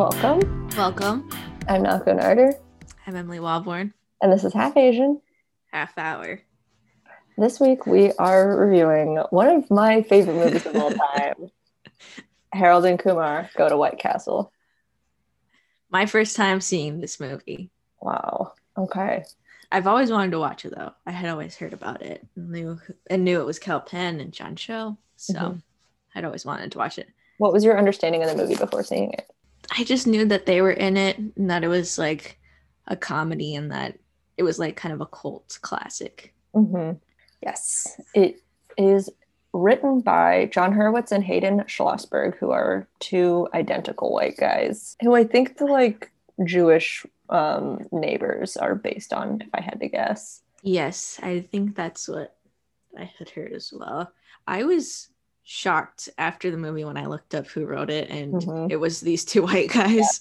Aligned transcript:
Welcome. 0.00 0.68
Welcome. 0.78 1.28
I'm 1.68 1.84
Nako 1.84 2.18
Narder, 2.18 2.54
I'm 3.06 3.16
Emily 3.16 3.36
Walborn. 3.38 3.92
and 4.22 4.32
this 4.32 4.44
is 4.44 4.54
Half 4.54 4.78
Asian. 4.78 5.20
Half 5.72 5.98
hour. 5.98 6.40
This 7.36 7.60
week 7.60 7.86
we 7.86 8.10
are 8.12 8.56
reviewing 8.56 9.16
one 9.28 9.48
of 9.54 9.70
my 9.70 10.00
favorite 10.00 10.36
movies 10.36 10.64
of 10.64 10.74
all 10.76 10.90
time 10.90 11.50
Harold 12.54 12.86
and 12.86 12.98
Kumar 12.98 13.50
Go 13.58 13.68
to 13.68 13.76
White 13.76 13.98
Castle. 13.98 14.50
My 15.90 16.06
first 16.06 16.34
time 16.34 16.62
seeing 16.62 17.02
this 17.02 17.20
movie. 17.20 17.70
Wow. 18.00 18.54
Okay. 18.78 19.22
I've 19.70 19.86
always 19.86 20.10
wanted 20.10 20.30
to 20.30 20.38
watch 20.38 20.64
it 20.64 20.74
though. 20.74 20.92
I 21.04 21.10
had 21.10 21.28
always 21.28 21.56
heard 21.56 21.74
about 21.74 22.00
it 22.00 22.26
and 22.36 22.48
knew 22.50 22.80
and 23.10 23.22
knew 23.22 23.38
it 23.42 23.46
was 23.46 23.58
Kal 23.58 23.80
Penn 23.82 24.18
and 24.18 24.32
John 24.32 24.56
Cho. 24.56 24.96
So 25.16 25.34
Mhm. 25.34 25.62
I'd 26.14 26.24
always 26.24 26.46
wanted 26.46 26.72
to 26.72 26.78
watch 26.78 26.96
it. 26.96 27.08
What 27.36 27.52
was 27.52 27.64
your 27.64 27.76
understanding 27.76 28.22
of 28.22 28.30
the 28.30 28.36
movie 28.36 28.56
before 28.56 28.82
seeing 28.82 29.12
it? 29.12 29.30
I 29.70 29.84
just 29.84 30.06
knew 30.06 30.24
that 30.26 30.46
they 30.46 30.62
were 30.62 30.72
in 30.72 30.96
it 30.96 31.18
and 31.18 31.50
that 31.50 31.64
it 31.64 31.68
was 31.68 31.98
like 31.98 32.38
a 32.86 32.96
comedy 32.96 33.54
and 33.54 33.70
that 33.70 33.98
it 34.36 34.42
was 34.42 34.58
like 34.58 34.76
kind 34.76 34.92
of 34.92 35.00
a 35.00 35.06
cult 35.06 35.58
classic. 35.62 36.34
Mm-hmm. 36.54 36.98
Yes. 37.42 38.00
It 38.14 38.42
is 38.76 39.10
written 39.52 40.00
by 40.00 40.46
Jon 40.46 40.72
Hurwitz 40.72 41.12
and 41.12 41.24
Hayden 41.24 41.60
Schlossberg, 41.60 42.36
who 42.38 42.50
are 42.50 42.88
two 42.98 43.48
identical 43.54 44.12
white 44.12 44.36
guys 44.36 44.96
who 45.02 45.14
I 45.14 45.24
think 45.24 45.56
the 45.56 45.66
like 45.66 46.10
Jewish 46.44 47.04
um, 47.28 47.86
neighbors 47.92 48.56
are 48.56 48.74
based 48.74 49.12
on, 49.12 49.40
if 49.42 49.48
I 49.54 49.60
had 49.60 49.80
to 49.80 49.88
guess. 49.88 50.42
Yes, 50.62 51.18
I 51.22 51.40
think 51.40 51.76
that's 51.76 52.08
what 52.08 52.36
I 52.98 53.10
had 53.18 53.30
heard 53.30 53.52
as 53.52 53.72
well. 53.72 54.12
I 54.46 54.64
was 54.64 55.09
shocked 55.52 56.08
after 56.16 56.48
the 56.48 56.56
movie 56.56 56.84
when 56.84 56.96
I 56.96 57.06
looked 57.06 57.34
up 57.34 57.48
who 57.48 57.66
wrote 57.66 57.90
it, 57.90 58.08
and 58.08 58.34
Mhm. 58.34 58.70
it 58.70 58.76
was 58.76 59.00
these 59.00 59.24
two 59.24 59.42
white 59.42 59.68
guys. 59.68 60.20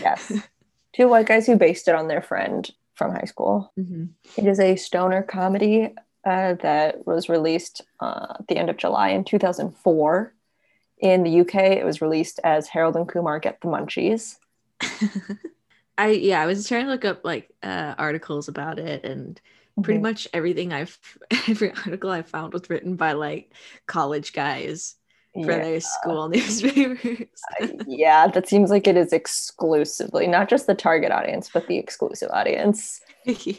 Yes. 0.00 0.32
Two 0.94 1.08
white 1.08 1.26
guys 1.26 1.44
who 1.46 1.56
based 1.56 1.86
it 1.88 1.94
on 1.94 2.06
their 2.08 2.22
friend 2.22 2.70
from 2.94 3.10
high 3.10 3.26
school. 3.26 3.72
Mhm. 3.78 4.08
It 4.38 4.46
is 4.46 4.58
a 4.60 4.76
stoner 4.76 5.22
comedy 5.22 5.94
uh, 6.24 6.54
that 6.62 7.06
was 7.06 7.28
released 7.28 7.82
uh, 8.00 8.36
at 8.40 8.48
the 8.48 8.56
end 8.56 8.70
of 8.70 8.78
July 8.78 9.08
in 9.10 9.24
2004. 9.24 10.32
In 11.00 11.22
the 11.24 11.40
UK, 11.40 11.56
it 11.76 11.84
was 11.84 12.00
released 12.00 12.40
as 12.44 12.68
Harold 12.68 12.96
and 12.96 13.06
Kumar 13.06 13.38
Get 13.40 13.60
the 13.60 13.66
Munchies. 13.68 14.38
I 15.98 16.08
yeah, 16.08 16.40
I 16.40 16.46
was 16.46 16.66
trying 16.66 16.86
to 16.86 16.90
look 16.90 17.04
up 17.04 17.22
like 17.24 17.50
uh, 17.62 17.94
articles 17.98 18.48
about 18.48 18.78
it, 18.78 19.04
and 19.04 19.38
pretty 19.82 19.98
Mhm. 19.98 20.02
much 20.02 20.28
everything 20.32 20.72
I've 20.72 20.98
every 21.48 21.70
article 21.72 22.10
I 22.10 22.22
found 22.22 22.52
was 22.52 22.68
written 22.70 22.96
by 22.96 23.12
like 23.12 23.52
college 23.86 24.32
guys 24.32 24.94
for 25.34 25.40
Yeah. 25.50 25.58
their 25.58 25.80
school 25.80 26.28
newspapers. 26.34 27.28
yeah, 27.86 28.28
that 28.28 28.48
seems 28.48 28.70
like 28.70 28.86
it 28.86 28.96
is 28.96 29.12
exclusively 29.12 30.26
not 30.28 30.48
just 30.48 30.66
the 30.66 30.74
target 30.74 31.10
audience, 31.10 31.50
but 31.52 31.66
the 31.66 31.78
exclusive 31.78 32.30
audience. 32.32 33.00
yeah. 33.24 33.54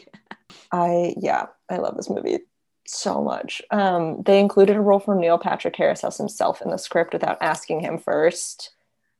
I 0.72 1.14
yeah, 1.18 1.46
I 1.68 1.76
love 1.76 1.96
this 1.96 2.08
movie 2.10 2.40
so 2.86 3.20
much. 3.22 3.60
Um, 3.70 4.22
they 4.22 4.38
included 4.40 4.76
a 4.76 4.80
role 4.80 5.00
for 5.00 5.14
Neil 5.14 5.38
Patrick 5.38 5.76
Harris 5.76 6.04
as 6.04 6.16
himself 6.16 6.62
in 6.62 6.70
the 6.70 6.78
script 6.78 7.12
without 7.12 7.36
asking 7.42 7.80
him 7.80 7.98
first. 7.98 8.70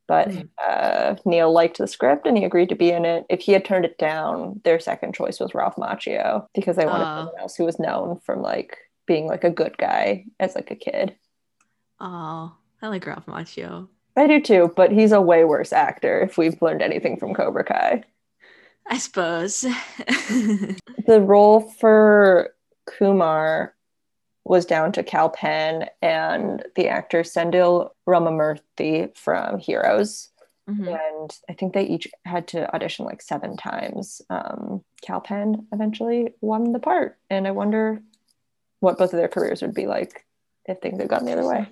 But 0.08 0.28
Mhm. 0.28 0.48
uh, 0.64 1.16
Neil 1.24 1.50
liked 1.52 1.78
the 1.78 1.86
script 1.88 2.26
and 2.26 2.38
he 2.38 2.44
agreed 2.44 2.68
to 2.68 2.74
be 2.76 2.90
in 2.92 3.04
it. 3.04 3.26
If 3.28 3.40
he 3.40 3.52
had 3.52 3.64
turned 3.64 3.84
it 3.84 3.98
down, 3.98 4.60
their 4.64 4.78
second 4.78 5.14
choice 5.14 5.40
was 5.40 5.54
Ralph 5.54 5.76
Macchio 5.76 6.46
because 6.54 6.76
they 6.76 6.86
wanted 6.86 7.04
Oh. 7.04 7.16
someone 7.16 7.40
else 7.40 7.56
who 7.56 7.64
was 7.64 7.78
known 7.80 8.20
from 8.20 8.40
like 8.42 8.78
being 9.06 9.26
like 9.26 9.44
a 9.44 9.50
good 9.50 9.76
guy 9.78 10.24
as 10.40 10.54
like 10.54 10.70
a 10.70 10.76
kid. 10.76 11.16
Oh, 12.00 12.52
I 12.82 12.88
like 12.88 13.06
Ralph 13.06 13.26
Macchio. 13.26 13.88
I 14.16 14.26
do 14.26 14.40
too, 14.40 14.72
but 14.76 14.90
he's 14.92 15.12
a 15.12 15.20
way 15.20 15.44
worse 15.44 15.72
actor 15.72 16.20
if 16.20 16.38
we've 16.38 16.60
learned 16.62 16.82
anything 16.82 17.16
from 17.18 17.34
Cobra 17.34 17.64
Kai. 17.64 18.02
I 18.88 18.98
suppose. 18.98 19.60
the 21.06 21.20
role 21.20 21.60
for 21.60 22.50
Kumar 22.86 23.74
was 24.48 24.64
down 24.64 24.92
to 24.92 25.02
Kal 25.02 25.28
Penn 25.28 25.88
and 26.02 26.64
the 26.76 26.86
actor 26.88 27.22
Sendil 27.22 27.90
Ramamurthy 28.08 29.16
from 29.16 29.58
Heroes. 29.58 30.28
Mhm. 30.68 30.88
And 30.88 31.38
I 31.48 31.52
think 31.52 31.72
they 31.74 31.82
each 31.84 32.06
had 32.24 32.46
to 32.48 32.72
audition 32.74 33.04
like 33.04 33.22
seven 33.22 33.56
times. 33.56 34.22
Um, 34.30 34.84
Kal 35.02 35.20
Penn 35.20 35.66
eventually 35.72 36.34
won 36.40 36.72
the 36.72 36.78
part. 36.78 37.18
And 37.28 37.46
I 37.46 37.50
wonder 37.50 38.00
what 38.80 38.98
both 38.98 39.12
of 39.12 39.18
their 39.18 39.28
careers 39.28 39.62
would 39.62 39.74
be 39.74 39.86
like 39.86 40.24
if 40.66 40.78
things 40.78 41.00
had 41.00 41.08
gone 41.08 41.24
the 41.24 41.32
other 41.32 41.46
way. 41.46 41.66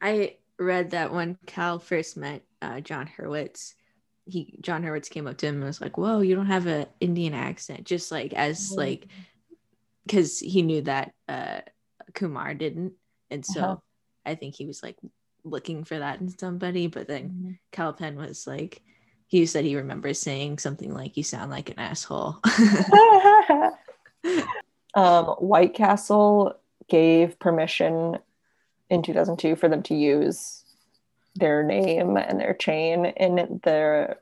I 0.00 0.36
read 0.58 0.90
that 0.90 1.12
when 1.12 1.36
Kal 1.46 1.78
first 1.78 2.16
met 2.16 2.42
uh, 2.62 2.80
Jon 2.80 3.06
Hurwitz, 3.18 3.74
he 4.24 4.56
Jon 4.60 4.82
Hurwitz 4.82 5.10
came 5.10 5.26
up 5.26 5.36
to 5.38 5.46
him 5.46 5.56
and 5.56 5.64
was 5.64 5.80
like, 5.80 5.98
"Whoa, 5.98 6.20
you 6.20 6.34
don't 6.34 6.46
have 6.46 6.66
an 6.66 6.86
Indian 7.00 7.34
accent," 7.34 7.84
just 7.84 8.10
like 8.12 8.32
as 8.34 8.70
Mhm. 8.70 8.76
like 8.76 9.06
because 10.06 10.38
he 10.38 10.62
knew 10.62 10.82
that 10.82 11.12
uh, 11.28 11.60
Kumar 12.14 12.54
didn't, 12.54 12.94
and 13.30 13.44
so 13.44 13.60
Uh-huh. 13.60 13.76
I 14.24 14.34
think 14.36 14.54
he 14.54 14.66
was 14.66 14.82
like 14.82 14.96
looking 15.44 15.84
for 15.84 15.98
that 15.98 16.20
in 16.20 16.28
somebody. 16.28 16.86
But 16.86 17.08
then 17.08 17.30
Mhm. 17.30 17.58
Kal 17.72 17.92
Penn 17.92 18.16
was 18.16 18.46
like, 18.46 18.82
he 19.26 19.46
said 19.46 19.64
he 19.64 19.76
remembers 19.76 20.20
saying 20.20 20.58
something 20.58 20.92
like, 20.92 21.16
"You 21.16 21.24
sound 21.24 21.50
like 21.50 21.70
an 21.70 21.78
asshole." 21.78 22.36
um, 24.94 25.24
White 25.38 25.74
Castle 25.74 26.54
gave 26.88 27.38
permission 27.38 28.18
in 28.90 29.02
2002 29.02 29.56
for 29.56 29.68
them 29.68 29.82
to 29.84 29.94
use 29.94 30.64
their 31.34 31.62
name 31.62 32.16
and 32.16 32.38
their 32.38 32.52
chain 32.54 33.06
in 33.06 33.60
their 33.64 34.20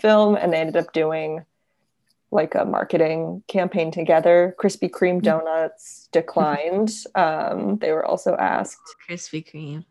film, 0.00 0.36
and 0.36 0.52
they 0.52 0.58
ended 0.58 0.76
up 0.76 0.92
doing 0.92 1.44
like 2.32 2.54
a 2.54 2.64
marketing 2.64 3.42
campaign 3.46 3.90
together. 3.90 4.56
Krispy 4.58 4.90
Kreme 4.90 5.22
donuts 5.22 6.08
declined. 6.12 6.90
Um, 7.14 7.76
they 7.78 7.92
were 7.92 8.04
also 8.04 8.34
asked. 8.36 8.80
Krispy 9.08 9.44
Kreme. 9.46 9.84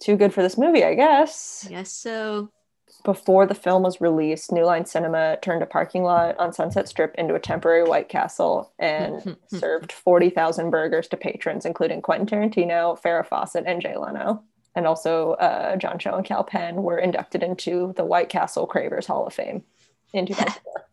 Too 0.00 0.16
good 0.16 0.34
for 0.34 0.42
this 0.42 0.58
movie, 0.58 0.84
I 0.84 0.94
guess. 0.94 1.66
Yes, 1.70 1.92
so 1.92 2.50
Before 3.04 3.46
the 3.46 3.54
film 3.54 3.82
was 3.82 4.00
released, 4.00 4.50
New 4.50 4.64
Line 4.64 4.84
Cinema 4.84 5.36
turned 5.42 5.62
a 5.62 5.66
parking 5.66 6.02
lot 6.02 6.36
on 6.38 6.52
Sunset 6.52 6.88
Strip 6.88 7.14
into 7.16 7.34
a 7.34 7.40
temporary 7.40 7.84
White 7.84 8.08
Castle 8.08 8.72
and 8.78 9.36
served 9.46 9.92
40,000 9.92 10.70
burgers 10.70 11.08
to 11.08 11.16
patrons, 11.16 11.64
including 11.64 12.02
Quentin 12.02 12.26
Tarantino, 12.26 13.00
Farrah 13.00 13.26
Fawcett, 13.26 13.64
and 13.66 13.80
Jay 13.80 13.96
Leno. 13.96 14.42
And 14.74 14.86
also, 14.86 15.32
uh, 15.32 15.76
John 15.76 15.98
Cho 15.98 16.14
and 16.14 16.24
Kal 16.24 16.44
Penn 16.44 16.82
were 16.82 16.98
inducted 16.98 17.42
into 17.42 17.92
the 17.96 18.04
White 18.04 18.30
Castle 18.30 18.66
Cravers 18.66 19.06
Hall 19.06 19.26
of 19.26 19.34
Fame 19.34 19.62
in 20.14 20.26
2004. 20.26 20.86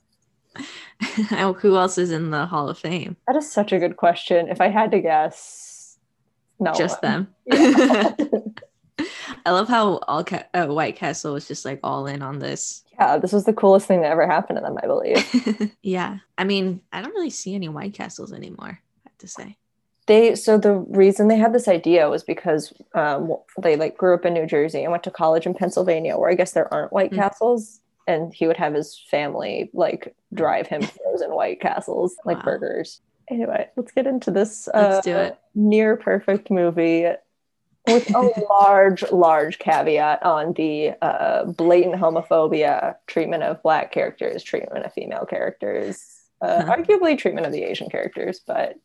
Who 1.62 1.78
else 1.78 1.98
is 1.98 2.12
in 2.12 2.32
the 2.32 2.46
Hall 2.46 2.70
of 2.70 2.78
Fame? 2.78 3.16
that 3.28 3.36
is 3.36 3.52
such 3.52 3.72
a 3.72 3.80
good 3.80 3.98
question. 3.98 4.48
If 4.50 4.62
I 4.62 4.70
had 4.70 4.92
to 4.92 5.00
guess, 5.00 5.98
no. 6.60 6.74
Just 6.74 7.02
them. 7.02 7.28
Yeah. 7.52 8.14
I 9.46 9.52
love 9.52 9.70
how 9.70 10.00
all 10.10 10.26
Ca- 10.26 10.44
uh, 10.54 10.68
White 10.68 10.98
Castle 10.98 11.34
was 11.34 11.48
just 11.48 11.64
like 11.64 11.80
all 11.86 12.06
in 12.06 12.22
on 12.22 12.40
this. 12.40 12.84
yeah, 13.00 13.18
this 13.18 13.32
was 13.32 13.46
the 13.46 13.54
coolest 13.54 13.88
thing 13.88 14.02
that 14.02 14.12
ever 14.12 14.28
happened 14.28 14.58
to 14.58 14.62
them, 14.62 14.78
I 14.84 14.88
believe. 14.88 15.72
yeah, 15.82 16.18
I 16.38 16.44
mean, 16.44 16.82
I 16.92 17.02
don't 17.02 17.14
really 17.14 17.30
see 17.30 17.56
any 17.56 17.70
White 17.70 17.94
Castles 17.94 18.34
anymore. 18.34 18.78
I 19.06 19.10
have 19.10 19.18
to 19.20 19.28
say. 19.30 19.56
they 20.08 20.36
so 20.36 20.58
the 20.58 20.74
reason 20.74 21.30
they 21.30 21.38
had 21.38 21.54
this 21.54 21.70
idea 21.70 22.10
was 22.10 22.24
because 22.24 22.74
um, 22.94 23.34
they 23.62 23.78
like 23.78 23.96
grew 23.98 24.14
up 24.16 24.26
in 24.26 24.34
New 24.34 24.46
Jersey 24.46 24.84
and 24.84 24.92
went 24.92 25.04
to 25.04 25.12
college 25.12 25.46
in 25.46 25.54
Pennsylvania, 25.54 26.18
where 26.18 26.30
I 26.30 26.36
guess 26.36 26.52
there 26.52 26.72
aren't 26.74 26.92
White 26.92 27.12
Mm. 27.12 27.16
Castles, 27.16 27.80
and 28.10 28.34
he 28.34 28.48
would 28.48 28.58
have 28.58 28.74
his 28.74 29.00
family 29.10 29.70
like 29.74 30.16
drive 30.34 30.68
him 30.68 30.82
frozen 30.82 31.34
White 31.34 31.62
Castles, 31.62 32.16
like 32.26 32.38
Wow. 32.38 32.44
burgers. 32.44 33.02
Anyway, 33.30 33.70
let's 33.78 33.92
get 33.92 34.08
into 34.08 34.32
this 34.32 34.68
Let's 34.74 34.98
uh, 34.98 35.02
do 35.02 35.16
it. 35.18 35.38
near 35.54 35.96
perfect 35.96 36.50
movie 36.50 37.06
with 37.88 38.08
a 38.16 38.30
large, 38.50 39.04
large 39.12 39.60
caveat 39.60 40.24
on 40.24 40.54
the 40.54 40.94
uh, 41.02 41.46
blatant 41.46 41.96
homophobia, 41.96 42.96
treatment 43.08 43.44
of 43.44 43.62
black 43.62 43.92
characters, 43.92 44.44
treatment 44.44 44.86
of 44.86 44.92
female 44.94 45.26
characters, 45.26 46.04
uh, 46.42 46.66
Huh. 46.66 46.76
arguably 46.78 47.18
treatment 47.18 47.46
of 47.46 47.54
the 47.54 47.64
Asian 47.64 47.90
characters, 47.90 48.42
but 48.46 48.76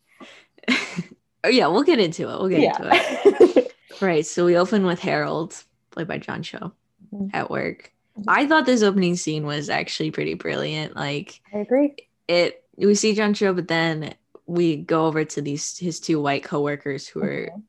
oh 0.69 1.49
yeah, 1.49 1.67
we'll 1.67 1.83
get 1.83 1.99
into 1.99 2.25
it. 2.31 2.39
We'll 2.39 2.49
get 2.49 2.63
into 2.65 2.91
it. 2.93 3.71
Right. 4.01 4.27
So 4.27 4.45
we 4.45 4.57
open 4.59 4.85
with 4.87 4.99
Harold, 4.99 5.55
played 5.93 6.09
by 6.09 6.19
John 6.19 6.43
Cho, 6.43 6.73
Mhm. 7.15 7.31
at 7.33 7.49
work. 7.49 7.93
I 8.29 8.47
thought 8.47 8.67
this 8.67 8.83
opening 8.83 9.17
scene 9.17 9.45
was 9.47 9.69
actually 9.69 10.11
pretty 10.11 10.35
brilliant. 10.35 10.97
Like 10.97 11.41
I 11.53 11.59
agree. 11.59 11.95
it, 12.29 12.65
we 12.77 12.95
see 12.95 13.15
John 13.15 13.35
Cho, 13.35 13.53
but 13.55 13.69
then 13.69 14.15
we 14.47 14.77
go 14.77 15.07
over 15.07 15.25
to 15.25 15.43
these 15.43 15.77
his 15.79 16.01
two 16.01 16.21
white 16.21 16.45
coworkers 16.45 17.07
who 17.09 17.23
are 17.23 17.49
Mhm. 17.51 17.63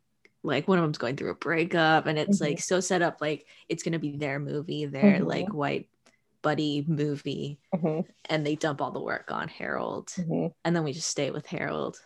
like 0.43 0.67
one 0.67 0.77
of 0.77 0.83
them's 0.83 0.97
going 0.97 1.15
through 1.15 1.31
a 1.31 1.35
breakup 1.35 2.05
and 2.05 2.19
it's 2.19 2.39
Mhm. 2.39 2.41
like 2.49 2.59
so 2.59 2.79
set 2.79 3.01
up 3.01 3.19
like 3.21 3.47
it's 3.69 3.81
gonna 3.83 3.97
be 3.99 4.15
their 4.17 4.39
movie 4.39 4.85
their 4.85 5.19
Mhm. 5.19 5.25
like 5.27 5.53
white 5.53 5.89
buddy 6.41 6.83
movie 6.87 7.59
Mhm, 7.73 8.05
and 8.29 8.45
they 8.45 8.55
dump 8.55 8.81
all 8.81 8.91
the 8.91 8.99
work 8.99 9.31
on 9.31 9.47
harold 9.47 10.07
mhm, 10.17 10.53
and 10.63 10.75
then 10.75 10.83
we 10.83 10.93
just 10.93 11.09
stay 11.09 11.31
with 11.31 11.45
harold. 11.47 11.97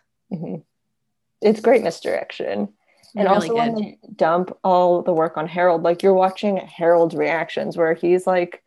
It's 1.42 1.60
great 1.62 1.84
misdirection. 1.84 2.74
And 3.16 3.26
Really 3.28 3.50
also 3.50 3.56
when 3.56 3.76
they 3.76 3.98
dump 4.16 4.56
all 4.64 5.02
the 5.02 5.14
work 5.14 5.38
on 5.38 5.48
Harold, 5.48 5.84
like 5.84 6.04
you're 6.04 6.14
watching 6.14 6.58
Harold's 6.58 7.16
reactions 7.16 7.76
where 7.78 7.94
he's 7.94 8.28
like, 8.28 8.64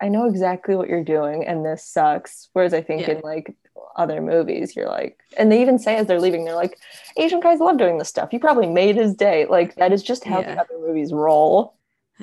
I 0.00 0.08
know 0.08 0.26
exactly 0.26 0.76
what 0.76 0.88
you're 0.88 1.04
doing 1.04 1.46
and 1.46 1.64
this 1.64 1.84
sucks. 1.84 2.48
Whereas 2.52 2.72
I 2.72 2.82
think 2.82 3.02
Yeah. 3.02 3.14
in 3.16 3.20
like 3.22 3.54
other 3.96 4.20
movies, 4.22 4.76
you're 4.76 4.88
like, 4.88 5.18
and 5.36 5.50
they 5.50 5.60
even 5.60 5.78
say 5.78 5.96
as 5.96 6.06
they're 6.06 6.20
leaving, 6.20 6.44
they're 6.44 6.54
like, 6.54 6.78
Asian 7.16 7.40
guys 7.40 7.60
love 7.60 7.76
doing 7.78 7.98
this 7.98 8.08
stuff. 8.08 8.32
You 8.32 8.38
probably 8.38 8.66
made 8.68 8.96
his 8.96 9.14
day. 9.14 9.46
Like 9.46 9.74
that 9.76 9.92
is 9.92 10.02
just 10.02 10.24
how 10.24 10.40
Yeah. 10.40 10.54
the 10.54 10.60
other 10.60 10.78
movies 10.86 11.12
roll. 11.12 11.74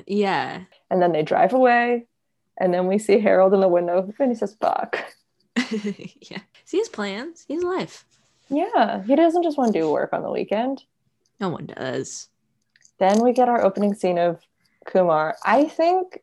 Yeah. 0.06 0.62
And 0.90 1.02
then 1.02 1.12
they 1.12 1.22
drive 1.22 1.52
away. 1.52 2.06
And 2.56 2.72
then 2.74 2.86
we 2.88 2.98
see 2.98 3.20
Harold 3.20 3.54
in 3.54 3.60
the 3.60 3.68
window 3.68 4.12
and 4.18 4.30
he 4.30 4.34
says, 4.34 4.56
fuck. 4.60 4.98
yeah. 5.56 6.38
See 6.64 6.78
his 6.78 6.88
plans. 6.88 7.44
He 7.46 7.54
has 7.54 7.62
life. 7.62 8.04
Yeah, 8.50 9.02
he 9.02 9.14
doesn't 9.14 9.42
just 9.42 9.58
want 9.58 9.72
to 9.74 9.78
do 9.80 9.90
work 9.90 10.12
on 10.12 10.22
the 10.22 10.30
weekend. 10.30 10.82
No 11.40 11.48
one 11.48 11.66
does. 11.66 12.28
Then 12.98 13.22
we 13.22 13.32
get 13.32 13.48
our 13.48 13.64
opening 13.64 13.94
scene 13.94 14.18
of 14.18 14.40
Kumar. 14.86 15.36
I 15.44 15.64
think, 15.64 16.22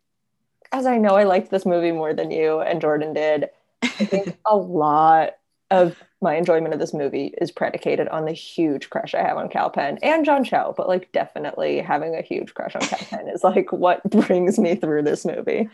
as 0.72 0.86
I 0.86 0.98
know, 0.98 1.16
I 1.16 1.24
liked 1.24 1.52
this 1.52 1.66
movie 1.66 1.92
more 1.92 2.14
than 2.14 2.32
you 2.32 2.60
and 2.60 2.82
Jordan 2.82 3.14
did. 3.14 3.50
I 3.82 3.88
think 4.06 4.38
a 4.46 4.56
lot 4.56 5.36
of 5.72 5.96
my 6.22 6.36
enjoyment 6.36 6.74
of 6.74 6.80
this 6.80 6.94
movie 6.94 7.34
is 7.40 7.52
predicated 7.52 8.08
on 8.10 8.26
the 8.26 8.32
huge 8.32 8.90
crush 8.90 9.16
I 9.16 9.22
have 9.22 9.38
on 9.38 9.50
Kal 9.50 9.70
Penn 9.70 9.98
and 10.04 10.26
John 10.26 10.44
Cho, 10.44 10.74
but 10.78 10.88
like 10.88 11.12
definitely 11.12 11.80
having 11.80 12.16
a 12.16 12.22
huge 12.22 12.54
crush 12.54 12.76
on 12.76 12.82
Kal 12.82 13.00
Penn 13.00 13.30
is 13.30 13.44
like 13.44 13.72
what 13.72 14.04
brings 14.10 14.60
me 14.60 14.76
through 14.76 15.04
this 15.04 15.26
movie. 15.26 15.70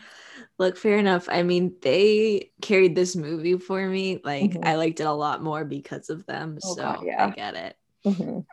Look, 0.58 0.76
fair 0.76 0.98
enough. 0.98 1.28
I 1.30 1.42
mean, 1.42 1.74
they 1.82 2.50
carried 2.60 2.94
this 2.94 3.16
movie 3.16 3.58
for 3.58 3.86
me. 3.86 4.20
Like, 4.22 4.52
Mhm. 4.52 4.64
I 4.64 4.76
liked 4.76 5.00
it 5.00 5.04
a 5.04 5.12
lot 5.12 5.42
more 5.42 5.64
because 5.64 6.10
of 6.10 6.26
them. 6.26 6.58
Oh, 6.64 6.74
so 6.74 6.82
God, 6.82 7.00
yeah. 7.04 7.26
I 7.26 7.30
get 7.30 7.54
it. 7.54 7.76
Mhm. 8.04 8.44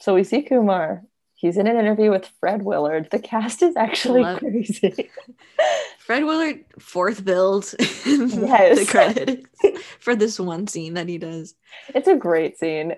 So 0.00 0.14
we 0.14 0.24
see 0.24 0.42
Kumar. 0.42 1.02
He's 1.34 1.58
in 1.58 1.66
an 1.66 1.76
interview 1.76 2.10
with 2.10 2.30
Fred 2.40 2.62
Willard. 2.62 3.08
The 3.10 3.18
cast 3.18 3.62
is 3.62 3.76
actually 3.76 4.24
crazy. 4.38 5.10
Fred 5.98 6.24
Willard, 6.24 6.64
fourth 6.78 7.24
build 7.24 7.74
Yes. 7.78 8.78
the 8.78 8.86
credits 8.88 9.46
for 10.00 10.14
this 10.16 10.40
one 10.40 10.66
scene 10.66 10.94
that 10.94 11.08
he 11.08 11.18
does. 11.18 11.54
It's 11.94 12.08
a 12.08 12.16
great 12.16 12.58
scene. 12.58 12.94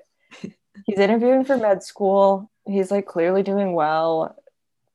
He's 0.86 0.98
interviewing 0.98 1.44
for 1.44 1.56
med 1.56 1.82
school. 1.82 2.48
He's 2.64 2.90
like 2.92 3.06
clearly 3.06 3.42
doing 3.42 3.72
well. 3.72 4.36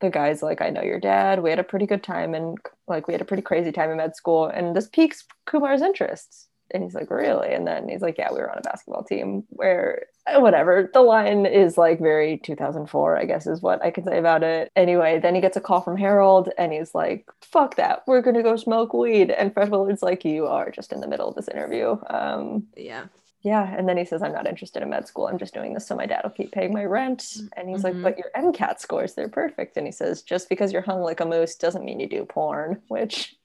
The 0.00 0.08
guy's 0.10 0.42
like, 0.42 0.62
I 0.62 0.70
know 0.70 0.82
your 0.82 1.00
dad. 1.00 1.42
We 1.42 1.50
had 1.50 1.58
a 1.58 1.64
pretty 1.64 1.86
good 1.86 2.02
time 2.02 2.34
and 2.34 2.56
like 2.88 3.06
we 3.08 3.12
had 3.14 3.20
a 3.20 3.26
pretty 3.26 3.42
crazy 3.42 3.72
time 3.72 3.90
in 3.90 3.98
med 3.98 4.16
school. 4.16 4.46
And 4.46 4.74
this 4.74 4.88
piques 4.88 5.24
Kumar's 5.46 5.82
interests. 5.82 6.48
And 6.70 6.82
he's 6.82 6.94
like, 6.94 7.10
Really? 7.10 7.52
And 7.52 7.66
then 7.66 7.88
he's 7.90 8.00
like, 8.00 8.16
Yeah, 8.16 8.32
we 8.32 8.38
were 8.38 8.50
on 8.50 8.58
a 8.58 8.62
basketball 8.62 9.04
team 9.04 9.44
where 9.50 10.06
whatever. 10.32 10.90
The 10.92 11.02
line 11.02 11.46
is 11.46 11.76
like 11.76 12.00
very 12.00 12.38
2004, 12.38 13.18
I 13.18 13.24
guess 13.24 13.46
is 13.46 13.60
what 13.62 13.82
I 13.84 13.90
can 13.90 14.04
say 14.04 14.18
about 14.18 14.42
it. 14.42 14.70
Anyway, 14.74 15.18
then 15.20 15.34
he 15.34 15.40
gets 15.40 15.56
a 15.56 15.60
call 15.60 15.80
from 15.82 15.96
Harold 15.96 16.50
and 16.58 16.72
he's 16.72 16.94
like, 16.94 17.26
Fuck 17.42 17.76
that. 17.76 18.02
We're 18.06 18.22
gonna 18.22 18.42
go 18.42 18.56
smoke 18.56 18.94
weed. 18.94 19.30
And 19.30 19.52
Fred 19.52 19.70
Willard's 19.70 20.02
like, 20.02 20.24
You 20.24 20.46
are 20.46 20.70
just 20.70 20.92
in 20.92 21.00
the 21.00 21.08
middle 21.08 21.28
of 21.28 21.34
this 21.34 21.48
interview. 21.48 21.96
Um, 22.08 22.66
Yeah. 22.76 23.04
yeah 23.42 23.74
and 23.76 23.86
then 23.86 23.98
he 23.98 24.06
says 24.06 24.22
i'm 24.22 24.32
not 24.32 24.46
interested 24.46 24.82
in 24.82 24.88
med 24.88 25.06
school 25.06 25.26
i'm 25.26 25.36
just 25.36 25.52
doing 25.52 25.74
this 25.74 25.86
so 25.86 25.94
my 25.94 26.06
dad 26.06 26.22
will 26.24 26.30
keep 26.30 26.50
paying 26.50 26.72
my 26.72 26.84
rent 26.84 27.36
and 27.58 27.68
he's 27.68 27.82
Mhm. 27.82 27.84
like 27.84 28.02
but 28.02 28.16
your 28.18 28.30
mcat 28.34 28.80
scores 28.80 29.12
they're 29.14 29.28
perfect 29.28 29.76
and 29.76 29.86
he 29.86 29.92
says 29.92 30.22
just 30.22 30.48
because 30.48 30.72
you're 30.72 30.80
hung 30.80 31.02
like 31.02 31.20
a 31.20 31.26
moose 31.26 31.54
doesn't 31.56 31.84
mean 31.84 32.00
you 32.00 32.08
do 32.08 32.24
porn 32.24 32.80
which 32.88 33.36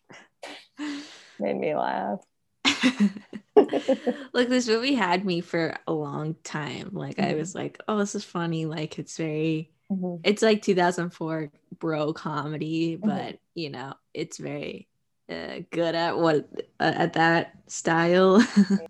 made 1.40 1.58
me 1.58 1.76
laugh 1.76 2.22
Look, 4.40 4.48
this 4.48 4.70
movie 4.70 4.94
had 4.94 5.26
me 5.26 5.42
for 5.42 5.76
a 5.86 5.92
long 5.92 6.34
time. 6.46 6.92
Like, 6.94 7.20
I 7.20 7.34
Mhm. 7.34 7.40
was 7.40 7.54
like, 7.54 7.78
oh, 7.90 7.98
this 7.98 8.16
is 8.16 8.24
funny. 8.24 8.66
Like, 8.66 8.98
it's 8.98 9.18
very, 9.18 9.70
Mhm. 9.92 10.22
it's 10.24 10.42
like 10.42 10.62
2004 10.62 11.52
bro 11.78 12.14
comedy, 12.14 12.96
Mhm. 12.96 13.02
but 13.06 13.40
you 13.54 13.70
know, 13.70 13.96
it's 14.14 14.38
very 14.38 14.88
uh, 15.28 15.60
good 15.72 15.94
at 15.94 16.18
what, 16.18 16.50
uh, 16.80 16.94
at 16.96 17.14
that 17.14 17.54
style. 17.68 18.38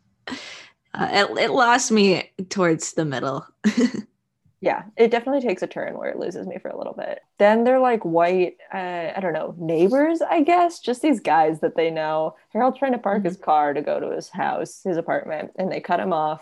uh, 0.93 1.09
it, 1.11 1.37
it 1.37 1.51
lost 1.51 1.91
me 1.91 2.31
towards 2.49 2.93
the 2.93 3.05
middle. 3.05 3.43
yeah 4.61 4.83
it 4.97 5.09
definitely 5.11 5.41
takes 5.41 5.61
a 5.61 5.67
turn 5.67 5.97
where 5.97 6.09
it 6.09 6.19
loses 6.19 6.45
me 6.47 6.57
for 6.57 6.69
a 6.69 6.77
little 6.77 6.93
bit. 6.93 7.21
Then 7.37 7.63
they're 7.63 7.79
like 7.79 8.03
white 8.03 8.57
uh, 8.73 9.11
i 9.15 9.19
don't 9.21 9.33
know 9.33 9.55
neighbors 9.57 10.21
i 10.21 10.41
guess? 10.41 10.79
Just 10.79 11.01
these 11.01 11.19
guys 11.19 11.59
that 11.61 11.75
they 11.75 11.89
know. 11.89 12.35
Harold's 12.49 12.77
trying 12.79 12.91
to 12.93 12.97
park 12.97 13.23
his 13.23 13.37
car 13.37 13.73
to 13.73 13.81
go 13.81 13.99
to 13.99 14.11
his 14.15 14.29
house 14.29 14.81
his 14.83 14.97
apartment 14.97 15.51
and 15.57 15.71
they 15.71 15.79
cut 15.79 15.99
him 15.99 16.13
off 16.13 16.41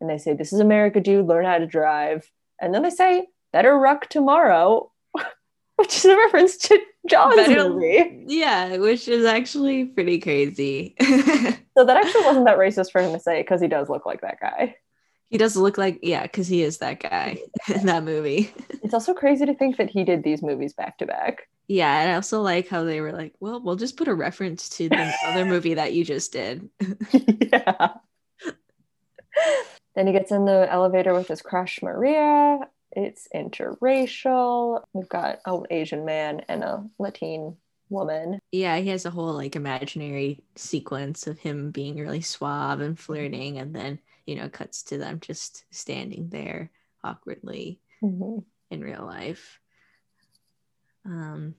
and 0.00 0.10
they 0.10 0.18
say 0.18 0.34
this 0.34 0.52
is 0.52 0.60
america 0.60 1.00
dude. 1.00 1.26
Learn 1.26 1.44
how 1.44 1.58
to 1.58 1.66
drive. 1.66 2.30
And 2.60 2.74
then 2.74 2.82
they 2.82 2.90
say 2.90 3.26
better 3.52 3.76
ruck 3.78 4.08
tomorrow 4.08 4.90
which 5.76 5.96
is 5.96 6.04
a 6.04 6.16
reference 6.16 6.56
to 6.56 6.78
john's 7.08 7.36
Better- 7.36 7.68
movie. 7.68 8.24
Yeah, 8.26 8.76
which 8.76 9.08
is 9.08 9.24
actually 9.24 9.86
pretty 9.86 10.18
crazy. 10.18 10.94
so 11.00 11.84
that 11.84 11.96
actually 11.96 12.24
wasn't 12.24 12.46
that 12.46 12.58
racist 12.58 12.92
for 12.92 13.00
him 13.00 13.12
to 13.12 13.20
say 13.20 13.42
because 13.42 13.60
he 13.60 13.68
does 13.68 13.88
look 13.88 14.06
like 14.06 14.20
that 14.20 14.38
guy 14.40 14.76
he 15.30 15.38
does 15.38 15.56
look 15.56 15.78
like, 15.78 16.00
yeah, 16.02 16.22
because 16.22 16.46
he 16.48 16.62
is 16.62 16.78
that 16.78 17.00
guy 17.00 17.38
in 17.74 17.86
that 17.86 18.04
movie. 18.04 18.52
it's 18.82 18.94
also 18.94 19.14
crazy 19.14 19.46
to 19.46 19.54
think 19.54 19.76
that 19.76 19.90
he 19.90 20.04
did 20.04 20.22
these 20.22 20.42
movies 20.42 20.72
back 20.74 20.98
to 20.98 21.06
back 21.06 21.48
Yeah, 21.66 22.00
and 22.00 22.10
I 22.10 22.14
also 22.14 22.42
like 22.42 22.68
how 22.68 22.84
they 22.84 23.00
were 23.00 23.12
like, 23.12 23.34
well, 23.40 23.60
we'll 23.62 23.76
just 23.76 23.96
put 23.96 24.08
a 24.08 24.14
reference 24.14 24.68
to 24.76 24.88
the 24.88 25.14
other 25.24 25.44
movie 25.46 25.74
that 25.74 25.94
you 25.94 26.04
just 26.04 26.32
did. 26.32 26.68
yeah. 27.12 27.94
Then 29.94 30.06
he 30.06 30.12
gets 30.12 30.32
in 30.32 30.44
the 30.44 30.66
elevator 30.70 31.14
with 31.14 31.28
his 31.28 31.42
crush, 31.42 31.80
Maria. 31.82 32.58
It's 32.92 33.28
interracial. 33.34 34.82
We've 34.92 35.08
got 35.08 35.40
an 35.46 35.64
Asian 35.70 36.04
man 36.04 36.42
and 36.48 36.62
a 36.62 36.84
Latin 36.98 37.56
woman. 37.88 38.38
Yeah, 38.52 38.76
he 38.78 38.88
has 38.90 39.04
a 39.06 39.10
whole 39.10 39.32
like 39.34 39.56
imaginary 39.56 40.42
sequence 40.56 41.26
of 41.26 41.38
him 41.38 41.70
being 41.70 41.96
really 41.96 42.20
suave 42.20 42.80
and 42.80 42.98
flirting, 42.98 43.58
and 43.58 43.74
then 43.74 43.98
you 44.26 44.36
know 44.36 44.48
cuts 44.48 44.82
to 44.84 44.98
them 44.98 45.20
just 45.20 45.64
standing 45.70 46.28
there 46.30 46.70
awkwardly 47.02 47.80
Mhm. 48.02 48.44
in 48.70 48.80
real 48.80 49.04
life. 49.04 49.60
Um, 51.04 51.54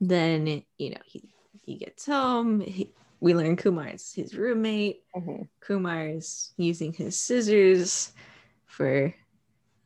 then 0.00 0.62
you 0.78 0.90
know 0.90 1.00
he 1.06 1.22
he 1.62 1.76
gets 1.76 2.06
home. 2.06 2.60
He, 2.60 2.92
we 3.20 3.34
learn 3.34 3.56
Kumar's 3.56 4.12
his 4.12 4.34
roommate. 4.36 5.02
Mhm. 5.16 5.48
Kumar 5.60 6.06
is 6.08 6.52
using 6.56 6.92
his 6.92 7.18
scissors 7.18 8.12
for 8.66 9.14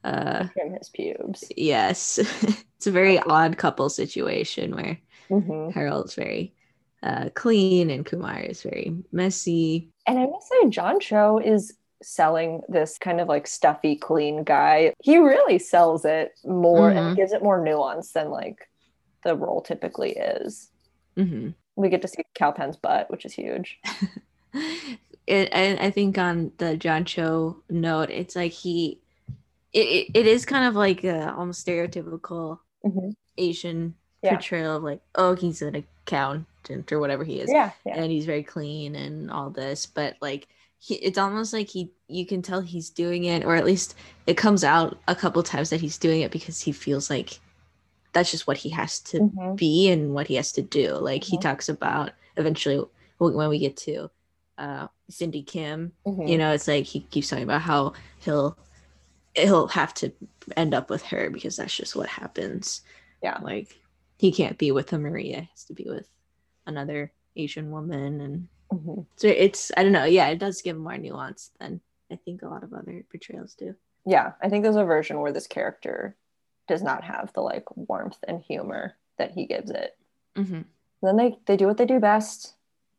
uh 0.04 0.48
Trim 0.52 0.74
his 0.74 0.88
pubes. 0.90 1.44
yes 1.56 2.18
it's 2.76 2.86
a 2.86 2.90
very 2.90 3.18
odd 3.18 3.56
couple 3.56 3.88
situation 3.88 4.74
where 4.74 4.98
Mhm. 5.30 5.72
harold's 5.72 6.14
very 6.14 6.54
uh 7.02 7.28
clean 7.34 7.90
and 7.90 8.04
kumar 8.06 8.40
is 8.40 8.62
very 8.62 8.96
messy 9.12 9.90
And 10.06 10.18
I 10.18 10.26
must 10.26 10.48
say, 10.48 10.68
John 10.70 11.00
Cho 11.00 11.38
is 11.38 11.76
selling 12.02 12.62
this 12.68 12.98
kind 12.98 13.20
of 13.20 13.28
like 13.28 13.46
stuffy, 13.46 13.96
clean 13.96 14.42
guy. 14.44 14.92
He 15.02 15.18
really 15.18 15.58
sells 15.58 16.04
it 16.04 16.32
more 16.44 16.90
Mhm. 16.90 16.96
and 17.08 17.16
gives 17.16 17.32
it 17.32 17.42
more 17.42 17.62
nuance 17.62 18.12
than 18.12 18.30
like 18.30 18.68
the 19.24 19.36
role 19.36 19.60
typically 19.60 20.12
is. 20.12 20.70
Mhm. 21.16 21.54
We 21.76 21.88
get 21.88 22.02
to 22.02 22.08
see 22.08 22.22
Kal 22.34 22.52
Penn's 22.52 22.76
butt, 22.76 23.10
which 23.10 23.24
is 23.24 23.32
huge. 23.34 23.80
it, 25.26 25.48
and 25.52 25.78
i 25.78 25.90
think 25.90 26.18
on 26.18 26.50
the 26.58 26.76
john 26.76 27.04
cho 27.04 27.56
note 27.68 28.10
it's 28.10 28.34
like 28.34 28.50
he 28.50 28.98
it, 29.72 29.86
it, 29.86 30.10
it 30.14 30.26
is 30.26 30.44
kind 30.44 30.66
of 30.66 30.74
like 30.74 31.04
a 31.04 31.32
almost 31.34 31.64
stereotypical 31.64 32.58
Mhm. 32.84 33.12
asian 33.38 33.94
Yeah. 34.22 34.30
portrayal 34.30 34.76
of 34.78 34.82
like 34.82 35.00
oh 35.14 35.36
he's 35.36 35.62
an 35.62 35.76
accountant 35.76 36.90
or 36.90 36.98
whatever 36.98 37.22
he 37.22 37.38
is 37.40 37.48
Yeah, 37.52 37.70
yeah. 37.86 37.94
and 37.96 38.10
he's 38.10 38.26
very 38.26 38.42
clean 38.42 38.96
and 38.96 39.30
all 39.30 39.50
this 39.50 39.86
but 39.86 40.16
like 40.20 40.48
he, 40.82 40.94
it's 40.96 41.18
almost 41.18 41.52
like 41.52 41.68
he 41.68 41.92
you 42.08 42.24
can 42.26 42.40
tell 42.42 42.60
he's 42.62 42.88
doing 42.90 43.24
it 43.24 43.44
or 43.44 43.54
at 43.54 43.66
least 43.66 43.94
it 44.26 44.36
comes 44.38 44.64
out 44.64 44.98
a 45.06 45.14
couple 45.14 45.42
times 45.42 45.68
that 45.70 45.80
he's 45.80 45.98
doing 45.98 46.22
it 46.22 46.30
because 46.32 46.58
he 46.60 46.72
feels 46.72 47.10
like 47.10 47.38
that's 48.12 48.30
just 48.30 48.46
what 48.46 48.56
he 48.56 48.70
has 48.70 48.98
to 49.00 49.18
Mhm. 49.20 49.56
be 49.56 49.90
and 49.90 50.14
what 50.14 50.26
he 50.26 50.34
has 50.36 50.52
to 50.52 50.62
do 50.62 50.94
like 50.94 51.22
he 51.22 51.36
Mhm. 51.36 51.42
talks 51.42 51.68
about 51.68 52.12
eventually 52.36 52.82
when 53.18 53.48
we 53.50 53.58
get 53.58 53.76
to 53.76 54.10
uh 54.56 54.88
cindy 55.10 55.42
kim 55.42 55.92
Mhm. 56.06 56.28
you 56.28 56.38
know 56.38 56.52
it's 56.52 56.66
like 56.66 56.84
he 56.86 57.00
keeps 57.00 57.28
talking 57.28 57.44
about 57.44 57.60
how 57.60 57.92
he'll 58.20 58.56
he'll 59.36 59.68
have 59.68 59.92
to 59.94 60.10
end 60.56 60.72
up 60.74 60.88
with 60.90 61.02
her 61.02 61.28
because 61.30 61.56
that's 61.56 61.76
just 61.76 61.94
what 61.94 62.08
happens 62.08 62.80
Yeah. 63.22 63.38
like 63.42 63.78
he 64.18 64.32
can't 64.32 64.56
be 64.58 64.72
with 64.72 64.92
a 64.94 64.98
maria 64.98 65.42
he 65.42 65.48
has 65.52 65.64
to 65.66 65.74
be 65.74 65.84
with 65.84 66.08
another 66.66 67.12
asian 67.36 67.70
woman 67.70 68.20
and 68.22 68.48
Mhm. 68.72 69.06
so 69.16 69.26
it's 69.28 69.72
i 69.76 69.82
don't 69.82 69.92
know 69.92 70.04
yeah 70.04 70.28
it 70.28 70.38
does 70.38 70.62
give 70.62 70.76
more 70.76 70.96
nuance 70.96 71.50
than 71.58 71.80
i 72.10 72.16
think 72.16 72.42
a 72.42 72.48
lot 72.48 72.62
of 72.62 72.72
other 72.72 73.04
portrayals 73.10 73.54
do 73.54 73.74
Yeah, 74.06 74.32
I 74.42 74.48
think 74.48 74.62
there's 74.62 74.76
a 74.76 74.84
version 74.84 75.20
where 75.20 75.32
this 75.32 75.46
character 75.46 76.16
does 76.68 76.82
not 76.82 77.04
have 77.04 77.32
the 77.34 77.42
like 77.42 77.64
warmth 77.76 78.18
and 78.26 78.40
humor 78.40 78.94
that 79.18 79.32
he 79.32 79.44
gives 79.46 79.70
it. 79.70 79.96
mm-hmm. 80.36 80.62
then 81.02 81.16
they 81.16 81.38
they 81.46 81.56
do 81.56 81.66
what 81.66 81.76
they 81.76 81.86
do 81.86 82.00
best. 82.00 82.54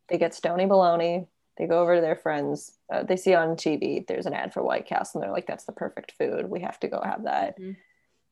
They 0.10 0.18
get 0.18 0.34
stony 0.36 0.66
baloney. 0.66 1.28
They 1.58 1.68
go 1.68 1.82
over 1.82 1.96
to 1.96 2.02
their 2.02 2.16
friends. 2.16 2.78
Uh, 2.92 3.04
they 3.04 3.16
see 3.18 3.34
on 3.34 3.56
TV 3.56 4.06
there's 4.06 4.26
an 4.28 4.34
ad 4.34 4.54
for 4.54 4.62
White 4.64 4.86
Castle, 4.86 5.20
and 5.20 5.24
they're 5.24 5.34
like, 5.38 5.48
"That's 5.48 5.64
the 5.66 5.72
perfect 5.84 6.12
food. 6.18 6.50
We 6.50 6.60
have 6.62 6.80
to 6.82 6.88
go 6.88 7.02
have 7.02 7.24
that." 7.24 7.58
Mhm. 7.60 7.76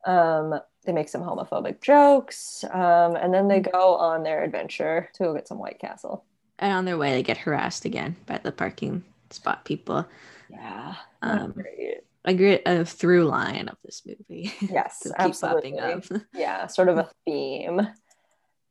Um, 0.05 0.61
they 0.85 0.93
make 0.93 1.09
some 1.09 1.23
homophobic 1.23 1.81
jokes, 1.81 2.63
um, 2.71 3.15
and 3.15 3.33
then 3.33 3.47
they 3.47 3.59
go 3.59 3.95
on 3.95 4.23
their 4.23 4.43
adventure 4.43 5.09
to 5.13 5.23
go 5.23 5.33
get 5.33 5.47
some 5.47 5.59
White 5.59 5.79
Castle. 5.79 6.23
And 6.59 6.73
on 6.73 6.85
their 6.85 6.97
way, 6.97 7.11
they 7.11 7.23
get 7.23 7.37
harassed 7.37 7.85
again 7.85 8.15
by 8.25 8.37
the 8.39 8.51
parking 8.51 9.03
spot 9.29 9.65
people. 9.65 10.05
Yeah, 10.49 10.95
Um. 11.21 11.55
A 12.25 12.33
great 12.33 12.61
a 12.65 12.83
through 12.83 13.25
line 13.25 13.69
of 13.69 13.77
this 13.83 14.03
movie. 14.05 14.51
Yes, 14.61 15.07
absolutely. 15.17 15.79
up. 15.79 16.03
yeah, 16.33 16.67
sort 16.67 16.89
of 16.89 16.97
a 16.97 17.09
theme. 17.25 17.87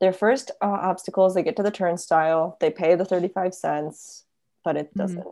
Their 0.01 0.13
first 0.13 0.51
uh, 0.61 0.67
obstacle 0.67 1.27
is 1.27 1.35
they 1.35 1.43
get 1.43 1.57
to 1.57 1.63
the 1.63 1.71
turnstile. 1.71 2.59
They 2.61 2.71
pay 2.71 2.95
the 2.95 3.07
35 3.07 3.55
cents, 3.55 4.25
but 4.65 4.77
it 4.77 4.93
Mhm. 4.95 4.99
doesn't 4.99 5.27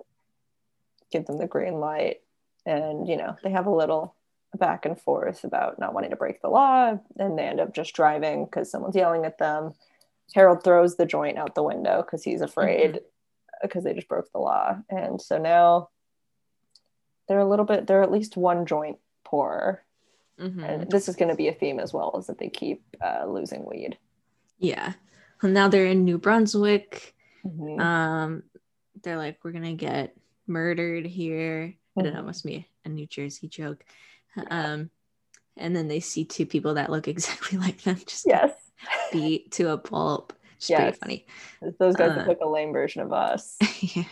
give 1.13 1.27
them 1.27 1.37
the 1.37 1.47
green 1.47 1.75
light. 1.79 2.23
And, 2.65 3.07
you 3.07 3.17
know, 3.19 3.37
they 3.45 3.51
have 3.51 3.67
a 3.67 3.71
little 3.75 4.15
back 4.57 4.87
and 4.87 4.99
forth 4.99 5.45
about 5.45 5.79
not 5.79 5.93
wanting 5.93 6.11
to 6.11 6.17
break 6.17 6.41
the 6.41 6.49
law. 6.49 6.99
And 7.19 7.39
they 7.39 7.45
end 7.47 7.61
up 7.61 7.75
just 7.75 7.95
driving 7.95 8.47
because 8.47 8.71
someone's 8.71 8.97
yelling 8.97 9.27
at 9.27 9.37
them. 9.39 9.75
Harold 10.35 10.63
throws 10.65 10.97
the 10.97 11.07
joint 11.07 11.39
out 11.39 11.55
the 11.55 11.63
window 11.63 12.03
because 12.03 12.23
he's 12.23 12.41
afraid 12.43 13.01
because 13.63 13.85
they 13.85 13.95
just 13.95 14.09
broke 14.09 14.31
the 14.33 14.39
law. 14.39 14.77
And 14.91 15.21
so 15.21 15.39
now 15.39 15.89
they're 17.29 17.39
a 17.39 17.49
little 17.49 17.65
bit, 17.65 17.87
they're 17.87 18.03
at 18.03 18.13
least 18.13 18.37
one 18.37 18.67
joint 18.67 18.99
poorer 19.25 19.83
Mhm. 20.39 20.63
and 20.69 20.91
this 20.91 21.09
is 21.09 21.17
going 21.17 21.31
to 21.31 21.35
be 21.35 21.49
a 21.49 21.55
theme 21.55 21.81
as 21.81 21.95
well 21.95 22.15
is 22.19 22.27
that 22.27 22.37
they 22.39 22.51
keep 22.51 22.85
uh, 23.03 23.25
losing 23.27 23.65
weed 23.65 23.97
Yeah. 24.59 24.93
Well, 25.43 25.51
now 25.53 25.69
they're 25.69 25.87
in 25.87 26.05
New 26.05 26.19
Brunswick. 26.19 27.15
Mhm. 27.45 27.81
Um, 27.81 28.43
they're 29.03 29.17
like, 29.17 29.39
we're 29.43 29.53
gonna 29.53 29.75
get 29.75 30.15
murdered 30.47 31.07
here. 31.07 31.75
I 31.99 32.03
don't 32.03 32.13
know, 32.15 32.23
must 32.23 32.45
be 32.45 32.69
a 32.85 32.89
New 32.91 33.07
Jersey 33.07 33.49
joke. 33.49 33.83
Um, 34.51 34.91
and 35.57 35.75
then 35.75 35.89
they 35.89 36.01
see 36.01 36.25
two 36.27 36.45
people 36.47 36.75
that 36.75 36.91
look 36.91 37.09
exactly 37.09 37.57
like 37.59 37.83
them 37.83 37.97
just 38.07 38.27
yes 38.27 38.53
beat 39.13 39.53
to 39.53 39.71
a 39.73 39.79
pulp. 39.79 40.33
It's 40.57 40.71
Yes. 40.71 40.99
pretty 40.99 41.27
those 41.79 41.97
guys 41.97 42.13
Uh, 42.13 42.17
look 42.17 42.27
like 42.29 42.39
a 42.43 42.49
lame 42.49 42.73
version 42.73 43.03
of 43.03 43.13
us 43.13 43.57
funny. 43.63 44.07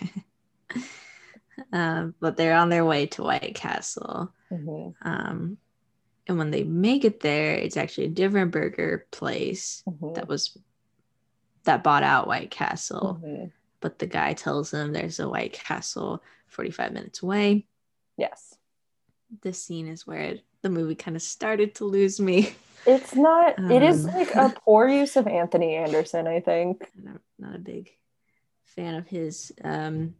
um, 1.72 2.14
but 2.20 2.36
they're 2.36 2.56
on 2.56 2.68
their 2.68 2.84
way 2.84 3.06
to 3.06 3.22
White 3.22 3.54
Castle. 3.54 4.32
Mhm. 4.52 4.94
Um, 5.02 5.58
and 6.26 6.38
when 6.38 6.50
they 6.50 6.64
make 6.64 7.04
it 7.04 7.20
there, 7.20 7.54
it's 7.54 7.76
actually 7.76 8.06
a 8.06 8.10
different 8.10 8.50
burger 8.50 9.06
place 9.10 9.82
Mhm. 9.88 10.14
that 10.14 10.28
was 10.28 10.56
that 11.64 11.82
bought 11.82 12.02
out 12.02 12.26
White 12.26 12.50
Castle. 12.50 13.18
Mhm. 13.22 13.50
but 13.80 13.98
the 13.98 14.06
guy 14.06 14.32
tells 14.32 14.70
them 14.70 14.92
there's 14.92 15.20
a 15.20 15.28
White 15.28 15.52
Castle 15.52 16.22
45 16.46 16.92
minutes 16.92 17.22
away. 17.22 17.66
yes 18.16 18.56
This 19.42 19.62
scene 19.62 19.88
is 19.88 20.06
where 20.06 20.38
the 20.62 20.70
movie 20.70 20.94
kind 20.94 21.16
of 21.16 21.22
started 21.22 21.74
to 21.76 21.84
lose 21.84 22.18
me. 22.20 22.54
it's 22.86 23.14
not 23.14 23.54
it 23.70 23.82
is 23.82 24.04
Um. 24.04 24.12
like 24.14 24.34
a 24.34 24.48
poor 24.64 24.88
use 24.88 25.16
of 25.16 25.26
anthony 25.26 25.74
anderson 25.74 26.26
i 26.26 26.40
think 26.40 26.90
I'm 27.06 27.20
not 27.38 27.54
a 27.56 27.58
big 27.58 27.90
fan 28.64 28.94
of 28.94 29.06
his, 29.06 29.52
um, 29.62 30.14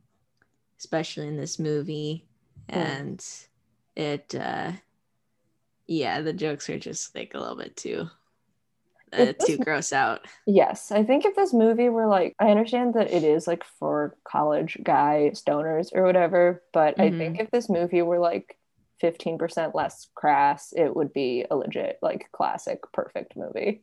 especially 0.78 1.26
in 1.28 1.36
this 1.36 1.58
movie. 1.58 2.24
And 2.68 3.24
it, 3.96 4.34
uh, 4.34 4.72
yeah, 5.86 6.20
the 6.20 6.32
jokes 6.32 6.68
are 6.70 6.78
just 6.78 7.14
like 7.14 7.32
a 7.34 7.38
little 7.40 7.56
bit 7.56 7.76
too, 7.76 8.08
uh, 9.12 9.16
this- 9.38 9.44
too 9.46 9.58
gross 9.58 9.92
out. 9.92 10.26
yes 10.46 10.90
i 10.92 11.02
think 11.02 11.24
if 11.24 11.34
this 11.36 11.52
movie 11.52 11.88
were 11.88 12.06
like 12.06 12.34
i 12.38 12.48
understand 12.50 12.94
that 12.94 13.10
it 13.10 13.22
is 13.24 13.46
like 13.46 13.64
for 13.64 14.16
college 14.24 14.78
guy 14.82 15.30
stoners 15.34 15.88
or 15.94 16.02
whatever 16.04 16.62
but 16.72 16.98
i 17.00 17.10
Mhm. 17.10 17.18
think 17.18 17.40
if 17.40 17.50
this 17.50 17.68
movie 17.68 18.02
were 18.02 18.18
like 18.18 18.56
15% 19.00 19.74
less 19.74 20.08
crass 20.14 20.72
it 20.76 20.94
would 20.94 21.12
be 21.12 21.44
a 21.50 21.56
legit 21.56 21.98
like 22.02 22.28
classic 22.32 22.80
perfect 22.92 23.36
movie 23.36 23.82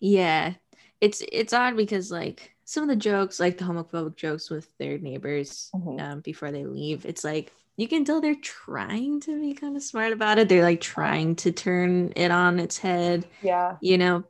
Yeah, 0.00 0.54
it's 1.00 1.22
it's 1.32 1.52
odd 1.52 1.76
because 1.76 2.10
like 2.10 2.54
some 2.64 2.82
of 2.84 2.88
the 2.88 2.96
jokes, 2.96 3.40
like 3.40 3.58
the 3.58 3.64
homophobic 3.64 4.16
jokes 4.16 4.50
with 4.50 4.76
their 4.78 4.98
neighbors 4.98 5.74
Mhm. 5.74 6.00
um, 6.00 6.20
before 6.20 6.52
they 6.52 6.64
leave, 6.66 7.04
it's 7.06 7.24
like 7.24 7.52
you 7.76 7.88
can 7.88 8.04
tell 8.04 8.20
they're 8.20 8.34
trying 8.34 9.20
to 9.20 9.40
be 9.40 9.54
kind 9.54 9.76
of 9.76 9.82
smart 9.82 10.12
about 10.12 10.38
it. 10.38 10.48
They're 10.48 10.62
like 10.64 10.80
trying 10.80 11.36
to 11.36 11.52
turn 11.52 12.12
it 12.16 12.30
on 12.30 12.58
its 12.60 12.78
head, 12.78 13.26
yeah 13.40 13.76
you 13.80 13.98
know, 13.98 14.24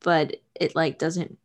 but 0.00 0.36
it 0.54 0.74
like 0.76 0.98
doesn't. 0.98 1.38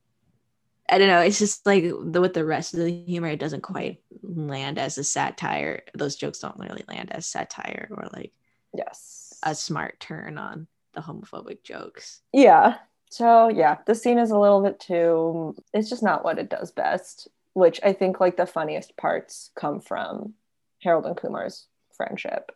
I 0.90 0.98
don't 0.98 1.08
know. 1.08 1.20
It's 1.20 1.40
just 1.40 1.66
like 1.66 1.84
the, 1.84 2.22
with 2.22 2.34
the 2.34 2.46
rest 2.46 2.74
of 2.74 2.80
the 2.80 2.92
humor, 2.92 3.28
it 3.28 3.40
doesn't 3.40 3.62
quite 3.62 4.02
land 4.22 4.78
as 4.78 4.98
a 4.98 5.04
satire. 5.04 5.84
Those 5.94 6.16
jokes 6.16 6.40
don't 6.40 6.60
really 6.60 6.84
land 6.88 7.12
as 7.12 7.26
satire 7.26 7.90
or 7.92 8.08
like 8.14 8.32
yes 8.74 9.40
a 9.44 9.54
smart 9.54 10.00
turn 10.00 10.38
on 10.38 10.68
the 10.94 11.02
homophobic 11.02 11.64
jokes. 11.64 12.22
Yeah. 12.32 12.78
So 13.10 13.50
yeah, 13.50 13.78
the 13.86 13.96
scene 13.96 14.18
is 14.18 14.32
a 14.32 14.40
little 14.40 14.62
bit 14.62 14.80
too 14.80 15.56
it's 15.74 15.90
just 15.90 16.04
not 16.04 16.24
what 16.24 16.40
it 16.40 16.50
does 16.50 16.72
best, 16.72 17.28
which 17.54 17.80
I 17.84 17.94
think 17.94 18.20
like 18.20 18.38
the 18.38 18.46
funniest 18.46 18.96
parts 18.98 19.52
come 19.56 19.82
from 19.82 20.34
Harold 20.82 21.06
and 21.06 21.18
Kumar's 21.18 21.68
friendship. 21.92 22.52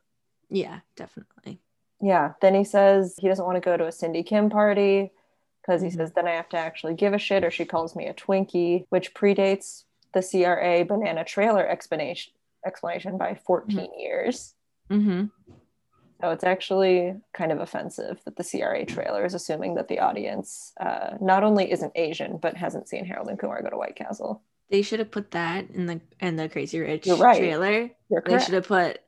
Yeah, 0.49 0.79
definitely. 0.95 1.59
Yeah. 2.01 2.33
Then 2.41 2.55
he 2.55 2.63
says 2.63 3.15
he 3.19 3.27
doesn't 3.27 3.45
want 3.45 3.57
to 3.57 3.61
go 3.61 3.77
to 3.77 3.87
a 3.87 3.91
Cindy 3.91 4.23
Kim 4.23 4.49
party 4.49 5.11
because 5.61 5.81
he 5.81 5.89
says 5.89 6.11
then 6.13 6.27
I 6.27 6.31
have 6.31 6.49
to 6.49 6.57
actually 6.57 6.95
give 6.95 7.13
a 7.13 7.17
shit 7.17 7.43
or 7.43 7.51
she 7.51 7.65
calls 7.65 7.95
me 7.95 8.07
a 8.07 8.13
Twinkie, 8.13 8.85
which 8.89 9.13
predates 9.13 9.83
the 10.13 10.21
CRA 10.21 10.85
banana 10.85 11.23
trailer 11.23 11.67
explanation 11.67 12.33
explanation 12.65 13.17
by 13.17 13.39
14 13.45 13.87
years. 13.97 14.53
Mm-hmm. 14.91 15.25
So 16.21 16.29
it's 16.29 16.43
actually 16.43 17.15
kind 17.33 17.51
of 17.51 17.59
offensive 17.59 18.21
that 18.25 18.35
the 18.35 18.43
CRA 18.43 18.85
trailer 18.85 19.25
is 19.25 19.33
assuming 19.33 19.75
that 19.75 19.87
the 19.87 19.99
audience 19.99 20.71
uh, 20.79 21.17
not 21.19 21.43
only 21.43 21.71
isn't 21.71 21.93
Asian 21.95 22.37
but 22.37 22.55
hasn't 22.55 22.87
seen 22.87 23.05
Harold 23.05 23.29
and 23.29 23.39
Kumar 23.39 23.63
go 23.63 23.69
to 23.71 23.77
White 23.77 23.95
Castle. 23.95 24.43
They 24.69 24.83
should 24.83 24.99
have 24.99 25.11
put 25.11 25.31
that 25.31 25.69
in 25.71 25.87
the 25.87 26.01
in 26.19 26.35
the 26.35 26.47
Crazy 26.47 26.79
Rich 26.79 27.07
You're 27.07 27.17
right. 27.17 27.37
trailer. 27.37 27.89
You're 28.09 28.23
They 28.25 28.39
should 28.39 28.53
have 28.53 28.67
put 28.67 28.99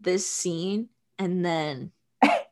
this 0.00 0.26
scene 0.28 0.88
and 1.18 1.44
then 1.44 1.92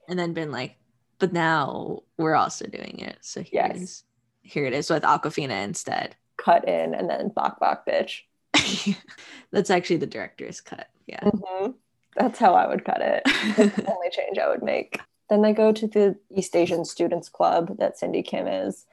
and 0.09 0.19
then 0.19 0.35
been 0.35 0.53
like, 0.53 0.77
but 1.25 1.33
now 1.33 2.03
we're 2.19 2.35
also 2.35 2.67
doing 2.67 2.99
it. 2.99 3.17
So 3.23 3.41
here 3.41 3.67
Yes. 3.67 3.77
is. 3.81 4.05
Here 4.43 4.67
it 4.67 4.75
is 4.75 4.91
with 4.91 5.03
Aquafina 5.05 5.65
instead. 5.65 6.17
cut 6.37 6.69
in 6.69 6.95
and 6.95 7.09
then 7.09 7.29
bok 7.29 7.59
bok 7.61 7.87
bitch. 7.87 8.23
That's 9.53 9.71
actually 9.71 9.97
the 9.97 10.07
director's 10.07 10.61
cut. 10.61 10.89
Yeah. 11.07 11.21
Mhm. 11.21 11.75
That's 12.17 12.39
how 12.39 12.53
I 12.55 12.67
would 12.67 12.85
cut 12.85 13.01
it. 13.01 13.23
That's 13.57 13.77
the 13.77 13.87
only 13.95 14.11
change 14.11 14.37
I 14.37 14.49
would 14.49 14.63
make. 14.63 15.01
Then 15.31 15.41
they 15.41 15.55
go 15.55 15.73
to 15.73 15.87
the 15.87 16.19
East 16.31 16.55
Asian 16.55 16.85
Students 16.85 17.31
Club 17.31 17.79
that 17.79 17.97
Cindy 17.99 18.23
Kim 18.23 18.47
is. 18.47 18.85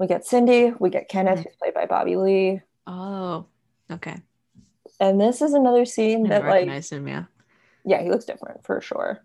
We 0.00 0.08
get 0.08 0.24
Cindy, 0.26 0.72
we 0.80 0.90
get 0.90 1.08
Kenneth, 1.08 1.38
Mhm. 1.40 1.44
who's 1.44 1.56
played 1.56 1.74
by 1.74 1.86
Bobby 1.86 2.16
Lee. 2.16 2.62
Oh, 2.88 3.46
okay. 3.88 4.16
And 4.98 5.20
this 5.20 5.40
is 5.42 5.54
another 5.54 5.84
scene 5.84 6.24
didn't 6.24 6.30
that 6.30 6.42
like 6.42 6.52
recognize 6.54 6.90
him. 6.90 7.06
Yeah. 7.06 7.24
yeah, 7.84 8.02
he 8.02 8.10
looks 8.10 8.24
different 8.24 8.64
for 8.64 8.80
sure. 8.80 9.22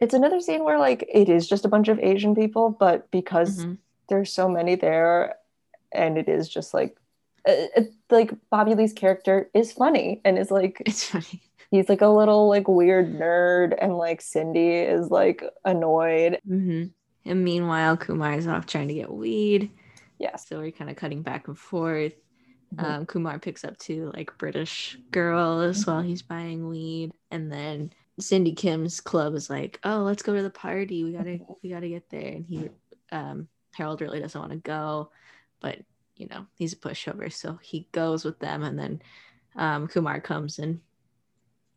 It's 0.00 0.14
another 0.14 0.40
scene 0.40 0.64
where 0.64 0.78
like 0.78 1.04
it 1.12 1.28
is 1.28 1.48
just 1.48 1.64
a 1.64 1.68
bunch 1.68 1.88
of 1.88 1.98
Asian 2.00 2.34
people, 2.34 2.70
but 2.70 3.10
because 3.10 3.66
Mhm. 3.66 3.78
there's 4.08 4.32
so 4.32 4.48
many 4.48 4.74
there, 4.74 5.36
and 5.92 6.18
it 6.18 6.28
is 6.28 6.48
just 6.48 6.74
like, 6.74 6.96
uh, 7.48 7.52
it, 7.76 7.94
like 8.10 8.32
Bobby 8.50 8.74
Lee's 8.74 8.92
character 8.94 9.50
is 9.54 9.72
funny 9.72 10.20
and 10.24 10.38
is 10.38 10.50
like 10.50 10.82
It's 10.86 11.04
funny. 11.04 11.42
he's 11.70 11.88
like 11.88 12.00
a 12.02 12.08
little 12.08 12.48
like 12.48 12.68
weird 12.68 13.14
nerd, 13.14 13.76
and 13.80 13.96
like 13.98 14.20
Cindy 14.22 14.68
is 14.78 15.10
like 15.10 15.42
annoyed. 15.64 16.40
hmm 16.46 16.84
And 17.24 17.44
meanwhile, 17.44 17.96
Kumar 17.96 18.34
is 18.34 18.46
off 18.46 18.66
trying 18.66 18.88
to 18.88 18.94
get 18.94 19.12
weed. 19.12 19.70
yeah 20.18 20.36
So 20.36 20.58
we're 20.58 20.72
kind 20.72 20.90
of 20.90 20.96
cutting 20.96 21.22
back 21.22 21.48
and 21.48 21.58
forth. 21.58 22.14
Mhm. 22.74 22.84
Um, 22.84 23.06
Kumar 23.06 23.38
picks 23.38 23.64
up 23.64 23.76
two 23.78 24.10
like 24.14 24.38
British 24.38 24.98
girls 25.10 25.86
while 25.86 26.02
he's 26.02 26.22
buying 26.22 26.68
weed, 26.68 27.12
and 27.30 27.52
then 27.52 27.92
Cindy 28.20 28.52
Kim's 28.52 29.00
club 29.00 29.34
is 29.34 29.50
like, 29.50 29.80
"Oh, 29.84 29.98
let's 29.98 30.22
go 30.22 30.34
to 30.34 30.42
the 30.42 30.50
party. 30.50 31.04
We 31.04 31.12
gotta, 31.12 31.38
we 31.62 31.70
gotta 31.70 31.88
get 31.88 32.08
there." 32.10 32.32
And 32.32 32.46
he, 32.46 32.68
um, 33.12 33.48
Harold 33.74 34.00
really 34.00 34.20
doesn't 34.20 34.40
want 34.40 34.52
to 34.52 34.58
go, 34.58 35.10
but 35.60 35.78
you 36.16 36.26
know 36.28 36.46
he's 36.54 36.72
a 36.72 36.76
pushover, 36.76 37.32
so 37.32 37.58
he 37.62 37.88
goes 37.92 38.24
with 38.24 38.38
them, 38.38 38.62
and 38.62 38.78
then 38.78 39.02
um, 39.56 39.88
Kumar 39.88 40.20
comes 40.20 40.58
and 40.58 40.80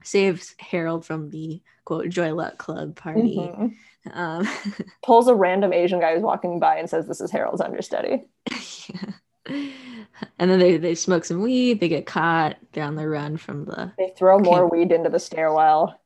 saves 0.04 0.56
Harold 0.60 1.06
from 1.06 1.30
the 1.30 1.62
quote 1.86 2.10
Joy 2.10 2.34
Luck 2.34 2.58
Club 2.58 2.96
party. 2.96 3.38
Mhm. 3.38 3.74
Um, 4.12 4.48
pulls 5.06 5.28
a 5.30 5.36
random 5.36 5.72
Asian 5.72 6.00
guy 6.02 6.14
who's 6.14 6.24
walking 6.24 6.60
by 6.60 6.78
and 6.78 6.90
says, 6.90 7.08
"This 7.08 7.22
is 7.22 7.32
Harold's 7.32 7.62
understudy." 7.62 8.26
yeah. 8.90 9.12
And 10.40 10.50
then 10.50 10.60
they, 10.60 10.78
they 10.78 10.96
smoke 10.96 11.26
some 11.26 11.42
weed, 11.42 11.80
they 11.80 11.90
get 11.90 12.06
caught, 12.06 12.58
they're 12.72 12.84
on 12.84 12.96
the 12.96 13.08
run 13.08 13.36
from 13.38 13.66
the 13.66 13.92
They 13.98 14.14
throw 14.18 14.40
more 14.40 14.66
Okay. 14.66 14.78
weed 14.78 14.92
into 14.92 15.10
the 15.10 15.20
stairwell. 15.20 16.00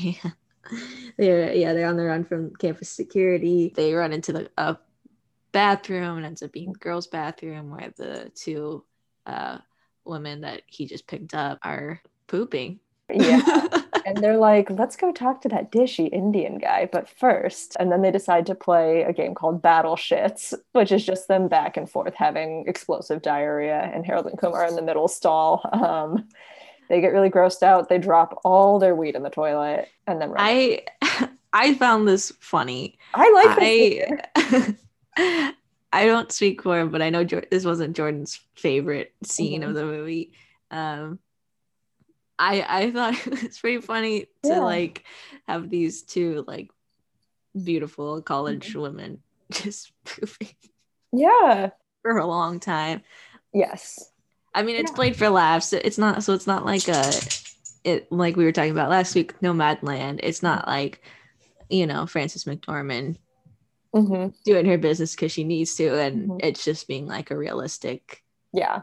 Yeah. 0.00 0.30
They're 1.16 1.54
yeah, 1.54 1.72
they're 1.72 1.88
on 1.88 1.96
the 1.96 2.04
run 2.04 2.24
from 2.24 2.54
campus 2.56 2.90
security. 2.90 3.72
They 3.74 3.94
run 3.94 4.12
into 4.12 4.34
the 4.34 4.78
bathroom 5.50 6.18
and 6.18 6.26
ends 6.26 6.42
up 6.42 6.52
being 6.52 6.72
the 6.72 6.78
girls' 6.78 7.06
bathroom 7.06 7.70
where 7.70 7.90
the 7.96 8.30
two 8.34 8.84
uh 9.24 9.58
women 10.04 10.42
that 10.42 10.62
he 10.66 10.86
just 10.86 11.06
picked 11.06 11.32
up 11.32 11.58
are 11.62 12.02
pooping. 12.26 12.80
Yeah. 13.10 13.66
and 14.06 14.18
they're 14.18 14.36
like, 14.36 14.70
let's 14.70 14.96
go 14.96 15.12
talk 15.12 15.40
to 15.42 15.48
that 15.48 15.72
dishy 15.72 16.10
Indian 16.12 16.58
guy, 16.58 16.88
but 16.90 17.08
first. 17.08 17.76
And 17.78 17.90
then 17.90 18.02
they 18.02 18.10
decide 18.10 18.46
to 18.46 18.54
play 18.54 19.02
a 19.02 19.12
game 19.12 19.34
called 19.34 19.62
Battle 19.62 19.96
Shits, 19.96 20.54
which 20.72 20.92
is 20.92 21.04
just 21.04 21.28
them 21.28 21.48
back 21.48 21.76
and 21.76 21.90
forth 21.90 22.14
having 22.14 22.64
explosive 22.66 23.22
diarrhea, 23.22 23.90
and 23.94 24.04
Harold 24.04 24.26
and 24.26 24.38
Kumar 24.38 24.66
in 24.66 24.76
the 24.76 24.82
middle 24.82 25.08
stall. 25.08 25.68
Um, 25.72 26.28
they 26.88 27.00
get 27.00 27.12
really 27.12 27.30
grossed 27.30 27.62
out. 27.62 27.88
They 27.88 27.98
drop 27.98 28.40
all 28.44 28.78
their 28.78 28.94
weed 28.94 29.14
in 29.16 29.22
the 29.22 29.30
toilet, 29.30 29.88
and 30.06 30.20
then 30.20 30.30
run. 30.30 30.38
I 30.40 30.82
I 31.52 31.74
found 31.74 32.06
this 32.06 32.32
funny. 32.40 32.98
I 33.14 33.30
like 33.46 33.58
this 33.58 34.76
I 35.16 35.54
I 35.92 36.04
don't 36.06 36.30
speak 36.30 36.62
for 36.62 36.78
him, 36.78 36.90
but 36.90 37.00
I 37.00 37.08
know 37.10 37.24
Jor- 37.24 37.44
this 37.50 37.64
wasn't 37.64 37.96
Jordan's 37.96 38.38
favorite 38.54 39.14
scene 39.24 39.62
Mhm. 39.62 39.68
of 39.68 39.74
the 39.74 39.84
movie. 39.84 40.32
Um, 40.70 41.18
I 42.38 42.64
I 42.68 42.90
thought 42.90 43.14
it 43.26 43.42
was 43.42 43.58
pretty 43.58 43.80
funny 43.80 44.26
to 44.42 44.48
Yeah. 44.50 44.58
like 44.60 45.04
have 45.46 45.70
these 45.70 46.02
two 46.02 46.44
like 46.46 46.70
beautiful 47.60 48.20
college 48.22 48.70
Mm-hmm. 48.70 48.80
women 48.80 49.22
just 49.50 49.92
pooping 50.04 50.54
Yeah. 51.12 51.70
for 52.02 52.18
a 52.18 52.26
long 52.26 52.60
time. 52.60 53.00
Yes. 53.54 54.12
I 54.58 54.62
mean, 54.64 54.74
it's 54.74 54.90
Yeah. 54.90 54.96
played 54.96 55.16
for 55.16 55.28
laughs. 55.30 55.72
It's 55.72 55.98
not 55.98 56.24
so 56.24 56.34
it's 56.34 56.48
not 56.48 56.64
like 56.64 56.88
a 56.88 57.12
it 57.84 58.10
like 58.10 58.34
we 58.34 58.44
were 58.44 58.50
talking 58.50 58.72
about 58.72 58.90
last 58.90 59.14
week. 59.14 59.38
Nomadland. 59.40 60.18
It's 60.24 60.42
not 60.42 60.66
like 60.66 61.00
you 61.70 61.86
know 61.86 62.06
Frances 62.06 62.44
McDormand 62.44 63.18
hmm 63.94 64.28
doing 64.44 64.66
her 64.66 64.76
business 64.76 65.14
because 65.14 65.30
she 65.30 65.44
needs 65.44 65.76
to, 65.76 65.96
and 65.96 66.28
Mhm. 66.30 66.40
it's 66.42 66.64
just 66.64 66.88
being 66.88 67.06
like 67.06 67.30
a 67.30 67.36
realistic 67.36 68.24
Yeah. 68.52 68.82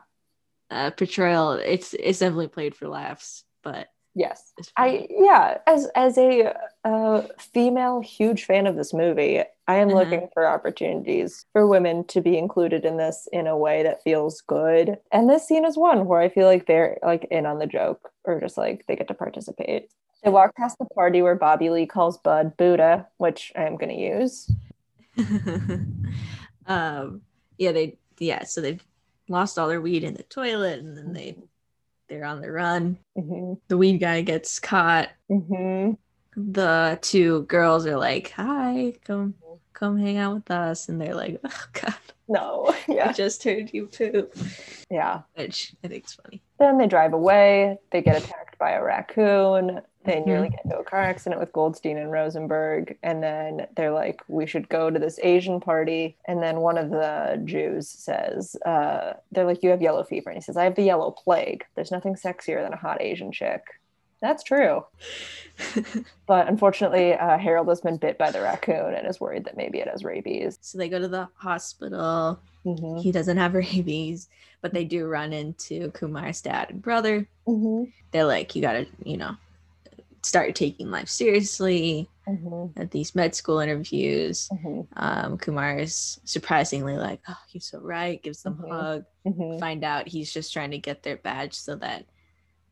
uh, 0.72 0.92
portrayal. 0.92 1.52
It's 1.52 1.94
it's 1.94 2.20
definitely 2.20 2.48
played 2.48 2.74
for 2.74 2.88
laughs, 2.88 3.44
but 3.62 3.90
Yes. 4.16 4.54
I 4.78 5.08
yeah, 5.10 5.58
as 5.68 5.88
as 5.94 6.18
a 6.18 6.54
uh, 6.86 7.24
female 7.38 8.00
huge 8.00 8.46
fan 8.46 8.66
of 8.66 8.78
this 8.78 8.94
movie, 8.94 9.44
I 9.68 9.76
am 9.76 9.90
Uh-huh. 9.90 10.00
looking 10.00 10.30
for 10.34 10.48
opportunities 10.48 11.46
for 11.54 11.66
women 11.68 12.04
to 12.08 12.22
be 12.22 12.38
included 12.38 12.86
in 12.86 12.98
this 12.98 13.28
in 13.32 13.48
a 13.48 13.58
way 13.58 13.84
that 13.84 14.04
feels 14.04 14.42
good. 14.42 14.98
And 15.12 15.30
this 15.30 15.48
scene 15.48 15.66
is 15.66 15.78
one 15.78 16.06
where 16.06 16.20
I 16.22 16.30
feel 16.30 16.48
like 16.48 16.68
they're 16.68 16.98
like 17.04 17.28
in 17.32 17.46
on 17.46 17.60
the 17.60 17.66
joke 17.68 18.12
or 18.26 18.40
just 18.40 18.58
like 18.58 18.86
they 18.88 18.96
get 18.96 19.08
to 19.08 19.14
participate. 19.14 19.90
They 20.24 20.30
walk 20.30 20.56
past 20.56 20.78
the 20.80 20.86
party 20.86 21.22
where 21.22 21.36
Bobby 21.36 21.70
Lee 21.70 21.86
calls 21.86 22.18
Bud 22.18 22.58
Buddha, 22.58 23.08
which 23.18 23.52
I 23.56 23.64
am 23.64 23.76
going 23.78 23.90
to 23.90 24.02
use. 24.02 24.52
um 26.68 27.22
yeah 27.58 27.72
they 27.72 27.98
yeah 28.20 28.44
so 28.44 28.62
they've 28.62 28.84
lost 29.30 29.58
all 29.58 29.68
their 29.68 29.82
weed 29.82 30.04
in 30.04 30.14
the 30.14 30.24
toilet 30.24 30.80
and 30.80 30.98
then 30.98 31.14
they 31.14 31.38
they're 32.10 32.26
on 32.26 32.42
the 32.42 32.52
run 32.52 32.98
hmm 33.16 33.54
the 33.68 33.78
weed 33.78 33.98
guy 34.00 34.22
gets 34.22 34.60
caught 34.60 35.10
hmm 35.30 35.92
the 36.36 37.00
two 37.02 37.44
girls 37.44 37.86
are 37.86 37.98
like 37.98 38.32
hi 38.32 38.94
come 39.06 39.36
come 39.76 39.98
hang 40.00 40.18
out 40.18 40.34
with 40.34 40.50
us 40.50 40.90
and 40.90 41.00
they're 41.00 41.14
like 41.14 41.40
oh 41.44 41.66
god 41.74 41.94
No. 42.28 42.74
i 42.90 43.12
just 43.12 43.44
heard 43.44 43.70
you 43.74 43.86
poop 43.86 44.36
Yeah. 44.90 45.22
which 45.36 45.76
i 45.84 45.88
think's 45.88 46.14
funny 46.16 46.42
Then 46.58 46.78
they 46.80 46.88
drive 46.88 47.14
away. 47.14 47.78
They 47.92 48.02
get 48.02 48.16
attacked 48.24 48.58
by 48.58 48.72
a 48.72 48.82
raccoon. 48.84 49.82
They 50.06 50.18
Mhm. 50.22 50.26
nearly 50.28 50.50
get 50.50 50.64
into 50.64 50.78
a 50.80 50.84
car 50.86 51.02
accident 51.02 51.42
with 51.42 51.52
Goldstein 51.52 51.98
and 51.98 52.10
Rosenberg. 52.12 52.98
And 53.04 53.22
then 53.22 53.68
they're 53.76 53.92
like, 53.92 54.22
we 54.30 54.46
should 54.48 54.70
go 54.70 54.90
to 54.90 54.98
this 54.98 55.20
Asian 55.22 55.60
party. 55.60 56.16
And 56.30 56.42
then 56.42 56.62
one 56.62 56.78
of 56.78 56.92
the 56.92 57.42
Jews 57.44 57.90
says, 57.90 58.56
uh, 58.66 59.14
they're 59.34 59.46
like, 59.46 59.64
you 59.64 59.72
have 59.72 59.82
yellow 59.82 60.04
fever. 60.06 60.30
And 60.30 60.38
he 60.38 60.42
says, 60.42 60.56
I 60.56 60.64
have 60.64 60.76
the 60.76 60.84
yellow 60.84 61.12
plague. 61.12 61.66
There's 61.76 61.92
nothing 61.92 62.16
sexier 62.16 62.64
than 62.64 62.72
a 62.72 62.78
hot 62.78 63.02
Asian 63.02 63.32
chick. 63.34 63.64
That's 64.26 64.42
true. 64.44 64.84
But 66.28 66.48
unfortunately, 66.48 67.14
uh, 67.14 67.38
Harold 67.38 67.68
has 67.70 67.80
been 67.82 67.98
bit 67.98 68.18
by 68.18 68.32
the 68.32 68.42
raccoon 68.42 68.96
and 68.96 69.08
is 69.08 69.20
worried 69.22 69.46
that 69.46 69.56
maybe 69.56 69.78
it 69.80 69.88
has 69.88 70.04
rabies. 70.04 70.58
so 70.62 70.78
they 70.80 70.90
go 70.90 70.98
to 71.00 71.08
the 71.08 71.30
hospital 71.36 72.40
Mhm. 72.66 73.00
he 73.04 73.12
doesn't 73.12 73.38
have 73.38 73.54
rabies 73.66 74.28
but 74.62 74.74
they 74.74 74.84
do 74.84 75.06
run 75.06 75.32
into 75.32 75.92
kumar's 75.92 76.42
dad 76.42 76.72
and 76.72 76.82
brother 76.82 77.28
Mhm. 77.48 77.92
they're 78.10 78.26
like 78.26 78.56
you 78.56 78.62
gotta 78.64 78.88
you 79.04 79.18
know 79.18 79.36
start 80.24 80.56
taking 80.56 80.90
life 80.90 81.08
seriously 81.08 82.10
Mhm. 82.28 82.74
at 82.76 82.90
these 82.90 83.14
med 83.14 83.36
school 83.36 83.60
interviews 83.60 84.50
Mhm. 84.52 84.88
um 84.98 85.38
kumar 85.38 85.78
is 85.78 86.20
surprisingly 86.26 86.98
like 86.98 87.20
oh 87.30 87.38
you're 87.52 87.62
so 87.62 87.80
right 87.80 88.24
gives 88.24 88.42
them 88.42 88.60
a 88.66 88.74
hug 88.74 89.06
Mhm. 89.28 89.60
find 89.60 89.84
out 89.84 90.08
he's 90.08 90.34
just 90.34 90.52
trying 90.52 90.72
to 90.72 90.80
get 90.80 91.04
their 91.04 91.18
badge 91.18 91.54
so 91.54 91.76
that 91.76 92.06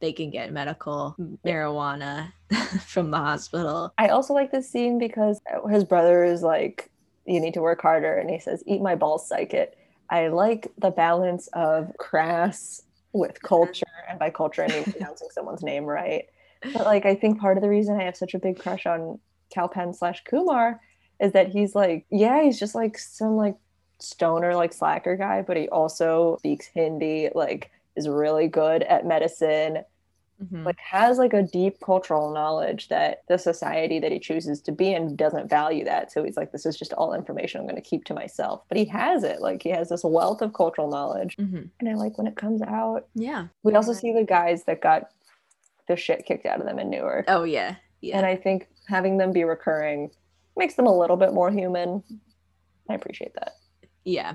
they 0.03 0.11
can 0.11 0.29
get 0.29 0.51
medical 0.51 1.15
mm, 1.17 1.37
marijuana 1.45 2.33
from 2.85 3.09
the 3.09 3.17
hospital 3.17 3.93
I 3.97 4.09
also 4.09 4.33
like 4.33 4.51
this 4.51 4.69
scene 4.69 4.99
because 4.99 5.39
his 5.71 5.85
brother 5.85 6.25
is 6.25 6.43
like, 6.43 6.91
you 7.25 7.39
need 7.39 7.53
to 7.53 7.61
work 7.61 7.81
harder. 7.81 8.15
And 8.17 8.29
he 8.29 8.39
says, 8.39 8.63
eat 8.67 8.81
my 8.81 8.95
balls, 8.95 9.29
Saikat. 9.29 9.69
I 10.09 10.27
like 10.27 10.71
the 10.77 10.91
balance 10.91 11.47
of 11.53 11.91
crass 11.97 12.81
with 13.13 13.41
culture. 13.41 13.85
And 14.09 14.19
by 14.19 14.29
culture, 14.29 14.63
I 14.63 14.67
mean 14.67 14.83
pronouncing 14.83 15.29
someone's 15.31 15.63
name 15.63 15.85
right. 15.85 16.25
But 16.73 16.85
like, 16.85 17.05
I 17.05 17.15
think 17.15 17.39
part 17.39 17.57
of 17.57 17.63
the 17.63 17.69
reason 17.69 17.99
I 17.99 18.03
have 18.03 18.17
such 18.17 18.33
a 18.33 18.39
big 18.39 18.59
crush 18.59 18.85
on 18.85 19.19
Kal 19.53 19.69
Penn 19.69 19.93
slash 19.93 20.23
Kumar 20.25 20.81
is 21.21 21.31
that 21.31 21.49
he's 21.49 21.75
like, 21.75 22.05
yeah, 22.09 22.43
he's 22.43 22.59
just 22.59 22.75
like 22.75 22.97
some 22.97 23.37
like 23.37 23.55
stoner, 23.99 24.55
like 24.55 24.73
slacker 24.73 25.15
guy, 25.15 25.41
but 25.41 25.55
he 25.55 25.69
also 25.69 26.35
speaks 26.39 26.67
Hindi, 26.73 27.29
like 27.33 27.71
is 27.95 28.09
really 28.09 28.47
good 28.47 28.83
at 28.83 29.05
medicine 29.05 29.83
Mhm. 30.51 30.65
like 30.65 30.79
has 30.79 31.17
like 31.17 31.33
a 31.33 31.43
deep 31.43 31.79
cultural 31.79 32.31
knowledge 32.33 32.87
that 32.89 33.23
the 33.27 33.37
society 33.37 33.99
that 33.99 34.11
he 34.11 34.19
chooses 34.19 34.61
to 34.61 34.71
be 34.71 34.93
in 34.93 35.15
doesn't 35.15 35.49
value 35.49 35.83
that. 35.85 36.11
So 36.11 36.23
he's 36.23 36.37
like 36.37 36.51
this 36.51 36.65
is 36.65 36.77
just 36.77 36.93
all 36.93 37.13
information 37.13 37.61
i'm 37.61 37.67
going 37.67 37.81
to 37.81 37.89
keep 37.89 38.03
to 38.05 38.13
myself. 38.13 38.63
But 38.69 38.77
he 38.77 38.85
has 38.85 39.23
it. 39.23 39.41
Like 39.41 39.61
he 39.63 39.69
has 39.69 39.89
this 39.89 40.03
wealth 40.03 40.41
of 40.41 40.53
cultural 40.53 40.89
knowledge. 40.89 41.35
Mhm. 41.37 41.69
and 41.79 41.89
i 41.89 41.93
like 41.93 42.17
when 42.17 42.27
it 42.27 42.35
comes 42.35 42.61
out 42.61 43.07
yeah. 43.15 43.47
we 43.63 43.73
also 43.75 43.93
see 43.93 44.11
the 44.13 44.23
guys 44.23 44.63
that 44.65 44.81
got 44.81 45.09
the 45.87 45.95
shit 45.95 46.25
kicked 46.25 46.45
out 46.45 46.59
of 46.59 46.65
them 46.65 46.79
in 46.79 46.89
newark. 46.89 47.25
Oh 47.27 47.43
yeah. 47.43 47.75
Yeah. 48.01 48.17
And 48.17 48.25
i 48.25 48.35
think 48.35 48.67
having 48.87 49.17
them 49.17 49.31
be 49.31 49.43
recurring 49.43 50.11
makes 50.57 50.75
them 50.75 50.85
a 50.87 50.97
little 50.97 51.17
bit 51.17 51.33
more 51.33 51.49
human. 51.51 52.03
I 52.89 52.95
appreciate 52.95 53.33
that. 53.35 53.53
Yeah. 54.03 54.33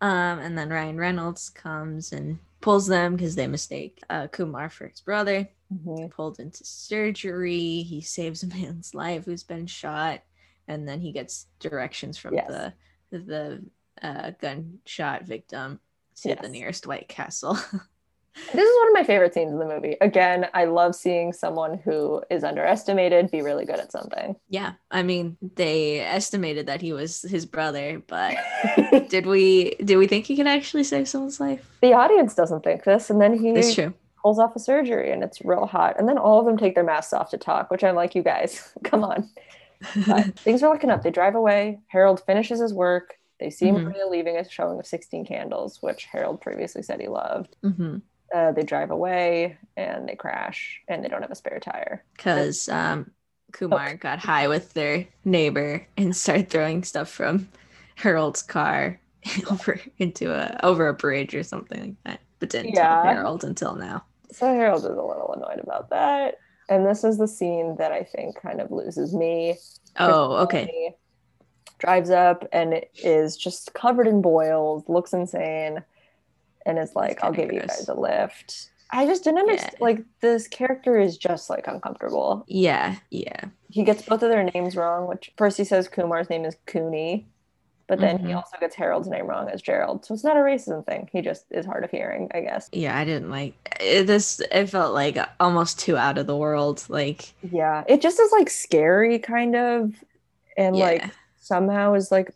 Um, 0.00 0.38
and 0.38 0.56
then 0.56 0.68
Ryan 0.70 0.96
Reynolds 0.98 1.48
comes 1.50 2.12
and 2.12 2.38
pulls 2.60 2.86
them 2.86 3.16
because 3.16 3.34
they 3.34 3.46
mistake 3.46 4.00
uh, 4.10 4.26
Kumar 4.28 4.68
for 4.70 4.88
his 4.88 5.00
brother. 5.00 5.48
Mhm. 5.72 6.10
Pulled 6.10 6.40
into 6.40 6.64
surgery. 6.64 7.82
He 7.82 8.00
saves 8.00 8.42
a 8.42 8.46
man's 8.46 8.94
life 8.94 9.24
who's 9.24 9.42
been 9.44 9.66
shot, 9.66 10.22
and 10.66 10.88
then 10.88 11.00
he 11.00 11.12
gets 11.12 11.46
directions 11.60 12.16
from 12.18 12.34
Yes. 12.34 12.48
the 12.48 12.72
the 13.10 13.64
uh, 14.02 14.30
gunshot 14.40 15.24
victim 15.24 15.80
to 16.22 16.34
the 16.40 16.48
nearest 16.48 16.86
White 16.86 17.08
Castle. 17.08 17.58
this 18.52 18.68
is 18.68 18.76
one 18.78 18.88
of 18.88 18.94
my 18.94 19.04
favorite 19.04 19.34
scenes 19.34 19.52
in 19.52 19.58
the 19.58 19.64
movie. 19.66 19.96
Again 20.00 20.46
i 20.54 20.64
love 20.64 20.94
seeing 20.94 21.32
someone 21.32 21.78
who 21.84 22.22
is 22.30 22.44
underestimated 22.44 23.30
be 23.30 23.42
really 23.42 23.64
good 23.64 23.78
at 23.78 23.92
something. 23.92 24.36
Yeah, 24.48 24.72
I 24.90 25.02
mean 25.02 25.36
they 25.56 26.00
estimated 26.00 26.66
that 26.66 26.80
he 26.80 26.92
was 26.92 27.22
his 27.22 27.46
brother, 27.46 28.02
but 28.06 28.36
did 29.08 29.26
we 29.26 29.74
did 29.84 29.96
we 29.96 30.06
think 30.06 30.26
he 30.26 30.36
could 30.36 30.46
actually 30.46 30.84
save 30.84 31.08
someone's 31.08 31.40
life? 31.40 31.64
the 31.80 31.92
audience 31.92 32.34
doesn't 32.34 32.64
think 32.64 32.84
this 32.84 33.10
and 33.10 33.20
then 33.20 33.38
he 33.38 33.52
That's 33.52 33.74
true. 33.74 33.94
pulls 34.22 34.38
off 34.38 34.56
a 34.56 34.58
surgery 34.58 35.12
and 35.12 35.22
it's 35.22 35.40
real 35.44 35.66
hot 35.66 35.96
and 35.98 36.08
then 36.08 36.18
all 36.18 36.40
of 36.40 36.46
them 36.46 36.56
take 36.56 36.74
their 36.74 36.82
masks 36.84 37.12
off 37.12 37.30
to 37.30 37.38
talk 37.38 37.70
which 37.70 37.84
i'm 37.84 37.94
like 37.94 38.14
you 38.14 38.22
guys 38.22 38.72
come 38.84 39.04
on. 39.04 39.28
Things 40.44 40.60
are 40.62 40.72
looking 40.72 40.90
up. 40.90 41.02
They 41.04 41.10
drive 41.12 41.36
away. 41.36 41.78
Harold 41.86 42.20
finishes 42.26 42.60
his 42.60 42.74
work. 42.74 43.14
They 43.38 43.50
see 43.50 43.66
Mhm. 43.66 43.84
maria 43.84 44.06
leaving 44.08 44.36
a 44.36 44.48
showing 44.48 44.78
of 44.80 44.86
16 44.86 45.24
candles 45.24 45.78
which 45.80 46.06
harold 46.06 46.40
previously 46.40 46.82
said 46.82 47.00
he 47.00 47.06
loved. 47.08 47.54
Hmm 47.62 47.98
uh, 48.34 48.52
they 48.52 48.62
drive 48.62 48.90
away 48.90 49.58
and 49.76 50.08
they 50.08 50.14
crash 50.16 50.80
and 50.88 51.04
they 51.04 51.08
don't 51.08 51.22
have 51.22 51.30
a 51.30 51.34
spare 51.34 51.60
tire 51.60 52.04
because 52.16 52.68
um, 52.68 53.10
Kumar 53.52 53.96
got 53.96 54.18
high 54.18 54.48
with 54.48 54.72
their 54.74 55.06
neighbor 55.24 55.86
and 55.96 56.14
started 56.16 56.50
throwing 56.50 56.84
stuff 56.84 57.08
from 57.10 57.48
Harold's 57.96 58.42
car 58.42 59.00
over 59.50 59.80
into 59.98 60.32
a 60.32 60.58
over 60.64 60.88
a 60.88 60.94
bridge 60.94 61.34
or 61.34 61.42
something 61.42 61.80
like 61.80 61.96
that. 62.04 62.20
But 62.38 62.50
didn't 62.50 62.74
Yeah. 62.74 62.88
tell 62.88 62.98
Harold 63.02 63.44
until 63.44 63.74
now. 63.74 64.04
so 64.32 64.46
harold 64.46 64.84
is 64.84 64.90
a 64.90 65.02
little 65.02 65.32
annoyed 65.34 65.60
about 65.62 65.90
that 65.90 66.36
and 66.68 66.86
this 66.86 67.04
is 67.04 67.18
the 67.18 67.28
scene 67.28 67.76
that 67.78 67.92
i 67.92 68.02
think 68.02 68.40
kind 68.40 68.60
of 68.60 68.70
loses 68.70 69.14
me 69.14 69.56
Oh, 69.96 70.36
okay. 70.44 70.94
Drives 71.78 72.10
up 72.10 72.44
and 72.52 72.84
is 73.02 73.36
just 73.36 73.72
covered 73.74 74.08
in 74.08 74.20
boils, 74.20 74.82
looks 74.88 75.12
insane, 75.12 75.84
and 76.68 76.78
is 76.78 76.94
like, 76.94 77.22
"I'll 77.24 77.32
give 77.32 77.52
you 77.52 77.60
guys 77.60 77.88
a 77.88 77.94
lift." 77.94 78.70
I 78.90 79.04
just 79.06 79.24
didn't 79.24 79.40
understand. 79.40 79.72
Yeah. 79.78 79.84
Like 79.84 79.98
this 80.20 80.48
character 80.48 80.98
is 80.98 81.18
just 81.18 81.50
like 81.50 81.66
uncomfortable. 81.66 82.44
Yeah, 82.46 82.96
yeah. 83.10 83.46
He 83.70 83.82
gets 83.84 84.02
both 84.02 84.22
of 84.22 84.30
their 84.30 84.44
names 84.54 84.76
wrong. 84.76 85.06
Which 85.08 85.32
first 85.36 85.58
he 85.58 85.64
says 85.64 85.88
Kumar's 85.88 86.30
name 86.30 86.44
is 86.46 86.56
Cooney, 86.66 87.26
but 87.86 87.98
then 88.00 88.18
he 88.18 88.28
Mhm. 88.32 88.36
also 88.36 88.56
gets 88.58 88.74
Harold's 88.76 89.08
name 89.08 89.26
wrong 89.26 89.50
as 89.50 89.60
Gerald. 89.60 90.06
So 90.06 90.14
it's 90.14 90.24
not 90.24 90.36
a 90.38 90.40
racism 90.40 90.86
thing. 90.86 91.08
He 91.12 91.20
just 91.20 91.44
is 91.50 91.66
hard 91.66 91.84
of 91.84 91.90
hearing, 91.90 92.30
I 92.32 92.40
guess. 92.40 92.70
Yeah, 92.72 92.96
I 92.96 93.04
didn't 93.04 93.30
like 93.30 93.54
it, 93.80 94.06
this. 94.06 94.40
It 94.50 94.66
felt 94.70 94.94
like 94.94 95.18
almost 95.38 95.78
too 95.80 95.96
out 95.98 96.16
of 96.16 96.26
the 96.26 96.36
world. 96.36 96.84
Like, 96.88 97.34
Yeah. 97.42 97.84
It 97.88 98.00
just 98.00 98.18
is 98.18 98.32
like 98.32 98.48
scary, 98.48 99.18
kind 99.18 99.54
of. 99.54 99.92
And 100.56 100.76
yeah, 100.76 100.84
like 100.86 101.04
somehow 101.40 101.92
is 101.94 102.10
like, 102.10 102.32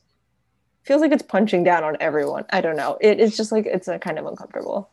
feels 0.82 1.00
like 1.00 1.12
it's 1.12 1.22
punching 1.22 1.64
down 1.64 1.84
on 1.84 1.96
everyone. 2.00 2.44
I 2.50 2.60
don't 2.60 2.76
know. 2.76 2.98
It 3.00 3.20
is 3.20 3.36
just 3.36 3.52
like, 3.52 3.66
it's 3.66 3.88
a 3.88 3.98
kind 3.98 4.18
of 4.18 4.26
uncomfortable. 4.26 4.90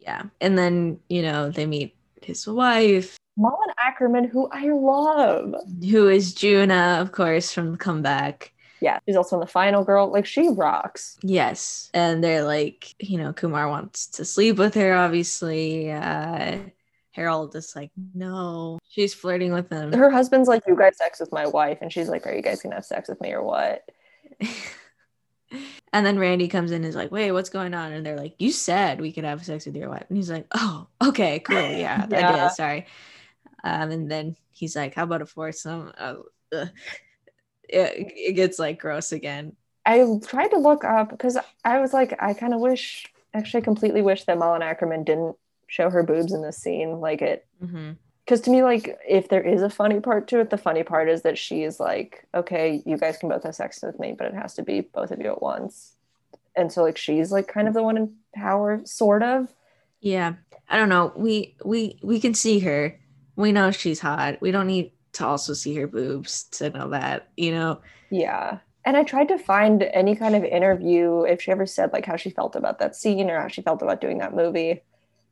yeah. 0.00 0.22
And 0.40 0.56
then 0.58 0.98
you 1.08 1.22
know 1.22 1.50
they 1.50 1.66
meet 1.66 1.94
his 2.22 2.46
wife, 2.46 3.16
Malin 3.36 3.70
Akerman, 3.84 4.28
who 4.28 4.48
I 4.52 4.68
love. 4.70 5.54
who 5.90 6.08
is 6.08 6.34
Juna, 6.34 6.98
of 7.00 7.12
course, 7.12 7.52
from 7.52 7.72
the 7.72 7.78
comeback. 7.78 8.52
Yeah. 8.82 8.98
She's 9.06 9.16
also 9.16 9.36
in 9.36 9.40
the 9.40 9.46
final 9.46 9.84
girl. 9.84 10.10
Like 10.10 10.24
she 10.26 10.48
rocks. 10.48 11.18
Yes, 11.22 11.90
and 11.94 12.22
they're 12.24 12.44
like, 12.44 12.94
you 12.98 13.18
know, 13.18 13.32
Kumar 13.32 13.68
wants 13.68 14.06
to 14.08 14.24
sleep 14.24 14.56
with 14.56 14.74
her. 14.74 14.94
Obviously, 14.94 15.90
uh, 15.92 16.58
Harold 17.12 17.54
is 17.56 17.74
like, 17.76 17.90
no. 18.14 18.78
She's 18.88 19.12
flirting 19.14 19.52
with 19.52 19.68
him. 19.70 19.92
Her 19.92 20.10
husband's 20.10 20.48
like, 20.48 20.62
You 20.66 20.76
guys 20.76 20.96
sex 20.96 21.20
with 21.20 21.30
my 21.32 21.46
wife. 21.46 21.78
And 21.82 21.92
she's 21.92 22.08
like, 22.08 22.26
Are 22.26 22.34
you 22.34 22.40
guys 22.42 22.62
gonna 22.62 22.76
have 22.76 22.84
sex 22.86 23.08
with 23.08 23.20
me 23.20 23.32
or 23.32 23.42
what? 23.42 23.84
and 25.92 26.06
then 26.06 26.18
Randy 26.18 26.48
comes 26.48 26.70
in 26.70 26.76
and 26.76 26.84
is 26.86 26.94
like, 26.96 27.10
wait, 27.10 27.32
what's 27.32 27.50
going 27.50 27.74
on? 27.74 27.92
And 27.92 28.04
they're 28.06 28.16
like, 28.16 28.34
you 28.38 28.52
said 28.52 29.00
we 29.00 29.12
could 29.12 29.24
have 29.24 29.44
sex 29.44 29.66
with 29.66 29.76
your 29.76 29.90
wife. 29.90 30.04
And 30.08 30.16
he's 30.16 30.30
like, 30.30 30.46
oh, 30.52 30.88
okay, 31.02 31.40
cool. 31.40 31.72
Yeah, 31.74 32.06
I 32.12 32.22
Yeah. 32.22 32.22
did. 32.22 32.50
Sorry. 32.52 32.86
Um, 33.64 33.90
and 33.90 34.10
then 34.10 34.36
he's 34.52 34.76
like, 34.76 34.94
how 34.94 35.04
about 35.04 35.22
a 35.22 35.26
foursome? 35.26 35.92
Oh, 35.98 36.24
it, 36.52 36.72
it 37.68 38.32
gets 38.34 38.58
like 38.58 38.80
gross 38.80 39.12
again. 39.12 39.56
I 39.86 40.04
tried 40.24 40.48
to 40.48 40.58
look 40.58 40.84
up 40.84 41.10
because 41.10 41.38
I 41.64 41.80
was 41.80 41.92
like, 41.92 42.14
I 42.22 42.34
kind 42.34 42.54
of 42.54 42.60
wish, 42.60 43.06
actually, 43.34 43.62
I 43.62 43.64
completely 43.64 44.02
wish 44.02 44.24
that 44.24 44.38
Malin 44.38 44.62
Akerman 44.62 45.04
didn't 45.04 45.36
show 45.66 45.90
her 45.90 46.02
boobs 46.02 46.32
in 46.32 46.42
this 46.42 46.58
scene. 46.58 47.00
Like 47.00 47.22
it, 47.22 47.46
hmm 47.60 47.92
because 48.30 48.42
to 48.42 48.50
me, 48.52 48.62
like, 48.62 48.96
if 49.08 49.28
there 49.28 49.42
is 49.42 49.60
a 49.60 49.68
funny 49.68 49.98
part 49.98 50.28
to 50.28 50.38
it, 50.38 50.50
the 50.50 50.56
funny 50.56 50.84
part 50.84 51.08
is 51.08 51.22
that 51.22 51.36
she's 51.36 51.80
like, 51.80 52.28
okay, 52.32 52.80
you 52.86 52.96
guys 52.96 53.16
can 53.16 53.28
both 53.28 53.42
have 53.42 53.56
sex 53.56 53.82
with 53.82 53.98
me, 53.98 54.14
but 54.16 54.28
it 54.28 54.34
has 54.34 54.54
to 54.54 54.62
be 54.62 54.82
both 54.82 55.10
of 55.10 55.18
you 55.18 55.32
at 55.32 55.42
once. 55.42 55.96
And 56.54 56.70
so, 56.70 56.84
like, 56.84 56.96
she's 56.96 57.32
like 57.32 57.48
kind 57.48 57.66
of 57.66 57.74
the 57.74 57.82
one 57.82 57.96
in 57.96 58.14
power, 58.32 58.82
sort 58.84 59.24
of. 59.24 59.52
Yeah. 60.00 60.34
I 60.68 60.76
don't 60.76 60.88
know. 60.88 61.12
We 61.16 61.56
we 61.64 61.98
we 62.04 62.20
can 62.20 62.34
see 62.34 62.60
her. 62.60 63.00
We 63.34 63.50
know 63.50 63.72
she's 63.72 63.98
hot. 63.98 64.40
We 64.40 64.52
don't 64.52 64.68
need 64.68 64.92
to 65.14 65.26
also 65.26 65.52
see 65.52 65.74
her 65.74 65.88
boobs 65.88 66.44
to 66.52 66.70
know 66.70 66.90
that, 66.90 67.30
you 67.36 67.50
know. 67.50 67.80
Yeah. 68.10 68.58
And 68.84 68.96
I 68.96 69.02
tried 69.02 69.26
to 69.28 69.38
find 69.38 69.82
any 69.82 70.14
kind 70.14 70.36
of 70.36 70.44
interview 70.44 71.22
if 71.22 71.42
she 71.42 71.50
ever 71.50 71.66
said 71.66 71.92
like 71.92 72.06
how 72.06 72.14
she 72.14 72.30
felt 72.30 72.54
about 72.54 72.78
that 72.78 72.94
scene 72.94 73.28
or 73.28 73.40
how 73.40 73.48
she 73.48 73.62
felt 73.62 73.82
about 73.82 74.00
doing 74.00 74.18
that 74.18 74.36
movie. 74.36 74.82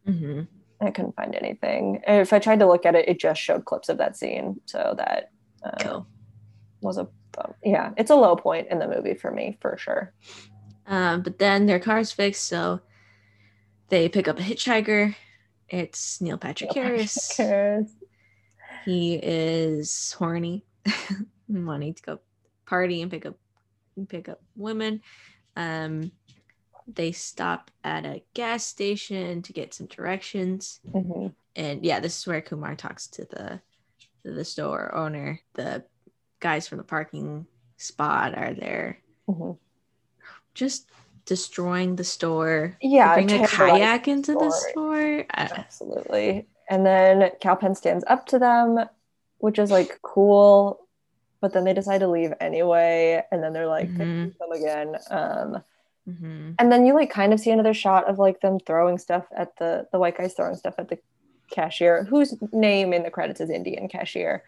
hmm 0.04 0.42
I 0.80 0.90
couldn't 0.90 1.16
find 1.16 1.34
anything. 1.34 2.00
And 2.06 2.20
if 2.20 2.32
I 2.32 2.38
tried 2.38 2.60
to 2.60 2.66
look 2.66 2.86
at 2.86 2.94
it, 2.94 3.08
it 3.08 3.18
just 3.18 3.40
showed 3.40 3.64
clips 3.64 3.88
of 3.88 3.98
that 3.98 4.16
scene. 4.16 4.60
So 4.66 4.94
that 4.96 5.30
uh, 5.64 5.70
Cool. 5.80 6.06
was 6.80 6.98
a 6.98 7.08
bum. 7.32 7.54
yeah, 7.64 7.92
it's 7.96 8.10
a 8.10 8.14
low 8.16 8.36
point 8.36 8.68
in 8.70 8.78
the 8.78 8.86
movie 8.88 9.14
for 9.14 9.30
me 9.30 9.58
for 9.60 9.76
sure. 9.76 10.12
Um, 10.86 11.22
but 11.22 11.38
then 11.38 11.66
their 11.66 11.80
car's 11.80 12.12
fixed, 12.12 12.44
so 12.46 12.80
they 13.88 14.08
pick 14.08 14.28
up 14.28 14.38
a 14.38 14.42
hitchhiker. 14.42 15.14
It's 15.68 16.20
Neil 16.20 16.38
Patrick 16.38 16.72
Harris. 16.72 17.36
Harris. 17.36 17.90
He 18.84 19.16
is 19.16 20.12
horny, 20.18 20.64
wanting 21.48 21.92
to 21.94 22.02
go 22.02 22.20
party 22.64 23.02
and 23.02 23.10
pick 23.10 23.26
up 23.26 23.34
pick 24.08 24.28
up 24.28 24.40
women. 24.56 25.02
Um, 25.56 26.12
they 26.88 27.12
stop 27.12 27.70
at 27.84 28.06
a 28.06 28.22
gas 28.34 28.64
station 28.64 29.42
to 29.42 29.52
get 29.52 29.74
some 29.74 29.86
directions, 29.86 30.80
Mhm. 30.94 31.34
and 31.54 31.84
yeah, 31.84 32.00
this 32.00 32.18
is 32.18 32.26
where 32.26 32.40
Kumar 32.40 32.74
talks 32.74 33.06
to 33.08 33.24
the 33.26 33.60
to 34.24 34.32
the 34.32 34.44
store 34.44 34.94
owner. 34.94 35.40
The 35.54 35.84
guys 36.40 36.66
from 36.66 36.78
the 36.78 36.84
parking 36.84 37.46
spot 37.76 38.36
are 38.36 38.54
there, 38.54 38.98
Mhm. 39.28 39.58
just 40.54 40.88
destroying 41.24 41.96
the 41.96 42.04
store. 42.04 42.76
Yeah, 42.80 43.14
bring 43.14 43.30
a 43.30 43.46
kayak 43.46 44.08
into 44.08 44.32
the 44.34 44.50
store. 44.50 45.24
Absolutely. 45.30 46.48
And 46.70 46.84
then 46.86 47.30
Kal 47.40 47.56
Penn 47.56 47.74
stands 47.74 48.04
up 48.08 48.26
to 48.26 48.38
them, 48.38 48.88
which 49.38 49.58
is 49.58 49.70
like 49.70 50.00
cool, 50.02 50.86
but 51.40 51.52
then 51.52 51.64
they 51.64 51.74
decide 51.74 51.98
to 51.98 52.08
leave 52.08 52.32
anyway. 52.40 53.22
And 53.30 53.42
then 53.42 53.52
they're 53.52 53.66
like, 53.68 53.88
Mhm. 53.90 54.34
come 54.38 54.52
again. 54.52 54.96
Um, 55.10 55.62
Mhm. 56.08 56.54
and 56.58 56.72
then 56.72 56.86
you 56.86 56.94
like 56.94 57.10
kind 57.10 57.32
of 57.32 57.40
see 57.40 57.50
another 57.50 57.74
shot 57.74 58.08
of 58.08 58.18
like 58.18 58.40
them 58.40 58.58
throwing 58.60 58.98
stuff 58.98 59.26
at 59.36 59.56
the 59.58 59.86
the 59.92 59.98
white 59.98 60.16
guys 60.16 60.34
throwing 60.34 60.56
stuff 60.56 60.74
at 60.78 60.88
the 60.88 60.98
cashier, 61.50 62.04
whose 62.04 62.34
name 62.52 62.92
in 62.92 63.02
the 63.02 63.10
credits 63.10 63.40
is 63.40 63.50
Indian 63.50 63.88
cashier. 63.88 64.44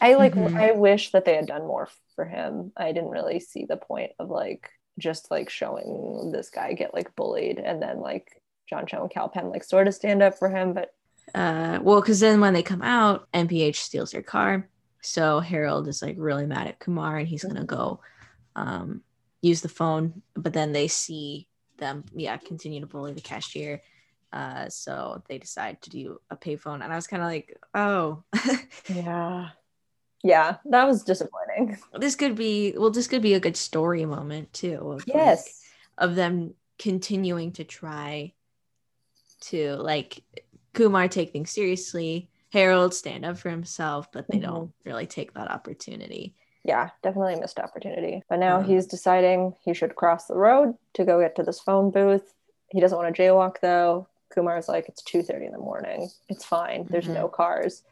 I 0.00 0.14
like 0.14 0.34
Mhm. 0.34 0.54
I 0.60 0.72
wish 0.72 1.12
that 1.12 1.24
they 1.24 1.34
had 1.36 1.46
done 1.46 1.66
more 1.66 1.88
for 2.16 2.24
him. 2.24 2.72
I 2.76 2.92
didn't 2.92 3.10
really 3.10 3.40
see 3.40 3.64
the 3.64 3.76
point 3.76 4.12
of 4.18 4.28
like 4.30 4.70
just 4.98 5.30
like 5.30 5.50
showing 5.50 6.30
this 6.32 6.50
guy 6.50 6.72
get 6.72 6.94
like 6.94 7.14
bullied 7.16 7.58
and 7.58 7.82
then 7.82 8.00
like 8.00 8.42
John 8.68 8.86
Cho 8.86 9.02
and 9.02 9.10
Kal 9.10 9.28
Penn 9.28 9.50
like 9.50 9.64
sort 9.64 9.88
of 9.88 9.94
stand 9.94 10.22
up 10.22 10.38
for 10.38 10.48
him, 10.48 10.72
but 10.72 10.94
Uh, 11.34 11.78
well, 11.82 12.00
because 12.00 12.20
then 12.20 12.40
when 12.40 12.52
they 12.54 12.62
come 12.62 12.82
out, 12.82 13.28
NPH 13.32 13.76
steals 13.76 14.10
their 14.12 14.22
car. 14.22 14.68
So 15.00 15.40
Harold 15.40 15.88
is 15.88 16.02
like 16.02 16.16
really 16.18 16.46
mad 16.46 16.66
at 16.68 16.78
Kumar 16.80 17.18
and 17.18 17.28
he's 17.28 17.44
gonna 17.44 17.64
go 17.64 18.00
um, 18.56 19.02
use 19.44 19.60
the 19.60 19.68
phone. 19.68 20.22
But 20.34 20.52
then 20.52 20.72
they 20.72 20.88
see 20.88 21.48
them, 21.78 22.04
yeah, 22.14 22.36
continue 22.38 22.80
to 22.80 22.86
bully 22.86 23.12
the 23.12 23.20
cashier. 23.20 23.80
Uh, 24.32 24.68
so 24.68 25.22
they 25.28 25.38
decide 25.38 25.80
to 25.82 25.90
do 25.90 26.20
a 26.30 26.36
payphone, 26.36 26.82
and 26.82 26.92
I 26.92 26.96
was 26.96 27.06
kind 27.06 27.22
of 27.22 27.28
like, 27.28 27.56
oh, 27.74 28.24
yeah. 28.88 29.50
Yeah, 30.24 30.56
that 30.70 30.86
was 30.86 31.04
disappointing. 31.04 31.76
this 31.92 32.16
could 32.16 32.34
be 32.34 32.72
well, 32.76 32.90
this 32.90 33.06
could 33.06 33.20
be 33.22 33.34
a 33.34 33.40
good 33.40 33.56
story 33.56 34.06
moment 34.06 34.52
too. 34.52 34.76
Of, 34.76 35.06
like, 35.06 35.14
Yes. 35.14 35.60
of 35.98 36.14
them 36.16 36.54
continuing 36.78 37.52
to 37.52 37.64
try 37.64 38.32
to 39.42 39.76
like 39.76 40.24
Kumar 40.72 41.06
take 41.08 41.30
things 41.32 41.50
seriously, 41.50 42.30
Harold 42.52 42.94
stand 42.94 43.24
up 43.24 43.36
for 43.38 43.50
himself, 43.50 44.10
but 44.12 44.26
they 44.28 44.38
Mhm. 44.38 44.42
don't 44.42 44.72
really 44.84 45.06
take 45.06 45.34
that 45.34 45.50
opportunity. 45.50 46.34
Yeah, 46.64 46.90
definitely 47.02 47.34
a 47.34 47.40
missed 47.40 47.58
opportunity. 47.60 48.22
But 48.28 48.38
now 48.38 48.60
he's 48.60 48.86
deciding 48.86 49.54
he 49.64 49.74
should 49.74 49.96
cross 49.96 50.24
the 50.26 50.34
road 50.36 50.74
to 50.94 51.04
go 51.04 51.20
get 51.20 51.36
to 51.36 51.42
this 51.42 51.60
phone 51.60 51.90
booth. 51.90 52.32
He 52.70 52.80
doesn't 52.80 52.96
want 52.96 53.14
to 53.14 53.22
jaywalk 53.22 53.56
though. 53.60 54.08
Kumar's 54.34 54.68
like, 54.68 54.88
it's 54.88 55.02
2:30 55.02 55.46
in 55.46 55.52
the 55.52 55.58
morning. 55.58 56.08
It's 56.28 56.44
fine. 56.44 56.86
There's 56.90 57.06
Mhm. 57.06 57.14
no 57.14 57.28
cars. 57.28 57.82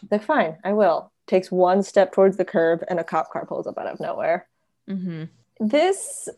He's 0.00 0.12
like, 0.12 0.22
fine, 0.22 0.58
I 0.62 0.74
will. 0.74 1.10
Takes 1.26 1.50
one 1.50 1.82
step 1.82 2.12
towards 2.12 2.36
the 2.36 2.44
curb 2.44 2.84
and 2.88 3.00
a 3.00 3.04
cop 3.04 3.30
car 3.30 3.46
pulls 3.46 3.66
up 3.66 3.78
out 3.78 3.86
of 3.86 3.98
nowhere. 3.98 4.46
hmm 4.86 5.24
This 5.58 6.28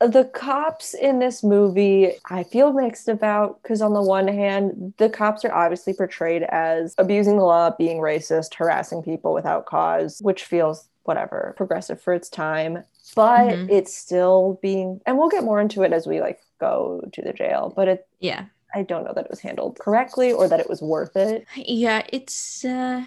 the 0.00 0.24
cops 0.26 0.94
in 0.94 1.18
this 1.18 1.42
movie 1.42 2.12
I 2.30 2.44
feel 2.44 2.72
mixed 2.72 3.08
about 3.08 3.60
because 3.60 3.82
on 3.82 3.94
the 3.94 4.02
one 4.02 4.28
hand, 4.28 4.94
the 4.96 5.10
cops 5.10 5.44
are 5.44 5.52
obviously 5.52 5.92
portrayed 5.92 6.44
as 6.44 6.94
abusing 6.98 7.36
the 7.36 7.44
law, 7.44 7.70
being 7.76 7.98
racist, 7.98 8.54
harassing 8.54 9.02
people 9.02 9.34
without 9.34 9.66
cause, 9.66 10.20
which 10.22 10.44
feels 10.44 10.88
whatever, 11.08 11.54
progressive 11.56 12.00
for 12.00 12.12
its 12.12 12.28
time. 12.28 12.84
But 13.16 13.56
Mhm. 13.56 13.70
it's 13.70 13.94
still 13.96 14.58
being 14.62 15.00
and 15.06 15.16
we'll 15.18 15.30
get 15.30 15.42
more 15.42 15.60
into 15.60 15.82
it 15.82 15.92
as 15.92 16.06
we 16.06 16.20
like 16.20 16.38
go 16.60 17.02
to 17.12 17.22
the 17.22 17.32
jail, 17.32 17.72
but 17.74 17.88
it 17.88 18.06
Yeah, 18.20 18.44
I 18.74 18.82
don't 18.82 19.04
know 19.04 19.14
that 19.14 19.24
it 19.24 19.30
was 19.30 19.40
handled 19.40 19.78
correctly 19.78 20.32
or 20.32 20.46
that 20.48 20.60
it 20.60 20.68
was 20.68 20.82
worth 20.82 21.16
it. 21.16 21.46
yeah, 21.56 22.02
it's 22.12 22.64
uh, 22.64 23.04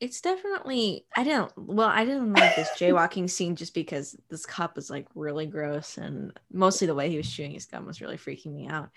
it's 0.00 0.20
definitely 0.20 1.04
I 1.16 1.24
don't 1.24 1.52
well 1.56 1.88
I 1.88 2.04
didn't 2.04 2.32
like 2.32 2.54
this 2.54 2.70
jaywalking 2.78 3.28
scene 3.28 3.56
just 3.56 3.74
because 3.74 4.16
this 4.30 4.46
cop 4.46 4.76
was 4.76 4.88
like 4.90 5.06
really 5.16 5.46
gross 5.46 5.98
and 5.98 6.32
mostly 6.52 6.86
the 6.86 6.94
way 6.94 7.10
he 7.10 7.16
was 7.16 7.30
chewing 7.30 7.50
his 7.52 7.66
gum 7.66 7.84
was 7.86 8.00
really 8.00 8.16
freaking 8.16 8.54
me 8.54 8.68
out. 8.68 8.90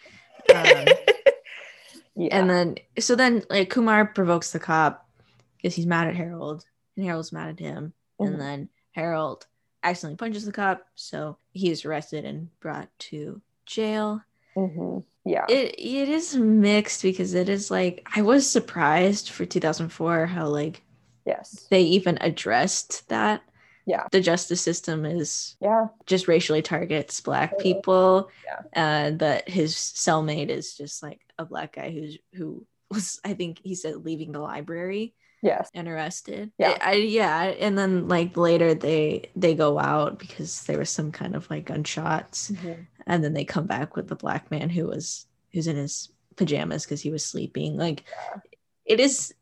Um, 0.54 0.86
Yeah. 2.18 2.38
And 2.38 2.50
then, 2.50 2.76
so 2.98 3.16
then, 3.16 3.44
like 3.50 3.70
Kumar 3.70 4.06
provokes 4.06 4.52
the 4.54 4.60
cop 4.60 5.06
because 5.58 5.76
he's 5.76 5.86
mad 5.86 6.08
at 6.08 6.16
Harold, 6.16 6.64
and 6.96 7.06
Harold's 7.06 7.34
mad 7.34 7.50
at 7.50 7.60
him. 7.60 7.92
Mhm. 8.20 8.28
And 8.28 8.42
then 8.42 8.70
Harold 8.92 9.48
accidentally 9.84 10.18
punches 10.18 10.46
the 10.46 10.52
cop, 10.52 10.86
so 10.96 11.38
he 11.52 11.70
is 11.70 11.86
arrested 11.86 12.26
and 12.26 12.50
brought 12.60 12.90
to 13.00 13.42
jail. 13.66 14.22
Mhm. 14.56 15.04
Yeah. 15.26 15.46
It 15.50 15.76
it 15.78 16.10
is 16.10 16.36
mixed 16.36 17.02
because 17.02 17.34
it 17.34 17.50
is 17.50 17.70
like 17.72 18.08
I 18.16 18.22
was 18.22 18.50
surprised 18.50 19.30
for 19.30 19.46
2004 19.46 20.28
how 20.28 20.48
like 20.48 20.82
yes. 21.26 21.68
they 21.70 21.82
even 21.82 22.18
addressed 22.22 23.08
that. 23.10 23.42
Yeah. 23.88 24.08
the 24.12 24.20
justice 24.20 24.62
system 24.62 25.06
is 25.06 25.58
Yeah. 25.62 25.90
just 26.08 26.28
racially 26.28 26.64
targets 26.64 27.22
black 27.22 27.52
Totally. 27.52 27.74
people 27.76 28.32
Yeah. 28.44 28.62
and 28.74 29.20
that 29.20 29.48
his 29.48 29.76
cellmate 29.76 30.50
is 30.50 30.76
just 30.76 31.04
like 31.04 31.22
a 31.38 31.46
black 31.46 31.74
guy 31.76 31.92
who's 31.92 32.18
who 32.34 32.66
was 32.90 33.20
i 33.24 33.36
think 33.36 33.60
he 33.64 33.76
said 33.76 34.04
leaving 34.04 34.32
the 34.32 34.40
library 34.40 35.14
Yes. 35.42 35.70
interested. 35.74 36.52
Yeah. 36.58 36.78
I, 36.82 36.92
I- 36.92 36.94
yeah, 36.94 37.42
and 37.44 37.78
then 37.78 38.08
like 38.08 38.36
later 38.38 38.74
they 38.74 39.30
they 39.36 39.56
go 39.56 39.80
out 39.80 40.20
because 40.20 40.64
there 40.64 40.80
was 40.80 40.90
some 40.90 41.12
kind 41.12 41.36
of 41.36 41.50
like 41.50 41.66
gunshots, 41.66 42.52
mm-hmm. 42.52 42.82
and 43.08 43.24
then 43.24 43.34
they 43.34 43.46
come 43.46 43.68
back 43.68 43.96
with 43.96 44.08
the 44.08 44.16
black 44.16 44.50
man 44.52 44.70
who 44.70 44.88
was 44.88 45.28
who's 45.54 45.68
in 45.68 45.76
his 45.76 46.10
pajamas 46.36 46.84
because 46.84 47.02
he 47.02 47.12
was 47.12 47.24
sleeping. 47.26 47.78
Like, 47.78 48.04
it 48.86 49.00
is 49.00 49.34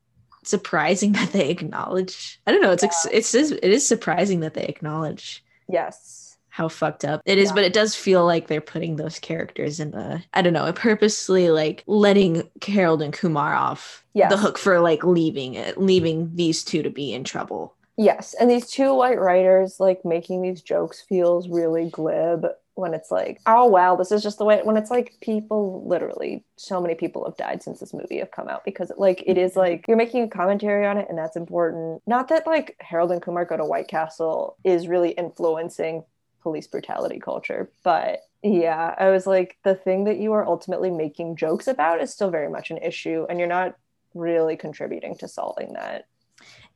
surprising 0.44 1.12
that 1.14 1.32
they 1.32 1.50
acknowledge. 1.50 2.40
I 2.46 2.52
don't 2.52 2.62
know. 2.62 2.72
It's 2.72 2.84
ex- 2.84 3.08
it's 3.12 3.34
it 3.34 3.64
is 3.64 3.88
surprising 3.88 4.42
that 4.42 4.54
they 4.54 4.66
acknowledge 4.66 5.44
Yes. 5.70 6.33
How 6.54 6.68
fucked 6.70 7.04
up 7.04 7.20
it 7.26 7.40
is, 7.40 7.50
Yeah. 7.50 7.56
but 7.56 7.64
it 7.64 7.74
does 7.74 7.96
feel 7.96 8.24
like 8.28 8.46
they're 8.46 8.62
putting 8.62 8.96
those 8.96 9.18
characters 9.18 9.80
in 9.80 9.90
the 9.90 10.22
I 10.36 10.44
don't 10.44 10.54
know, 10.54 10.72
purposely 10.76 11.50
like 11.50 11.84
letting 11.88 12.48
Harold 12.64 13.02
and 13.02 13.12
Kumar 13.12 13.56
off 13.56 14.06
Yes. 14.14 14.30
the 14.32 14.38
hook 14.38 14.60
for 14.60 14.80
like 14.80 15.04
leaving 15.04 15.56
it, 15.56 15.80
leaving 15.80 16.30
these 16.36 16.64
two 16.64 16.84
to 16.84 16.92
be 16.92 17.12
in 17.12 17.24
trouble. 17.24 17.74
Yes. 17.98 18.36
And 18.40 18.52
these 18.52 18.70
two 18.70 18.94
white 18.94 19.20
writers 19.20 19.80
like 19.80 20.06
making 20.06 20.44
these 20.44 20.62
jokes 20.62 21.02
feels 21.02 21.50
really 21.50 21.90
glib 21.90 22.46
when 22.76 22.94
it's 22.94 23.10
like, 23.10 23.40
oh 23.48 23.66
wow, 23.66 23.96
this 23.96 24.12
is 24.12 24.22
just 24.22 24.38
the 24.38 24.46
way 24.46 24.62
when 24.64 24.78
it's 24.78 24.92
like 24.92 25.14
people 25.22 25.84
literally 25.88 26.44
so 26.58 26.80
many 26.80 26.94
people 26.94 27.26
have 27.26 27.36
died 27.38 27.64
since 27.64 27.80
this 27.80 27.94
movie 27.96 28.20
have 28.20 28.30
come 28.32 28.48
out 28.48 28.64
because 28.64 28.92
like 28.98 29.24
it 29.26 29.40
is 29.40 29.56
like 29.56 29.86
you're 29.88 29.98
making 29.98 30.22
a 30.24 30.28
commentary 30.28 30.86
on 30.86 31.00
it 31.00 31.08
and 31.10 31.18
that's 31.18 31.36
important. 31.36 32.02
Not 32.06 32.28
that 32.28 32.46
like 32.46 32.76
Harold 32.80 33.12
and 33.12 33.22
Kumar 33.24 33.46
go 33.46 33.58
to 33.58 33.66
White 33.66 33.88
Castle 33.88 34.58
is 34.64 34.88
really 34.88 35.10
influencing 35.12 36.04
police 36.44 36.68
brutality 36.68 37.20
culture, 37.20 37.72
but 37.84 38.22
yeah, 38.44 38.96
I 38.98 39.10
was 39.12 39.26
like 39.28 39.58
the 39.64 39.76
thing 39.76 40.06
that 40.06 40.20
you 40.20 40.34
are 40.34 40.46
ultimately 40.46 40.92
making 40.92 41.38
jokes 41.38 41.68
about 41.68 42.02
is 42.02 42.14
still 42.14 42.30
very 42.32 42.50
much 42.50 42.72
an 42.72 42.78
issue 42.78 43.26
and 43.30 43.40
you're 43.40 43.48
not 43.48 43.76
really 44.14 44.58
contributing 44.58 45.18
to 45.20 45.28
solving 45.28 45.74
that. 45.74 46.06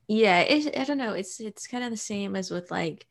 Yeah, 0.08 0.40
it, 0.42 0.78
I 0.78 0.84
don't 0.86 0.98
know. 0.98 1.14
It's 1.14 1.40
it's 1.40 1.68
kind 1.68 1.84
of 1.84 1.92
the 1.92 1.98
same 1.98 2.36
as 2.36 2.50
with 2.52 2.72
like 2.72 3.06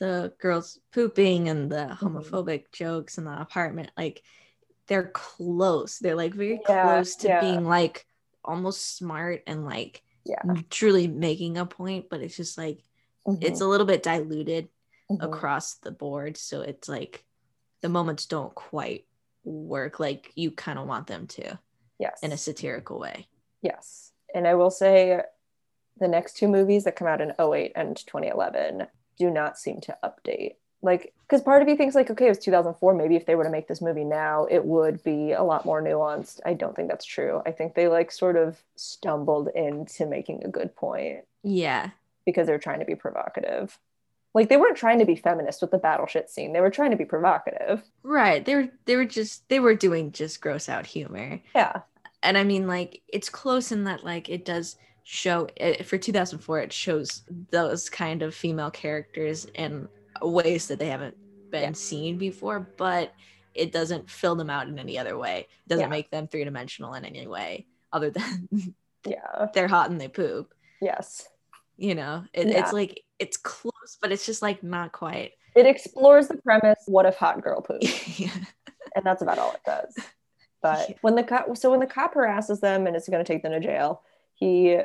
the 0.00 0.34
girls 0.40 0.78
pooping 0.92 1.48
and 1.48 1.70
the 1.70 1.96
Mm-hmm. 2.02 2.34
homophobic 2.34 2.72
jokes 2.72 3.18
in 3.18 3.24
the 3.24 3.40
apartment. 3.40 3.90
Like 3.96 4.22
they're 4.88 5.10
close. 5.12 5.98
They're 6.00 6.16
like 6.16 6.34
very 6.34 6.58
Yeah, 6.68 6.74
close 6.80 7.16
to 7.18 7.28
yeah. 7.28 7.30
being 7.30 7.66
like 7.66 8.06
almost 8.44 8.96
smart 8.98 9.42
and 9.46 9.64
like 9.64 10.02
Yeah. 10.24 10.54
truly 10.70 11.08
making 11.08 11.58
a 11.58 11.66
point, 11.66 12.06
but 12.10 12.20
it's 12.22 12.36
just 12.36 12.58
like 12.58 12.80
it's 13.40 13.60
a 13.60 13.66
little 13.68 13.86
bit 13.86 14.02
diluted 14.02 14.68
Mhm. 15.10 15.22
across 15.22 15.74
the 15.74 15.90
board. 15.90 16.36
So 16.36 16.60
it's 16.62 16.88
like 16.88 17.24
the 17.82 17.88
moments 17.88 18.26
don't 18.26 18.54
quite 18.54 19.06
work 19.44 20.00
like 20.00 20.32
you 20.36 20.50
kind 20.50 20.78
of 20.78 20.86
want 20.86 21.06
them 21.06 21.26
to 21.26 21.58
yes 21.98 22.18
in 22.22 22.32
a 22.32 22.36
satirical 22.38 22.98
way. 22.98 23.28
yes 23.60 24.12
and 24.34 24.48
i 24.48 24.54
will 24.54 24.70
say 24.70 25.20
the 26.00 26.08
next 26.08 26.34
two 26.38 26.48
movies 26.48 26.84
that 26.84 26.96
come 26.96 27.06
out 27.06 27.20
in 27.20 27.34
08 27.38 27.72
and 27.76 27.94
2011 28.06 28.86
do 29.18 29.30
not 29.30 29.58
seem 29.58 29.82
to 29.82 29.94
update 30.02 30.54
like 30.80 31.12
because 31.28 31.42
part 31.42 31.60
of 31.60 31.68
you 31.68 31.76
thinks 31.76 31.94
like 31.94 32.10
okay 32.10 32.24
it 32.24 32.30
was 32.30 32.38
2004 32.38 32.94
maybe 32.94 33.16
if 33.16 33.26
they 33.26 33.34
were 33.34 33.44
to 33.44 33.50
make 33.50 33.68
this 33.68 33.82
movie 33.82 34.02
now 34.04 34.46
it 34.46 34.64
would 34.64 35.02
be 35.04 35.32
a 35.32 35.42
lot 35.42 35.66
more 35.66 35.82
nuanced 35.82 36.40
i 36.46 36.54
don't 36.54 36.74
think 36.74 36.88
that's 36.88 37.04
true 37.04 37.42
i 37.44 37.52
think 37.52 37.74
they 37.74 37.86
like 37.86 38.10
sort 38.10 38.36
of 38.36 38.62
stumbled 38.76 39.48
into 39.54 40.06
making 40.06 40.42
a 40.42 40.48
good 40.48 40.74
point 40.74 41.18
Yeah. 41.42 41.90
because 42.24 42.46
they're 42.46 42.58
trying 42.58 42.80
to 42.80 42.86
be 42.86 42.94
provocative 42.94 43.78
like 44.34 44.48
they 44.48 44.56
weren't 44.56 44.76
trying 44.76 44.98
to 44.98 45.04
be 45.04 45.16
feminist 45.16 45.62
with 45.62 45.70
the 45.70 45.78
battleship 45.78 46.28
scene 46.28 46.52
they 46.52 46.60
were 46.60 46.70
trying 46.70 46.90
to 46.90 46.96
be 46.96 47.04
provocative 47.04 47.82
Right. 48.02 48.44
They 48.44 48.54
were 48.56 48.68
they 48.84 48.96
were 48.96 49.04
just 49.04 49.48
they 49.48 49.60
were 49.60 49.74
doing 49.74 50.12
just 50.12 50.40
gross 50.40 50.68
out 50.68 50.86
humor. 50.86 51.40
yeah 51.54 51.80
And 52.22 52.36
I 52.36 52.44
mean 52.44 52.66
like 52.66 53.00
it's 53.08 53.28
close 53.30 53.72
in 53.72 53.84
that 53.84 54.04
like 54.04 54.28
it 54.28 54.44
does 54.44 54.76
show 55.04 55.48
it, 55.56 55.84
for 55.86 55.98
2004 55.98 56.60
it 56.60 56.72
shows 56.72 57.22
those 57.50 57.88
kind 57.90 58.22
of 58.22 58.34
female 58.34 58.70
characters 58.70 59.44
in 59.54 59.88
ways 60.22 60.68
that 60.68 60.78
they 60.78 60.88
haven't 60.88 61.16
been 61.50 61.62
Yeah. 61.62 61.72
seen 61.72 62.18
before, 62.18 62.60
but 62.76 63.12
it 63.54 63.70
doesn't 63.70 64.10
fill 64.10 64.34
them 64.34 64.50
out 64.50 64.66
in 64.66 64.78
any 64.78 64.98
other 64.98 65.16
way. 65.16 65.40
It 65.66 65.68
doesn't 65.68 65.84
Yeah. 65.84 65.88
make 65.88 66.10
them 66.10 66.26
three-dimensional 66.26 66.94
in 66.94 67.04
any 67.04 67.26
way 67.28 67.66
other 67.92 68.10
than 68.10 68.48
yeah 69.06 69.46
they're 69.54 69.68
hot 69.68 69.90
and 69.90 70.00
they 70.00 70.08
poop. 70.08 70.52
yes 70.80 71.28
You 71.76 71.94
know, 71.94 72.24
it, 72.32 72.48
Yeah. 72.48 72.60
it's 72.60 72.72
like 72.72 73.03
it's 73.18 73.36
close, 73.36 73.98
but 74.00 74.12
it's 74.12 74.26
just 74.26 74.42
like 74.42 74.62
not 74.62 74.92
quite. 74.92 75.32
it 75.54 75.66
explores 75.66 76.28
the 76.28 76.36
premise 76.38 76.78
what 76.86 77.06
if 77.06 77.16
hot 77.16 77.40
girl 77.42 77.60
poop 77.60 77.80
yeah. 78.18 78.30
and 78.96 79.04
that's 79.04 79.22
about 79.22 79.38
all 79.38 79.52
it 79.52 79.60
does. 79.64 79.94
But 80.62 80.88
Yeah. 80.88 80.94
when 81.02 81.14
the 81.14 81.22
cop, 81.22 81.56
so 81.56 81.70
when 81.70 81.80
the 81.80 81.86
cop 81.86 82.14
harasses 82.14 82.60
them 82.60 82.86
and 82.86 82.96
is 82.96 83.08
going 83.08 83.24
to 83.24 83.32
take 83.32 83.42
them 83.42 83.52
to 83.52 83.60
jail, 83.60 84.02
he 84.34 84.78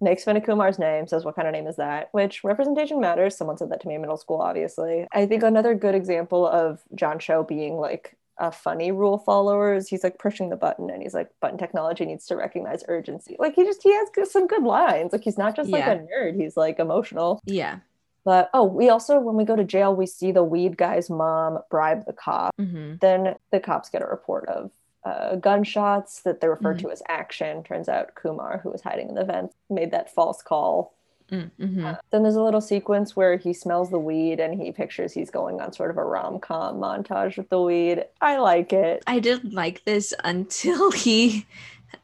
makes 0.00 0.22
fun 0.24 0.36
of 0.36 0.42
Kumar's 0.44 0.78
name, 0.78 1.06
says, 1.06 1.24
"What 1.24 1.34
kind 1.34 1.48
of 1.48 1.52
name 1.52 1.66
is 1.66 1.76
that?" 1.76 2.08
Which 2.12 2.44
representation 2.44 3.00
matters. 3.00 3.36
Someone 3.36 3.56
said 3.56 3.70
that 3.70 3.80
to 3.80 3.88
me 3.88 3.94
in 3.94 4.02
middle 4.02 4.16
school. 4.18 4.40
Obviously, 4.40 5.06
I 5.12 5.24
think 5.26 5.42
another 5.42 5.74
good 5.74 5.94
example 5.94 6.46
of 6.46 6.82
John 6.94 7.18
Cho 7.18 7.42
being 7.42 7.76
like 7.76 8.16
a 8.38 8.50
funny 8.50 8.90
rule 8.92 9.18
followers. 9.18 9.88
he's 9.88 10.02
like 10.04 10.18
pushing 10.18 10.48
the 10.50 10.56
button 10.56 10.90
and 10.90 11.02
he's 11.02 11.14
like, 11.14 11.28
"Button 11.40 11.58
technology 11.58 12.04
needs 12.04 12.26
to 12.26 12.36
recognize 12.36 12.82
urgency." 12.88 13.36
Like 13.38 13.54
he 13.54 13.64
just 13.64 13.82
he 13.82 13.92
has 13.92 14.08
some 14.30 14.46
good 14.46 14.62
lines. 14.64 15.12
Like 15.12 15.22
he's 15.22 15.38
not 15.38 15.54
just 15.56 15.70
like 15.70 15.84
Yeah. 15.86 15.92
a 15.92 15.98
nerd. 15.98 16.34
He's 16.40 16.56
like 16.56 16.78
emotional. 16.78 17.40
Yeah. 17.44 17.78
But 18.24 18.50
oh, 18.54 18.64
we 18.64 18.88
also 18.88 19.20
when 19.20 19.36
we 19.36 19.44
go 19.44 19.54
to 19.54 19.64
jail, 19.64 19.94
we 19.94 20.06
see 20.06 20.32
the 20.32 20.42
weed 20.42 20.76
guy's 20.76 21.10
mom 21.10 21.58
bribe 21.70 22.06
the 22.06 22.12
cop 22.12 22.54
hmm 22.58 22.94
then 23.00 23.34
the 23.52 23.60
cops 23.60 23.88
get 23.90 24.02
a 24.02 24.06
report 24.06 24.48
of 24.48 24.70
uh, 25.04 25.36
gunshots 25.36 26.22
that 26.22 26.40
they 26.40 26.48
refer 26.48 26.74
Mhm. 26.74 26.78
to 26.80 26.90
as 26.90 27.02
action. 27.08 27.62
Turns 27.62 27.88
out 27.90 28.14
Kumar, 28.14 28.58
who 28.62 28.70
was 28.70 28.80
hiding 28.80 29.10
in 29.10 29.14
the 29.14 29.24
vents, 29.24 29.54
made 29.68 29.90
that 29.90 30.08
false 30.14 30.40
call. 30.42 30.94
Mm-hmm. 31.30 31.84
Uh, 31.84 31.94
then 32.10 32.22
there's 32.22 32.36
a 32.36 32.42
little 32.42 32.60
sequence 32.60 33.16
where 33.16 33.36
he 33.36 33.52
smells 33.52 33.90
the 33.90 33.98
weed 33.98 34.40
and 34.40 34.60
he 34.60 34.72
pictures 34.72 35.12
he's 35.12 35.30
going 35.30 35.60
on 35.60 35.72
sort 35.72 35.90
of 35.90 35.96
a 35.96 36.04
rom 36.04 36.38
com 36.38 36.76
montage 36.76 37.36
with 37.36 37.48
the 37.48 37.60
weed. 37.60 38.04
I 38.20 38.38
like 38.38 38.72
it. 38.72 39.02
I 39.06 39.18
did 39.20 39.52
like 39.52 39.84
this 39.84 40.12
until 40.24 40.90
he 40.90 41.46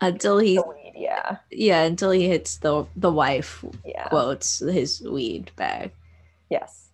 until 0.00 0.38
he 0.38 0.59
weed, 0.59 0.92
yeah, 0.96 1.37
yeah, 1.50 1.83
until 1.83 2.11
he 2.11 2.28
hits 2.28 2.59
the 2.59 2.87
the 2.96 3.12
wife 3.12 3.64
yeah, 3.85 4.09
quotes 4.09 4.61
his 4.61 5.02
weed 5.02 5.50
bag. 5.56 5.92
yes, 6.48 6.88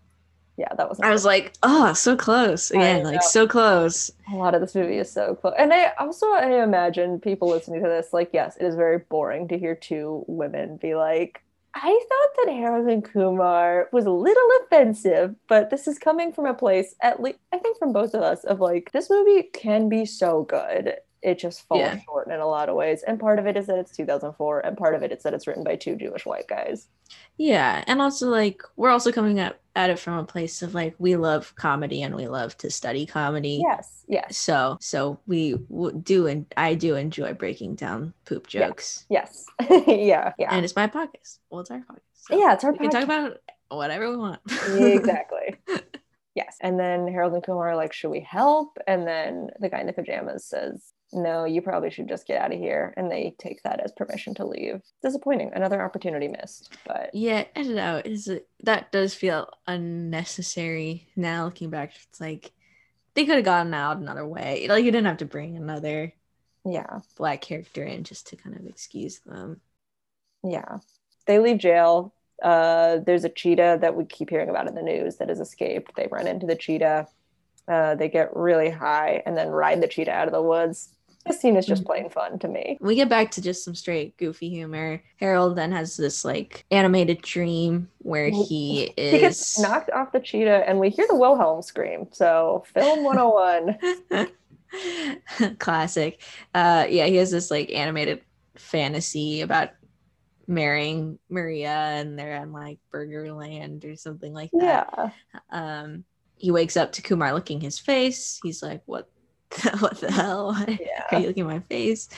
yeah. 0.57 0.75
That 0.77 0.89
was. 0.89 0.99
I 1.01 1.11
was 1.11 1.25
like, 1.25 1.53
oh, 1.63 1.93
so 1.93 2.17
close. 2.17 2.73
Know. 2.73 3.03
like 3.03 3.23
so 3.23 3.47
close. 3.47 4.11
a 4.33 4.37
lot 4.37 4.55
of 4.55 4.61
this 4.61 4.75
movie 4.75 4.99
is 4.99 5.13
so 5.13 5.37
close, 5.37 5.55
and 5.57 5.73
I 5.73 5.93
also 5.99 6.27
I 6.33 6.63
imagine 6.63 7.21
people 7.21 7.49
listening 7.49 7.83
to 7.83 7.89
this 7.89 8.13
like, 8.13 8.31
yes, 8.33 8.57
it 8.57 8.65
is 8.65 8.75
very 8.75 8.99
boring 8.99 9.47
to 9.49 9.59
hear 9.59 9.77
two 9.77 10.25
women 10.27 10.77
be 10.77 10.97
like. 10.97 11.43
I 11.79 12.01
thought 12.09 12.47
that 12.47 12.55
Harold 12.55 12.89
and 12.89 13.05
Kumar 13.05 13.91
was 13.93 14.07
a 14.07 14.11
little 14.11 14.49
offensive, 14.63 15.35
but 15.47 15.69
this 15.69 15.87
is 15.87 15.99
coming 15.99 16.33
from 16.33 16.47
a 16.47 16.55
place, 16.55 16.95
at 17.03 17.21
least 17.23 17.39
I 17.53 17.59
think 17.59 17.79
from 17.79 17.93
both 17.93 18.15
of 18.15 18.23
us, 18.23 18.45
of 18.45 18.61
like 18.61 18.93
this 18.93 19.11
movie 19.11 19.43
can 19.53 19.91
be 19.91 20.07
so 20.07 20.45
good. 20.45 20.95
It 21.21 21.39
just 21.39 21.67
falls 21.69 21.81
Yeah. 21.81 21.99
short 22.01 22.29
in 22.29 22.41
a 22.41 22.47
lot 22.47 22.71
of 22.71 22.77
ways, 22.77 23.03
and 23.03 23.21
part 23.21 23.39
of 23.39 23.47
it 23.47 23.59
is 23.59 23.67
that 23.67 23.77
it's 23.79 23.95
2004, 23.95 24.61
and 24.61 24.77
part 24.79 24.95
of 24.95 25.03
it 25.03 25.13
is 25.13 25.23
that 25.25 25.35
it's 25.35 25.47
written 25.47 25.65
by 25.65 25.77
two 25.77 25.97
Jewish 25.97 26.25
white 26.25 26.49
guys. 26.49 26.87
Yeah, 27.37 27.85
and 27.87 28.01
also 28.01 28.29
like 28.31 28.63
we're 28.77 28.91
also 28.91 29.13
coming 29.13 29.39
at, 29.39 29.61
at 29.77 29.91
it 29.91 29.99
from 29.99 30.19
a 30.19 30.25
place 30.25 30.63
of 30.63 30.75
like 30.75 30.95
we 30.99 31.17
love 31.17 31.55
comedy 31.55 32.03
and 32.03 32.15
we 32.15 32.27
love 32.29 32.57
to 32.59 32.71
study 32.71 33.07
comedy. 33.07 33.63
Yes, 33.65 34.05
yes, 34.09 34.37
So 34.39 34.79
so 34.81 35.21
we 35.27 35.53
w- 35.53 36.01
do 36.03 36.27
and 36.27 36.47
I 36.57 36.75
do 36.75 36.97
enjoy 36.97 37.35
breaking 37.35 37.75
down 37.77 38.15
poop 38.25 38.47
jokes. 38.47 39.05
yes, 39.09 39.45
yeah, 39.87 40.33
yeah, 40.39 40.49
And 40.55 40.65
it's 40.65 40.75
my 40.77 40.87
podcast. 40.89 41.39
Well, 41.51 41.61
it's 41.61 41.71
our 41.71 41.79
podcast. 41.79 42.01
so 42.15 42.39
yeah. 42.39 42.55
It's 42.55 42.65
our 42.65 42.73
podcast. 42.73 42.81
we 42.81 42.89
can 42.89 42.91
talk 42.91 43.05
about 43.05 43.37
whatever 43.69 44.11
we 44.11 44.17
want. 44.17 44.41
exactly. 44.77 45.57
Yes. 46.35 46.59
And 46.61 46.79
then 46.79 47.09
Harold 47.09 47.33
and 47.33 47.43
Kumar 47.43 47.71
are 47.71 47.77
like, 47.77 47.95
should 47.95 48.11
we 48.11 48.21
help? 48.21 48.77
And 48.87 49.07
then 49.07 49.49
the 49.59 49.71
guy 49.71 49.81
in 49.81 49.87
the 49.87 49.95
pajamas 49.95 50.45
says, 50.45 50.93
no, 51.13 51.45
you 51.45 51.63
probably 51.63 51.91
should 51.91 52.09
just 52.09 52.27
get 52.27 52.41
out 52.41 52.53
of 52.53 52.59
here. 52.59 52.93
And 52.97 53.11
they 53.11 53.35
take 53.39 53.63
that 53.63 53.81
as 53.81 53.93
permission 53.93 54.35
to 54.35 54.47
leave. 54.47 54.83
Disappointing. 55.03 55.53
Another 55.55 55.83
opportunity 55.83 56.29
missed. 56.29 56.77
But 56.85 57.11
Yeah, 57.13 57.45
I 57.55 57.63
don't 57.63 57.75
know. 57.75 58.03
Is 58.05 58.29
it 58.29 58.49
that 58.63 58.93
does 58.93 59.15
feel 59.15 59.49
unnecessary 59.67 61.09
now 61.17 61.45
looking 61.47 61.71
back? 61.71 61.93
It's 62.11 62.21
like 62.21 62.53
they 63.15 63.25
could 63.25 63.37
have 63.37 63.45
gotten 63.45 63.73
out 63.75 63.99
another 63.99 64.27
way. 64.27 64.67
Like 64.69 64.85
you 64.85 64.91
didn't 64.91 65.07
have 65.07 65.19
to 65.19 65.25
bring 65.27 65.57
another 65.57 66.13
yeah, 66.65 67.01
black 67.17 67.41
character 67.43 67.85
in 67.85 68.05
just 68.05 68.27
to 68.29 68.37
kind 68.37 68.57
of 68.57 68.67
excuse 68.67 69.21
them. 69.21 69.61
yeah. 70.43 70.79
They 71.27 71.39
leave 71.39 71.59
jail. 71.59 72.15
Uh, 72.43 72.99
there's 72.99 73.25
a 73.25 73.29
cheetah 73.29 73.79
that 73.81 73.97
we 73.97 74.05
keep 74.05 74.31
hearing 74.31 74.49
about 74.51 74.69
in 74.69 74.75
the 74.75 74.83
news 74.83 75.17
that 75.17 75.29
has 75.29 75.41
escaped. 75.41 75.95
They 75.97 76.09
run 76.11 76.27
into 76.27 76.47
the 76.47 76.57
cheetah. 76.57 77.09
Uh, 77.69 77.95
they 77.97 78.09
get 78.09 78.37
really 78.37 78.71
high 78.71 79.23
and 79.27 79.37
then 79.37 79.49
ride 79.49 79.81
the 79.81 79.89
cheetah 79.89 80.13
out 80.13 80.29
of 80.29 80.33
the 80.33 80.43
woods. 80.43 80.96
This 81.27 81.41
scene 81.41 81.57
is 81.57 81.67
just 81.67 81.83
Mhm. 81.83 81.87
plain 81.87 82.09
fun 82.11 82.39
to 82.39 82.49
me. 82.49 82.79
We 82.81 82.95
get 82.95 83.09
back 83.09 83.33
to 83.33 83.43
just 83.43 83.65
some 83.65 83.75
straight 83.75 84.17
goofy 84.17 84.49
humor. 84.49 85.03
Harold 85.19 85.57
then 85.57 85.73
has 85.73 85.97
this 85.97 86.25
like 86.25 86.65
animated 86.71 87.21
dream 87.23 87.91
where 87.99 88.29
he 88.29 88.93
is 88.97 89.13
He 89.13 89.19
gets 89.19 89.59
knocked 89.59 89.91
off 89.91 90.13
the 90.13 90.21
cheetah, 90.21 90.69
and 90.69 90.79
we 90.79 90.89
hear 90.91 91.07
the 91.09 91.17
Wilhelm 91.17 91.63
scream. 91.63 92.07
So, 92.13 92.65
film 92.73 93.03
101. 93.05 93.79
classic 95.59 96.21
uh 96.55 96.85
yeah 96.89 97.07
he 97.07 97.15
has 97.17 97.31
this 97.31 97.51
like 97.53 97.71
animated 97.73 98.21
fantasy 98.57 99.41
about 99.41 99.71
marrying 100.49 101.19
Maria 101.29 101.69
and 101.69 102.19
they're 102.19 102.37
on 102.41 102.53
like 102.53 102.79
Burgerland 102.93 103.85
or 103.91 103.97
something 103.97 104.33
like 104.33 104.51
that. 104.53 104.89
Yeah. 104.95 105.11
Um, 105.51 106.05
he 106.37 106.51
wakes 106.51 106.77
up 106.77 106.93
to 106.93 107.03
Kumar 107.03 107.33
licking 107.35 107.61
his 107.61 107.79
face. 107.81 108.39
He's 108.45 108.63
like, 108.63 108.83
"What? 108.87 109.09
what 109.81 109.99
the 110.01 110.11
hell? 110.11 110.57
Yeah. 110.69 111.05
Are 111.13 111.21
you 111.21 111.29
looking 111.29 111.45
at 111.45 111.49
my 111.49 111.61
face?" 111.61 112.09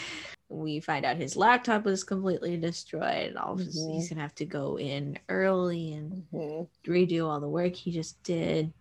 We 0.50 0.80
find 0.80 1.04
out 1.04 1.18
his 1.18 1.36
laptop 1.36 1.84
was 1.84 2.04
completely 2.04 2.56
destroyed. 2.56 3.28
and 3.28 3.38
All 3.38 3.56
his, 3.56 3.78
Mhm. 3.78 3.94
he's 3.94 4.08
gonna 4.08 4.22
have 4.22 4.34
to 4.36 4.46
go 4.46 4.78
in 4.78 5.18
early 5.28 5.92
and 5.92 6.24
Mhm. 6.32 6.68
redo 6.86 7.26
all 7.28 7.38
the 7.40 7.48
work 7.48 7.74
he 7.74 7.90
just 7.90 8.22
did. 8.22 8.72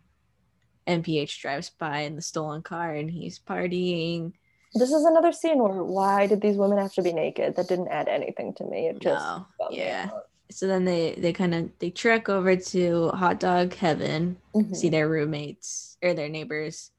NPH 0.87 1.41
drives 1.41 1.69
by 1.69 1.99
in 2.01 2.15
the 2.15 2.21
stolen 2.21 2.61
car 2.61 2.93
and 2.93 3.11
he's 3.11 3.39
partying. 3.39 4.31
This 4.73 4.91
is 4.91 5.03
another 5.05 5.33
scene 5.33 5.59
where 5.61 5.83
why 5.83 6.27
did 6.27 6.39
these 6.41 6.55
women 6.57 6.77
have 6.77 6.93
to 6.93 7.01
be 7.01 7.11
naked? 7.11 7.55
That 7.55 7.67
didn't 7.67 7.89
add 7.89 8.07
anything 8.07 8.53
to 8.55 8.63
me. 8.63 8.87
It 8.87 8.99
just 8.99 9.25
No, 9.25 9.45
yeah. 9.69 10.09
So 10.49 10.67
then 10.67 10.85
they 10.85 11.15
they 11.15 11.33
kind 11.33 11.53
of 11.53 11.71
they 11.79 11.89
trek 11.89 12.29
over 12.29 12.55
to 12.55 13.09
Hot 13.09 13.39
Dog 13.41 13.73
Heaven, 13.73 14.37
Mhm. 14.55 14.73
see 14.75 14.87
their 14.87 15.09
roommates 15.09 15.97
or 16.01 16.13
their 16.13 16.29
neighbors 16.29 16.91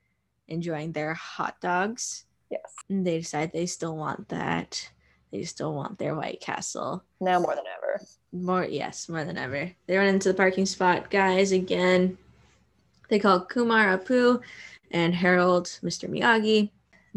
enjoying 0.49 0.93
their 0.93 1.15
hot 1.15 1.61
dogs. 1.61 2.25
Yes. 2.51 2.63
And 2.89 3.07
they 3.07 3.19
decide 3.19 3.53
they 3.53 3.67
still 3.67 3.97
want 3.97 4.29
that. 4.31 4.91
They 5.31 5.45
still 5.45 5.75
want 5.75 5.99
their 5.99 6.15
White 6.15 6.41
Castle. 6.41 7.05
Now 7.21 7.39
more 7.41 7.55
than 7.55 7.65
ever. 7.77 8.01
More, 8.33 8.65
yes, 8.65 9.09
more 9.09 9.25
than 9.25 9.37
ever. 9.37 9.71
They 9.87 9.97
run 9.97 10.07
into 10.09 10.29
the 10.29 10.35
parking 10.35 10.67
spot, 10.67 11.11
guys, 11.11 11.53
again. 11.53 12.17
They 13.11 13.19
call 13.19 13.41
Kumar 13.45 13.99
Apu 13.99 14.41
and 14.91 15.15
Harold 15.15 15.67
Mr. 15.83 16.09
Miyagi. 16.09 16.71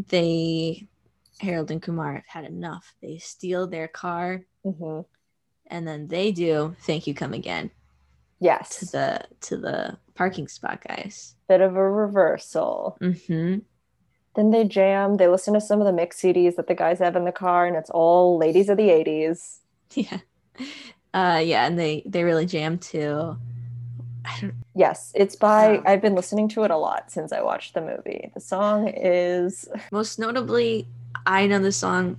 They, 0.10 0.88
Harold 1.40 1.72
and 1.72 1.82
Kumar 1.82 2.16
have 2.16 2.26
had 2.28 2.46
enough. 2.46 2.94
They 3.02 3.18
steal 3.18 3.68
their 3.68 3.88
car 3.88 4.44
Mhm. 4.66 5.06
and 5.68 5.88
then 5.88 6.08
they 6.08 6.32
do 6.32 6.76
thank 6.82 7.08
you 7.08 7.14
come 7.14 7.34
again 7.34 7.72
to 8.42 8.86
the 8.86 9.22
to 9.42 9.58
the 9.58 9.98
parking 10.16 10.48
spot 10.48 10.84
guys. 10.88 11.36
Bit 11.48 11.62
of 11.62 11.76
a 11.76 11.90
reversal. 11.90 12.98
Mm-hmm. 13.02 13.60
Then 14.36 14.52
they 14.52 14.64
jam. 14.66 15.18
They 15.18 15.28
listen 15.28 15.54
to 15.54 15.62
some 15.62 15.80
of 15.82 15.86
the 15.86 15.94
mix 15.94 16.22
CDs 16.22 16.56
that 16.56 16.68
the 16.68 16.76
guys 16.76 17.00
have 17.00 17.16
in 17.16 17.26
the 17.26 17.32
car, 17.32 17.66
and 17.66 17.76
it's 17.76 17.90
all 17.90 18.38
ladies 18.38 18.70
of 18.70 18.78
the 18.78 18.90
80s. 18.90 19.58
Yeah. 19.94 20.20
Uh 21.14 21.42
yeah, 21.44 21.66
and 21.68 21.78
they 21.78 22.02
they 22.06 22.24
really 22.24 22.46
jam 22.46 22.78
too. 22.78 23.36
Yes, 24.76 25.12
it's 25.16 25.36
by, 25.36 25.78
Oh. 25.78 25.84
I've 25.86 26.02
been 26.02 26.16
listening 26.16 26.48
to 26.50 26.64
it 26.64 26.72
a 26.72 26.78
lot 26.78 27.12
since 27.12 27.34
I 27.34 27.42
watched 27.42 27.74
the 27.74 27.82
movie. 27.82 28.32
The 28.34 28.40
song 28.40 28.88
is, 28.88 29.68
most 29.92 30.20
notably, 30.20 30.88
I 31.26 31.48
know 31.48 31.60
the 31.60 31.72
song 31.72 32.18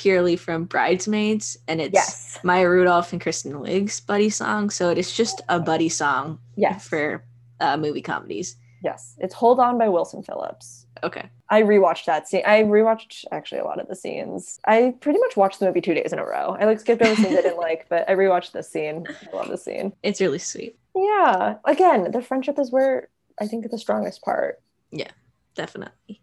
purely 0.00 0.34
from 0.34 0.64
Bridesmaids, 0.64 1.58
and 1.68 1.78
it's 1.78 1.92
yes, 1.92 2.38
Maya 2.42 2.68
Rudolph 2.70 3.12
and 3.12 3.20
Kristen 3.20 3.52
Wiig's 3.60 4.00
buddy 4.00 4.30
song. 4.30 4.70
So 4.70 4.88
it 4.88 4.96
is 4.96 5.12
just 5.12 5.42
a 5.50 5.60
buddy 5.60 5.90
song 5.90 6.38
yes, 6.56 6.88
for 6.88 7.22
uh, 7.60 7.76
movie 7.76 8.00
comedies. 8.00 8.56
yes. 8.82 9.14
It's 9.18 9.34
Hold 9.34 9.60
On 9.60 9.76
by 9.76 9.90
Wilson 9.90 10.22
Phillips. 10.22 10.86
Okay. 11.02 11.28
I 11.50 11.60
rewatched 11.62 12.06
that 12.06 12.28
scene. 12.28 12.42
I 12.46 12.62
rewatched 12.62 13.26
actually 13.30 13.60
a 13.60 13.64
lot 13.64 13.78
of 13.78 13.88
the 13.88 13.96
scenes. 13.96 14.58
I 14.66 14.94
pretty 15.00 15.18
much 15.18 15.36
watched 15.36 15.60
the 15.60 15.66
movie 15.66 15.82
two 15.82 15.92
days 15.94 16.14
in 16.14 16.18
a 16.18 16.24
row. 16.24 16.56
I 16.58 16.64
like 16.64 16.80
skipped 16.80 17.02
over 17.02 17.14
scenes 17.14 17.36
I 17.36 17.42
didn't 17.42 17.58
like, 17.68 17.86
but 17.90 18.08
I 18.08 18.14
rewatched 18.14 18.52
this 18.52 18.70
scene. 18.70 19.06
I 19.30 19.36
love 19.36 19.48
the 19.48 19.58
scene. 19.58 19.92
It's 20.02 20.20
really 20.22 20.38
sweet. 20.38 20.78
Yeah. 20.96 21.56
Again, 21.66 22.10
the 22.10 22.22
friendship 22.22 22.58
is 22.58 22.72
where 22.72 23.08
I 23.38 23.46
think 23.46 23.70
the 23.70 23.78
strongest 23.78 24.22
part. 24.22 24.62
Yeah, 24.92 25.10
definitely. 25.54 26.22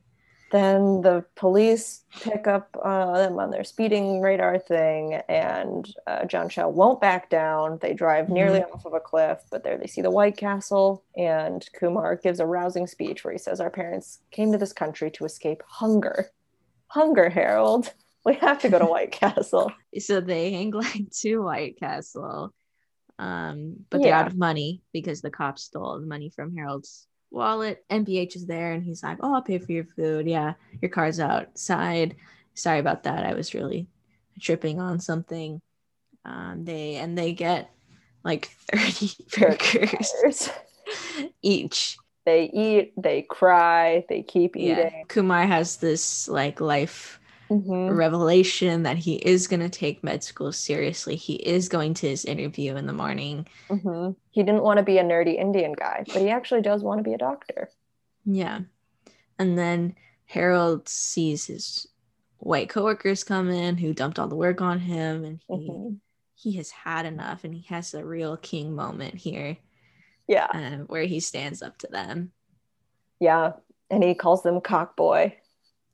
Then 0.50 1.02
the 1.02 1.26
police 1.36 2.04
pick 2.22 2.48
up 2.48 2.78
uh, 2.82 3.18
them 3.18 3.38
on 3.38 3.52
their 3.52 3.66
speeding 3.66 4.22
radar 4.22 4.58
thing, 4.58 5.16
and 5.28 5.94
uh, 6.06 6.26
John 6.26 6.48
Shell 6.48 6.72
won't 6.72 7.02
back 7.02 7.30
down. 7.30 7.80
They 7.82 7.94
drive 7.94 8.30
nearly 8.30 8.64
off 8.64 8.86
of 8.86 8.94
a 8.94 9.00
cliff, 9.02 9.40
but 9.52 9.64
there 9.64 9.78
they 9.78 9.88
see 9.88 10.02
the 10.02 10.12
White 10.12 10.38
Castle, 10.38 11.04
and 11.18 11.68
Kumar 11.74 12.16
gives 12.16 12.40
a 12.40 12.46
rousing 12.46 12.88
speech 12.88 13.24
where 13.24 13.34
he 13.34 13.38
says, 13.38 13.60
Our 13.60 13.70
parents 13.70 14.20
came 14.32 14.54
to 14.54 14.58
this 14.58 14.72
country 14.72 15.12
to 15.12 15.26
escape 15.26 15.64
hunger. 15.68 16.32
Hunger, 16.88 17.30
Harold. 17.30 17.94
We 18.24 18.36
have 18.36 18.60
to 18.62 18.70
go 18.70 18.80
to 18.80 18.86
White 18.86 19.12
Castle. 19.12 19.72
So 20.00 20.22
they 20.22 20.52
hang 20.52 20.70
glide 20.70 21.12
to 21.22 21.40
White 21.40 21.80
Castle. 21.80 22.54
Um, 23.18 23.78
but 23.90 24.04
they're 24.04 24.14
out 24.14 24.28
of 24.28 24.38
money 24.38 24.84
because 24.94 25.22
the 25.22 25.32
cops 25.32 25.64
stole 25.64 26.00
the 26.00 26.06
money 26.06 26.30
from 26.30 26.56
Harold's 26.56 27.08
wallet. 27.32 27.84
NPH 27.90 28.36
is 28.36 28.46
there 28.46 28.72
and 28.74 28.84
he's 28.84 29.04
like, 29.04 29.18
Oh, 29.22 29.36
I'll 29.36 29.42
pay 29.42 29.60
for 29.60 29.72
your 29.72 29.86
food. 29.96 30.28
Yeah, 30.28 30.54
your 30.82 30.90
car's 30.90 31.20
outside. 31.20 32.16
Sorry 32.54 32.80
about 32.80 33.04
that. 33.04 33.26
I 33.26 33.34
was 33.34 33.54
really 33.54 33.88
tripping 34.40 34.80
on 34.80 35.00
something. 35.00 35.62
Um, 36.26 36.66
they 36.66 36.96
and 36.96 37.18
they 37.18 37.34
get 37.34 37.70
like 38.24 38.46
30 38.72 39.12
burgers 39.40 40.50
each. 41.42 41.98
They 42.26 42.50
eat, 42.54 42.94
they 43.02 43.22
cry, 43.22 44.06
they 44.10 44.22
keep 44.22 44.56
Yeah. 44.56 44.90
eating. 44.90 45.06
Kumar 45.08 45.48
has 45.48 45.78
this 45.78 46.28
like 46.28 46.60
life 46.60 47.20
Mhm. 47.52 47.96
revelation 47.98 48.84
that 48.84 48.98
he 48.98 49.16
is 49.16 49.48
going 49.48 49.62
to 49.62 49.70
take 49.70 50.04
med 50.04 50.24
school 50.24 50.52
seriously. 50.52 51.16
He 51.16 51.36
is 51.36 51.70
going 51.70 51.94
to 51.96 52.08
his 52.10 52.26
interview 52.26 52.76
in 52.76 52.86
the 52.88 52.94
morning. 52.94 53.48
hmm 53.70 54.12
He 54.32 54.44
didn't 54.44 54.64
want 54.64 54.78
to 54.78 54.84
be 54.84 54.98
a 54.98 55.04
nerdy 55.04 55.38
Indian 55.38 55.74
guy, 55.74 56.04
but 56.12 56.22
he 56.22 56.30
actually 56.30 56.62
does 56.62 56.84
want 56.84 57.00
to 57.00 57.04
be 57.04 57.14
a 57.14 57.18
doctor. 57.18 57.70
Yeah. 58.26 58.62
And 59.40 59.58
then 59.58 59.96
Harold 60.26 60.90
sees 60.90 61.46
his 61.48 61.88
white 62.40 62.70
coworkers 62.70 63.24
come 63.24 63.50
in 63.50 63.78
who 63.78 63.94
dumped 63.94 64.20
all 64.20 64.28
the 64.28 64.36
work 64.36 64.62
on 64.62 64.80
him 64.80 65.24
and 65.26 65.42
he 65.48 65.70
Mhm. 65.72 66.00
he 66.36 66.54
has 66.58 66.70
had 66.70 67.06
enough 67.06 67.44
and 67.44 67.54
he 67.56 67.62
has 67.64 67.94
a 67.94 68.06
real 68.06 68.38
king 68.38 68.76
moment 68.76 69.16
here 69.16 69.58
Yeah, 70.28 70.46
uh, 70.54 70.84
where 70.86 71.04
he 71.06 71.20
stands 71.20 71.62
up 71.64 71.78
to 71.80 71.88
them. 71.88 72.34
yeah. 73.20 73.54
And 73.90 74.04
he 74.04 74.16
calls 74.16 74.44
them 74.44 74.60
cockboy. 74.62 75.34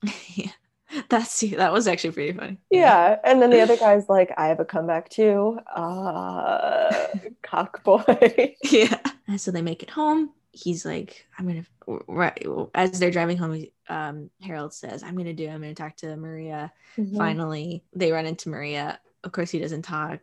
yeah. 0.36 0.52
That's 1.10 1.40
that 1.42 1.74
was 1.74 1.88
actually 1.88 2.12
pretty 2.12 2.38
funny. 2.38 2.58
Yeah. 2.70 3.18
And 3.24 3.42
then 3.42 3.50
the 3.50 3.62
other 3.62 3.78
guy's 3.78 4.10
like, 4.10 4.32
I 4.38 4.48
have 4.48 4.60
a 4.60 4.66
comeback 4.66 5.10
too. 5.10 5.60
Uh, 5.76 7.08
cockboy. 7.44 8.56
yeah. 8.64 9.00
And 9.28 9.40
so 9.40 9.52
they 9.52 9.62
make 9.62 9.84
it 9.84 9.90
home. 9.90 10.32
He's 10.52 10.86
like, 10.86 11.26
I'm 11.38 11.48
gonna 11.48 11.66
right 12.08 12.46
as 12.76 13.00
they're 13.00 13.10
driving 13.12 13.38
home. 13.38 13.66
Um, 13.90 14.30
Harold 14.40 14.72
says, 14.72 15.02
"I'm 15.02 15.18
gonna 15.18 15.34
do. 15.34 15.50
I'm 15.50 15.62
gonna 15.62 15.74
talk 15.74 15.96
to 15.98 16.16
Maria." 16.16 16.72
Mhm. 16.96 17.18
Finally, 17.18 17.84
they 17.94 18.12
run 18.12 18.28
into 18.28 18.50
Maria. 18.50 19.00
Of 19.24 19.32
course, 19.32 19.50
he 19.50 19.58
doesn't 19.58 19.82
talk. 19.82 20.20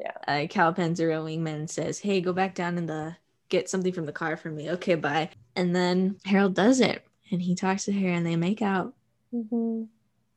Yeah. 0.00 0.12
Uh, 0.26 0.46
Cal 0.48 0.72
Panzero 0.72 1.22
wingman 1.22 1.68
says, 1.68 1.98
"Hey, 1.98 2.22
go 2.22 2.32
back 2.32 2.54
down 2.54 2.78
in 2.78 2.86
the 2.86 3.16
get 3.50 3.68
something 3.68 3.92
from 3.92 4.06
the 4.06 4.12
car 4.12 4.38
for 4.38 4.50
me." 4.50 4.70
Okay, 4.72 4.94
bye. 4.94 5.28
And 5.54 5.76
then 5.76 6.16
Harold 6.24 6.54
does 6.54 6.80
it, 6.80 7.06
and 7.30 7.42
he 7.42 7.54
talks 7.54 7.84
to 7.84 7.92
her, 7.92 8.08
and 8.08 8.24
they 8.24 8.36
make 8.36 8.62
out. 8.62 8.94
Mhm. 9.34 9.88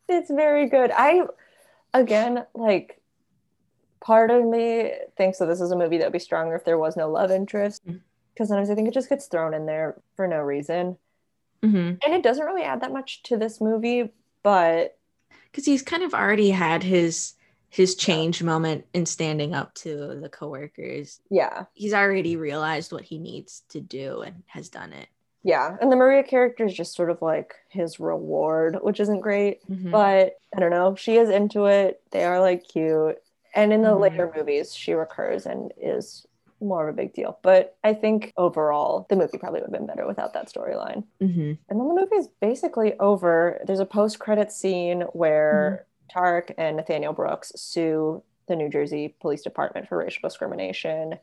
It's 0.09 0.29
very 0.29 0.67
good. 0.67 0.91
I, 0.91 1.21
again, 1.93 2.45
like, 2.53 2.99
part 4.01 4.31
of 4.31 4.43
me 4.45 4.91
thinks 5.17 5.37
that 5.39 5.45
this 5.45 5.61
is 5.61 5.71
a 5.71 5.75
movie 5.75 5.97
that 5.97 6.05
would 6.05 6.13
be 6.13 6.19
stronger 6.19 6.55
if 6.55 6.65
there 6.65 6.77
was 6.77 6.97
no 6.97 7.09
love 7.09 7.31
interest. 7.31 7.83
Because 7.85 8.47
sometimes 8.47 8.69
I 8.69 8.75
think 8.75 8.87
it 8.87 8.93
just 8.93 9.09
gets 9.09 9.27
thrown 9.27 9.53
in 9.53 9.65
there 9.65 9.99
for 10.15 10.27
no 10.27 10.39
reason. 10.39 10.97
Mm-hmm. 11.61 11.77
And 11.77 12.13
it 12.13 12.23
doesn't 12.23 12.45
really 12.45 12.63
add 12.63 12.81
that 12.81 12.93
much 12.93 13.21
to 13.23 13.37
this 13.37 13.59
movie, 13.59 14.09
but 14.43 14.97
Because 15.51 15.65
he's 15.65 15.81
kind 15.81 16.03
of 16.03 16.13
already 16.13 16.51
had 16.51 16.83
his 16.83 17.33
his 17.71 17.93
change 17.95 18.41
moment 18.41 18.85
in 18.95 19.05
standing 19.05 19.53
up 19.53 19.75
to 19.75 20.17
the 20.19 20.29
coworkers. 20.29 21.19
yeah. 21.29 21.65
He's 21.73 21.93
already 21.93 22.35
realized 22.35 22.91
what 22.91 23.03
he 23.03 23.19
needs 23.19 23.61
to 23.69 23.79
do 23.79 24.21
and 24.21 24.41
has 24.47 24.69
done 24.69 24.91
it. 24.91 25.07
Yeah. 25.49 25.77
And 25.81 25.91
the 25.91 25.95
Maria 25.95 26.21
character 26.23 26.65
is 26.65 26.73
just 26.75 26.95
sort 26.95 27.09
of 27.09 27.21
like 27.21 27.55
his 27.69 27.99
reward, 27.99 28.77
which 28.81 28.99
isn't 28.99 29.21
great. 29.21 29.62
Mhm. 29.67 29.89
but 29.91 30.38
I 30.55 30.59
don't 30.59 30.69
know. 30.71 30.95
She 30.95 31.17
is 31.17 31.29
into 31.29 31.65
it. 31.65 32.01
They 32.12 32.23
are 32.23 32.39
like 32.39 32.63
cute. 32.67 33.17
And 33.55 33.73
in 33.73 33.81
the 33.81 33.89
Mhm. 33.95 33.99
later 34.01 34.31
movies, 34.35 34.75
she 34.75 34.93
recurs 34.93 35.45
and 35.47 35.73
is 35.77 36.25
more 36.62 36.88
of 36.88 36.93
a 36.93 36.97
big 36.97 37.13
deal. 37.13 37.39
But 37.41 37.75
I 37.83 37.93
think 37.93 38.31
overall, 38.37 39.06
the 39.10 39.15
movie 39.15 39.37
probably 39.37 39.62
would 39.62 39.69
have 39.71 39.79
been 39.79 39.87
better 39.87 40.06
without 40.06 40.33
that 40.33 40.47
storyline. 40.50 41.04
Mhm. 41.21 41.58
And 41.69 41.79
then 41.79 41.87
the 41.87 41.93
movie 42.02 42.15
is 42.17 42.27
basically 42.27 43.00
over. 43.00 43.60
There's 43.65 43.79
a 43.79 43.85
post 43.85 44.19
credit 44.19 44.52
scene 44.52 45.02
where 45.13 45.85
Tarek 46.13 46.54
and 46.58 46.75
Nathaniel 46.77 47.13
Brooks 47.13 47.52
sue 47.56 48.21
the 48.47 48.56
New 48.56 48.69
Jersey 48.69 49.15
Police 49.21 49.41
Department 49.43 49.87
for 49.87 49.97
racial 49.97 50.27
discrimination. 50.27 51.17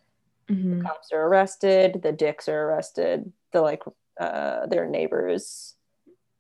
Mhm. 0.49 0.83
Cops 0.83 1.13
are 1.13 1.27
arrested. 1.27 2.01
The 2.03 2.13
dicks 2.13 2.49
are 2.49 2.69
arrested. 2.69 3.31
The 3.53 3.61
like 3.63 3.83
uh, 4.21 4.67
their 4.67 4.87
neighbors 4.87 5.75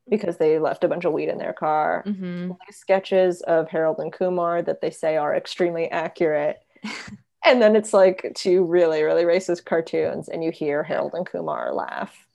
because 0.08 0.36
they 0.36 0.58
left 0.58 0.84
a 0.84 0.88
bunch 0.88 1.04
of 1.04 1.12
weed 1.12 1.28
in 1.28 1.38
their 1.38 1.52
car 1.52 2.04
Mhm. 2.06 2.56
sketches 2.70 3.40
of 3.42 3.68
Harold 3.68 3.98
and 3.98 4.12
Kumar 4.12 4.62
that 4.62 4.80
they 4.80 4.90
say 4.90 5.16
are 5.16 5.34
extremely 5.34 5.90
accurate. 5.90 6.58
and 7.44 7.60
then 7.60 7.74
it's 7.74 7.92
like 7.92 8.32
two 8.36 8.64
really, 8.64 9.02
really 9.02 9.24
racist 9.24 9.64
cartoons, 9.64 10.28
and 10.28 10.44
you 10.44 10.50
hear 10.52 10.82
Harold 10.84 11.14
and 11.14 11.26
Kumar 11.26 11.74
laugh. 11.74 12.26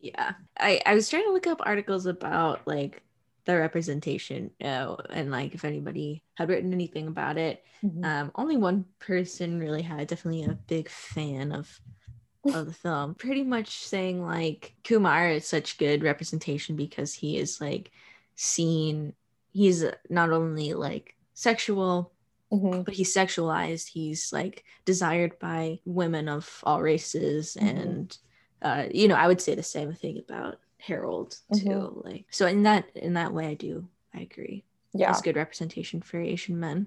Yeah. 0.00 0.34
I, 0.60 0.80
I 0.84 0.94
was 0.94 1.08
trying 1.08 1.24
to 1.24 1.32
look 1.32 1.46
up 1.46 1.60
articles 1.64 2.04
about 2.06 2.66
like 2.66 3.02
the 3.46 3.56
representation 3.56 4.50
uh, 4.62 4.96
and 5.10 5.30
like 5.30 5.54
if 5.54 5.64
anybody 5.64 6.22
had 6.34 6.48
written 6.48 6.72
anything 6.72 7.06
about 7.06 7.38
it. 7.38 7.64
Mhm. 7.82 8.04
Um, 8.04 8.32
only 8.34 8.56
one 8.56 8.84
person 8.98 9.58
really 9.58 9.82
had 9.82 10.06
definitely 10.08 10.44
a 10.44 10.58
big 10.66 10.88
fan 10.90 11.52
of 11.52 11.80
of 12.54 12.66
the 12.66 12.72
film. 12.72 13.14
Pretty 13.14 13.42
much 13.42 13.78
saying 13.84 14.22
like 14.24 14.74
Kumar 14.84 15.28
is 15.30 15.46
such 15.46 15.78
good 15.78 16.02
representation 16.02 16.76
because 16.76 17.14
he 17.14 17.38
is 17.38 17.60
like 17.60 17.90
seen. 18.34 19.14
He's 19.52 19.84
not 20.10 20.30
only 20.30 20.74
like 20.74 21.14
sexual, 21.34 22.12
Mhm. 22.52 22.84
but 22.84 22.94
he's 22.94 23.12
sexualized. 23.14 23.88
He's 23.88 24.32
like 24.32 24.64
desired 24.84 25.38
by 25.38 25.80
women 25.84 26.28
of 26.28 26.60
all 26.64 26.82
races, 26.82 27.56
Mhm. 27.60 27.82
and 27.82 28.18
uh, 28.62 28.86
you 28.92 29.06
know, 29.08 29.14
I 29.14 29.26
would 29.26 29.40
say 29.40 29.54
the 29.54 29.62
same 29.62 29.92
thing 29.92 30.18
about 30.18 30.58
Harold 30.78 31.38
too. 31.54 32.00
Like, 32.04 32.24
so 32.30 32.46
in 32.46 32.62
that 32.64 32.84
in 32.94 33.14
that 33.14 33.32
way, 33.32 33.46
I 33.48 33.54
do 33.54 33.86
I 34.14 34.20
agree. 34.20 34.64
Yeah. 34.94 35.10
It's 35.10 35.20
good 35.20 35.36
representation 35.36 36.00
for 36.00 36.18
Asian 36.18 36.58
men. 36.58 36.86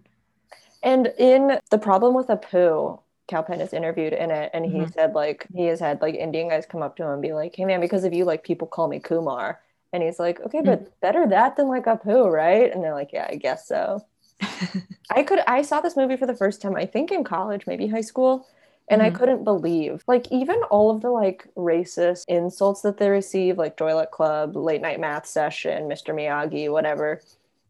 And 0.82 1.14
in 1.20 1.60
The 1.70 1.78
Problem 1.78 2.16
with 2.16 2.28
Apu, 2.28 2.99
Kal 3.30 3.43
Penn 3.43 3.61
is 3.61 3.73
interviewed 3.73 4.13
in 4.13 4.32
it, 4.32 4.51
and 4.53 4.65
he 4.65 4.86
Mhm. 4.86 4.93
said 4.93 5.13
like 5.15 5.47
he 5.53 5.65
has 5.67 5.80
had 5.80 6.01
like 6.01 6.15
Indian 6.15 6.49
guys 6.49 6.65
come 6.67 6.82
up 6.84 6.97
to 6.97 7.03
him 7.03 7.11
and 7.11 7.21
be 7.21 7.34
like, 7.34 7.55
"Hey 7.55 7.65
man, 7.65 7.82
because 7.82 8.03
of 8.05 8.13
you, 8.13 8.25
like 8.25 8.43
people 8.43 8.67
call 8.67 8.89
me 8.89 8.99
Kumar," 8.99 9.61
and 9.93 10.03
he's 10.03 10.19
like, 10.19 10.41
"Okay, 10.41 10.61
but 10.61 10.99
better 11.01 11.27
that 11.27 11.55
than 11.57 11.67
like 11.69 11.86
Apu, 11.86 12.32
right?" 12.32 12.71
And 12.73 12.84
they're 12.84 12.95
like, 12.95 13.13
"Yeah, 13.13 13.27
I 13.30 13.36
guess 13.38 13.67
so." 13.67 14.05
I 15.09 15.23
could 15.23 15.39
I 15.47 15.61
saw 15.63 15.82
this 15.82 15.97
movie 15.97 16.17
for 16.17 16.25
the 16.27 16.36
first 16.36 16.61
time, 16.61 16.75
I 16.75 16.86
think 16.86 17.11
in 17.11 17.23
college, 17.23 17.65
maybe 17.67 17.88
high 17.88 18.01
school, 18.01 18.47
and 18.88 19.01
I 19.01 19.09
Mhm. 19.09 19.11
couldn't 19.11 19.43
believe 19.43 20.03
like 20.07 20.27
even 20.32 20.57
all 20.71 20.91
of 20.91 21.01
the 21.01 21.09
like 21.11 21.47
racist 21.55 22.25
insults 22.27 22.82
that 22.82 22.97
they 22.97 23.09
receive, 23.09 23.57
like 23.57 23.77
Toilet 23.77 24.11
Club, 24.11 24.55
late 24.55 24.82
night 24.82 24.99
math 24.99 25.25
session, 25.25 25.88
Mr. 25.88 26.13
Miyagi, 26.13 26.71
whatever. 26.71 27.21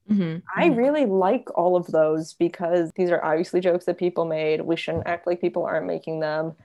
Mhm, 0.10 0.42
I 0.56 0.70
mhm. 0.70 0.78
really 0.78 1.06
like 1.06 1.48
all 1.58 1.76
of 1.76 1.88
those 1.88 2.34
because 2.34 2.92
these 2.96 3.12
are 3.12 3.24
obviously 3.24 3.60
jokes 3.62 3.86
that 3.86 3.98
people 3.98 4.26
made. 4.26 4.62
We 4.62 4.76
shouldn't 4.76 5.08
act 5.08 5.28
like 5.28 5.42
people 5.42 5.66
aren't 5.66 5.86
making 5.88 6.20
them. 6.20 6.56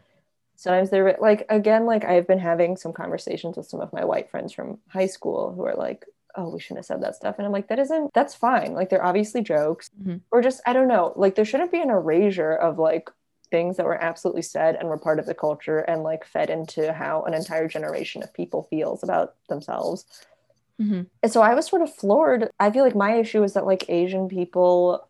Sometimes 0.57 0.91
they're 0.91 1.17
like, 1.21 1.47
again, 1.49 1.85
like 1.87 2.05
I've 2.05 2.27
been 2.27 2.39
having 2.39 2.77
some 2.77 2.93
conversations 2.93 3.57
with 3.57 3.67
some 3.67 3.81
of 3.81 3.93
my 3.93 4.05
white 4.05 4.31
friends 4.31 4.53
from 4.53 4.79
high 4.89 5.07
school 5.07 5.53
who 5.55 5.65
are 5.65 5.75
like, 5.75 6.05
oh, 6.37 6.49
we 6.51 6.61
shouldn't 6.61 6.79
have 6.79 6.87
said 6.87 7.03
that 7.03 7.17
stuff. 7.17 7.37
And 7.39 7.47
I'm 7.47 7.53
like, 7.53 7.69
that 7.69 7.79
isn't, 7.79 8.13
that's 8.15 8.35
fine. 8.35 8.73
Like 8.75 8.89
they're 8.89 9.05
obviously 9.05 9.43
jokes. 9.43 9.91
Mhm. 10.03 10.21
Or 10.31 10.43
just, 10.43 10.61
I 10.67 10.73
don't 10.73 10.89
know, 10.89 11.13
like 11.17 11.35
there 11.35 11.45
shouldn't 11.45 11.73
be 11.73 11.81
an 11.81 11.91
erasure 11.91 12.55
of 12.55 12.79
like 12.79 13.11
things 13.51 13.77
that 13.77 13.87
were 13.87 14.03
absolutely 14.03 14.43
said 14.43 14.75
and 14.77 14.89
were 14.89 14.99
part 14.99 15.19
of 15.19 15.27
the 15.27 15.35
culture 15.35 15.81
and 15.81 16.03
like 16.03 16.25
fed 16.25 16.51
into 16.51 16.93
how 16.93 17.23
an 17.23 17.35
entire 17.35 17.69
generation 17.69 18.23
of 18.23 18.33
people 18.33 18.65
feels 18.65 19.03
about 19.03 19.35
themselves. 19.49 20.07
Mhm. 20.81 21.07
And 21.23 21.33
so 21.33 21.41
I 21.43 21.55
was 21.55 21.67
sort 21.67 21.83
of 21.83 21.95
floored. 21.95 22.51
I 22.59 22.71
feel 22.71 22.85
like 22.85 22.97
my 22.97 23.15
issue 23.17 23.43
is 23.43 23.55
that 23.55 23.67
like 23.67 23.89
Asian 23.89 24.29
people, 24.29 25.09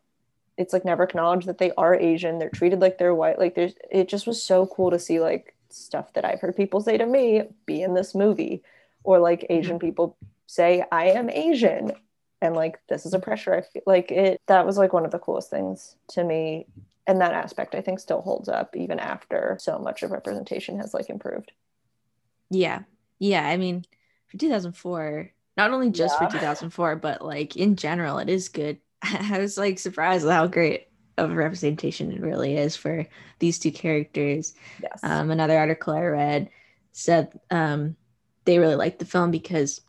it's 0.57 0.73
like 0.73 0.85
never 0.85 1.03
acknowledged 1.03 1.47
that 1.47 1.59
they 1.59 1.73
are 1.73 1.95
Asian. 1.95 2.39
They're 2.39 2.51
treated 2.51 2.81
like 2.81 2.99
they're 2.99 3.15
white. 3.15 3.39
Like 3.39 3.55
there's 3.55 3.75
it 3.91 4.09
just 4.09 4.27
was 4.27 4.43
so 4.43 4.67
cool 4.67 4.91
to 4.91 4.99
see 4.99 5.21
like 5.21 5.55
stuff 5.71 6.13
that 6.15 6.25
I've 6.25 6.41
heard 6.41 6.57
people 6.57 6.81
say 6.81 6.97
to 6.99 7.07
me 7.07 7.43
be 7.67 7.83
in 7.83 7.95
this 7.95 8.15
movie. 8.15 8.63
Or 9.05 9.19
like 9.19 9.47
Asian 9.51 9.79
people 9.79 10.17
say, 10.47 10.85
I 10.93 11.07
am 11.11 11.29
Asian. 11.31 11.93
And 12.41 12.55
like 12.55 12.79
this 12.89 13.07
is 13.07 13.15
a 13.15 13.19
pressure 13.19 13.55
I 13.55 13.63
feel 13.63 13.83
like 13.87 14.11
it 14.11 14.41
that 14.49 14.67
was 14.67 14.77
like 14.79 14.93
one 14.93 15.05
of 15.07 15.11
the 15.13 15.19
coolest 15.19 15.51
things 15.51 15.97
to 16.09 16.23
me. 16.25 16.67
And 17.07 17.21
that 17.21 17.33
aspect 17.35 17.75
I 17.75 17.81
think 17.83 18.01
still 18.01 18.23
holds 18.23 18.49
up 18.49 18.77
even 18.77 18.99
after 18.99 19.57
so 19.61 19.79
much 19.79 20.03
of 20.03 20.11
representation 20.11 20.79
has 20.79 20.95
like 20.95 21.09
improved. 21.11 21.53
Yeah. 22.51 22.83
Yeah. 23.19 23.47
I 23.47 23.57
mean, 23.57 23.85
for 24.29 24.39
2004, 24.39 25.31
not 25.57 25.71
only 25.71 25.91
just 25.91 26.17
Yeah. 26.21 26.29
for 26.29 26.33
2004, 26.33 26.97
but 26.97 27.23
like 27.25 27.57
in 27.57 27.77
general, 27.77 28.19
it 28.19 28.29
is 28.29 28.49
good. 28.49 28.79
I 29.03 29.39
was 29.39 29.57
like 29.57 29.79
surprised 29.79 30.27
how 30.29 30.47
great 30.47 30.89
of 31.17 31.31
a 31.31 31.35
representation 31.35 32.11
it 32.13 32.21
really 32.21 32.57
is 32.57 32.75
for 32.75 33.07
these 33.39 33.59
two 33.59 33.71
characters. 33.71 34.55
Yes. 34.83 35.01
Um, 35.03 35.31
another 35.31 35.57
article 35.57 35.95
I 35.95 36.03
read 36.03 36.51
said 36.93 37.39
um, 37.51 37.97
they 38.45 38.59
really 38.59 38.75
liked 38.75 38.99
the 38.99 39.05
film 39.05 39.31
because 39.31 39.81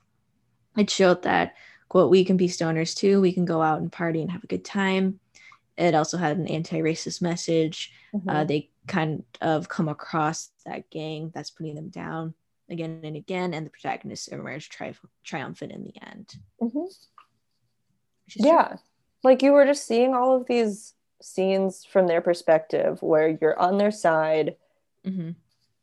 it 0.77 0.89
showed 0.89 1.23
that, 1.23 1.55
quote, 1.89 2.11
we 2.11 2.25
can 2.25 2.37
be 2.37 2.47
stoners 2.47 2.95
too. 2.95 3.21
We 3.21 3.33
can 3.33 3.45
go 3.45 3.61
out 3.61 3.79
and 3.81 3.91
party 3.91 4.21
and 4.21 4.29
have 4.31 4.43
a 4.43 4.47
good 4.47 4.65
time. 4.65 5.19
It 5.77 5.95
also 5.95 6.17
had 6.17 6.37
an 6.37 6.47
anti 6.47 6.79
racist 6.81 7.21
message. 7.21 7.91
Mhm. 8.13 8.23
Uh, 8.27 8.43
they 8.43 8.69
kind 8.87 9.23
of 9.41 9.67
come 9.67 9.89
across 9.89 10.51
that 10.65 10.89
gang 10.91 11.31
that's 11.33 11.49
putting 11.49 11.75
them 11.75 11.89
down 11.89 12.33
again 12.69 13.01
and 13.03 13.15
again, 13.15 13.53
and 13.53 13.65
the 13.65 13.69
protagonists 13.69 14.27
emerge 14.27 14.69
tri- 14.69 14.93
triumphant 15.23 15.71
in 15.71 15.83
the 15.83 15.93
end. 16.05 16.35
Mhm. 16.61 16.87
which 18.25 18.37
is 18.37 18.41
true. 18.41 18.51
Yeah. 18.51 18.77
Like 19.23 19.41
you 19.43 19.51
were 19.53 19.65
just 19.65 19.85
seeing 19.85 20.13
all 20.15 20.35
of 20.35 20.47
these 20.47 20.93
scenes 21.21 21.85
from 21.85 22.07
their 22.07 22.21
perspective 22.21 23.01
where 23.01 23.27
you're 23.29 23.57
on 23.59 23.77
their 23.77 23.91
side. 23.91 24.55
Mhm. 25.03 25.35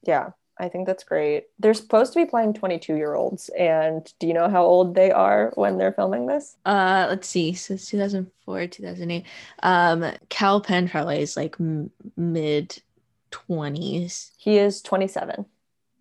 Yeah, 0.03 0.31
I 0.59 0.69
think 0.69 0.87
that's 0.87 1.05
great. 1.05 1.47
They're 1.61 1.75
supposed 1.75 2.13
to 2.15 2.19
be 2.19 2.29
playing 2.29 2.55
22 2.55 2.97
year 2.97 3.15
olds. 3.15 3.49
And 3.51 4.13
do 4.19 4.27
you 4.27 4.35
know 4.35 4.49
how 4.49 4.65
old 4.65 4.95
they 4.97 5.11
are 5.13 5.53
when 5.55 5.79
they're 5.79 5.93
filming 5.93 6.27
this? 6.27 6.57
Uh, 6.67 7.07
let's 7.09 7.29
see. 7.29 7.53
So 7.55 7.75
it's 7.75 7.89
2004, 7.89 8.67
2008. 8.67 9.25
Um, 9.63 10.05
Kal 10.29 10.61
Penn 10.61 10.89
probably 10.89 11.21
is 11.21 11.37
like 11.37 11.57
m- 11.61 11.91
mid 12.17 12.83
20s. 13.31 14.33
He 14.37 14.59
is 14.59 14.83
27. 14.83 15.47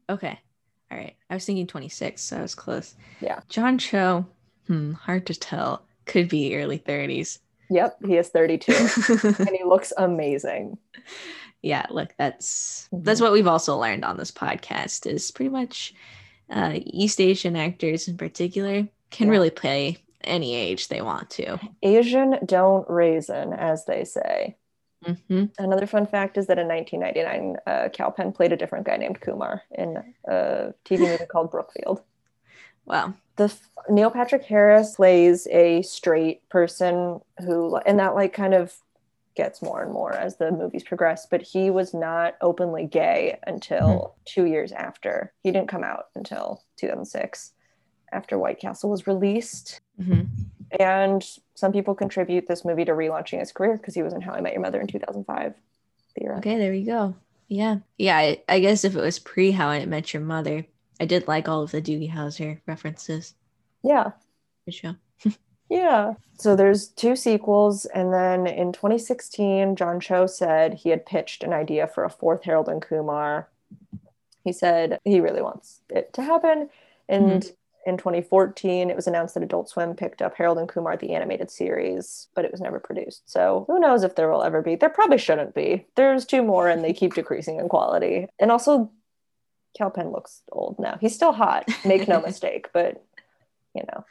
Okay. 0.09 0.39
All 0.91 0.97
right. 0.97 1.15
I 1.29 1.33
was 1.35 1.45
thinking 1.45 1.67
26, 1.67 2.21
so 2.21 2.37
I 2.37 2.41
was 2.41 2.53
close. 2.55 2.95
Yeah. 3.21 3.39
John 3.49 3.77
Cho, 3.77 4.25
hmm, 4.67 4.93
hard 4.93 5.25
to 5.27 5.33
tell. 5.33 5.83
Could 6.05 6.27
be 6.27 6.55
early 6.57 6.79
30s. 6.79 7.39
Yep, 7.69 7.99
he 8.05 8.17
is 8.17 8.27
32. 8.29 8.73
and 9.39 9.49
he 9.49 9.63
looks 9.63 9.93
amazing. 9.97 10.77
yeah, 11.61 11.85
look, 11.89 12.13
that's 12.17 12.89
Mhm. 12.91 13.03
that's 13.05 13.21
what 13.21 13.31
we've 13.31 13.47
also 13.47 13.77
learned 13.77 14.03
on 14.03 14.17
this 14.17 14.31
podcast 14.31 15.05
is 15.09 15.31
pretty 15.31 15.49
much 15.49 15.93
uh, 16.49 16.73
East 16.85 17.21
Asian 17.21 17.55
actors 17.55 18.09
in 18.09 18.17
particular 18.17 18.85
can 19.11 19.27
Yeah. 19.27 19.31
really 19.31 19.49
play 19.51 19.97
any 20.23 20.53
age 20.55 20.89
they 20.89 21.01
want 21.01 21.29
to. 21.31 21.57
Asian 21.81 22.37
don't 22.45 22.85
raisin, 22.89 23.53
as 23.53 23.85
they 23.85 24.03
say. 24.03 24.57
Hmm 25.05 25.45
Another 25.57 25.87
fun 25.87 26.05
fact 26.05 26.37
is 26.37 26.45
that 26.47 26.59
in 26.59 26.67
1999, 26.67 27.57
uh, 27.65 27.89
Kal 27.91 28.11
Penn 28.11 28.31
played 28.31 28.51
a 28.51 28.57
different 28.57 28.85
guy 28.85 28.97
named 28.97 29.19
Kumar 29.19 29.63
in 29.71 29.97
a 30.27 30.73
TV 30.85 30.99
movie 31.11 31.25
called 31.25 31.49
Brookfield. 31.51 32.01
Wow. 32.85 33.13
the 33.37 33.45
f- 33.45 33.69
Neil 33.89 34.11
Patrick 34.11 34.43
Harris 34.43 34.95
plays 34.95 35.47
a 35.51 35.81
straight 35.83 36.47
person 36.49 37.21
who, 37.39 37.77
and 37.77 37.99
that 37.99 38.15
like 38.15 38.33
kind 38.33 38.53
of 38.53 38.75
gets 39.35 39.61
more 39.61 39.81
and 39.81 39.93
more 39.93 40.13
as 40.13 40.37
the 40.37 40.51
movies 40.51 40.83
progress. 40.83 41.25
But 41.25 41.41
he 41.41 41.69
was 41.69 41.93
not 41.93 42.35
openly 42.41 42.85
gay 42.85 43.39
until 43.47 44.15
two 44.25 44.45
years 44.45 44.71
after. 44.71 45.31
He 45.41 45.51
didn't 45.51 45.69
come 45.69 45.83
out 45.83 46.07
until 46.15 46.63
2006, 46.77 47.53
after 48.11 48.37
White 48.37 48.59
Castle 48.59 48.89
was 48.89 49.07
released. 49.07 49.79
hmm 50.03 50.21
And 50.79 51.25
some 51.55 51.71
people 51.71 51.95
contribute 51.95 52.47
this 52.47 52.63
movie 52.63 52.85
to 52.85 52.91
relaunching 52.93 53.39
his 53.39 53.51
career 53.51 53.77
because 53.77 53.95
he 53.95 54.03
was 54.03 54.13
in 54.13 54.21
How 54.21 54.33
I 54.33 54.41
Met 54.41 54.53
Your 54.53 54.61
Mother 54.61 54.79
in 54.79 54.87
2005. 54.87 55.53
Theoretically. 56.17 56.51
Okay, 56.51 56.59
there 56.59 56.73
you 56.73 56.85
go. 56.85 57.15
Yeah. 57.47 57.77
Yeah, 57.97 58.17
I, 58.17 58.41
I 58.47 58.59
guess 58.59 58.83
if 58.83 58.95
it 58.95 59.01
was 59.01 59.19
pre 59.19 59.51
How 59.51 59.67
I 59.67 59.85
Met 59.85 60.13
Your 60.13 60.23
Mother, 60.23 60.65
I 60.99 61.05
did 61.05 61.27
like 61.27 61.47
all 61.49 61.63
of 61.63 61.71
the 61.71 61.81
Doogie 61.81 62.11
Howser 62.11 62.59
references. 62.67 63.33
Yeah. 63.83 64.11
Good 64.65 64.75
show. 64.75 64.95
Yeah. 65.71 66.15
So 66.37 66.57
there's 66.57 66.89
two 66.89 67.15
sequels. 67.15 67.85
And 67.85 68.13
then 68.13 68.45
in 68.45 68.73
2016, 68.73 69.77
John 69.77 70.01
Cho 70.01 70.27
said 70.27 70.73
he 70.73 70.89
had 70.89 71.05
pitched 71.05 71.45
an 71.45 71.53
idea 71.53 71.87
for 71.87 72.03
a 72.03 72.09
fourth 72.09 72.43
Harold 72.43 72.67
and 72.67 72.81
Kumar. 72.81 73.47
He 74.43 74.51
said 74.51 74.99
he 75.05 75.21
really 75.21 75.41
wants 75.41 75.79
it 75.89 76.11
to 76.13 76.23
happen. 76.23 76.69
And 77.07 77.41
mm-hmm. 77.43 77.49
In 77.85 77.97
2014, 77.97 78.89
it 78.89 78.95
was 78.95 79.07
announced 79.07 79.33
that 79.33 79.43
Adult 79.43 79.69
Swim 79.69 79.95
picked 79.95 80.21
up 80.21 80.35
Harold 80.35 80.59
and 80.59 80.69
Kumar, 80.69 80.97
the 80.97 81.13
animated 81.15 81.49
series, 81.49 82.27
but 82.35 82.45
it 82.45 82.51
was 82.51 82.61
never 82.61 82.79
produced. 82.79 83.23
So 83.29 83.65
who 83.67 83.79
knows 83.79 84.03
if 84.03 84.15
there 84.15 84.29
will 84.29 84.43
ever 84.43 84.61
be? 84.61 84.75
There 84.75 84.89
probably 84.89 85.17
shouldn't 85.17 85.55
be. 85.55 85.87
There's 85.95 86.25
two 86.25 86.43
more 86.43 86.69
and 86.69 86.83
they 86.83 86.93
keep 86.93 87.15
decreasing 87.15 87.59
in 87.59 87.69
quality. 87.69 88.27
And 88.39 88.51
also, 88.51 88.91
Kal 89.75 89.89
Penn 89.89 90.11
looks 90.11 90.43
old 90.51 90.77
now. 90.77 90.97
He's 91.01 91.15
still 91.15 91.31
hot, 91.31 91.67
make 91.83 92.07
no 92.07 92.21
mistake, 92.25 92.67
but 92.71 93.03
you 93.73 93.83
know, 93.91 94.05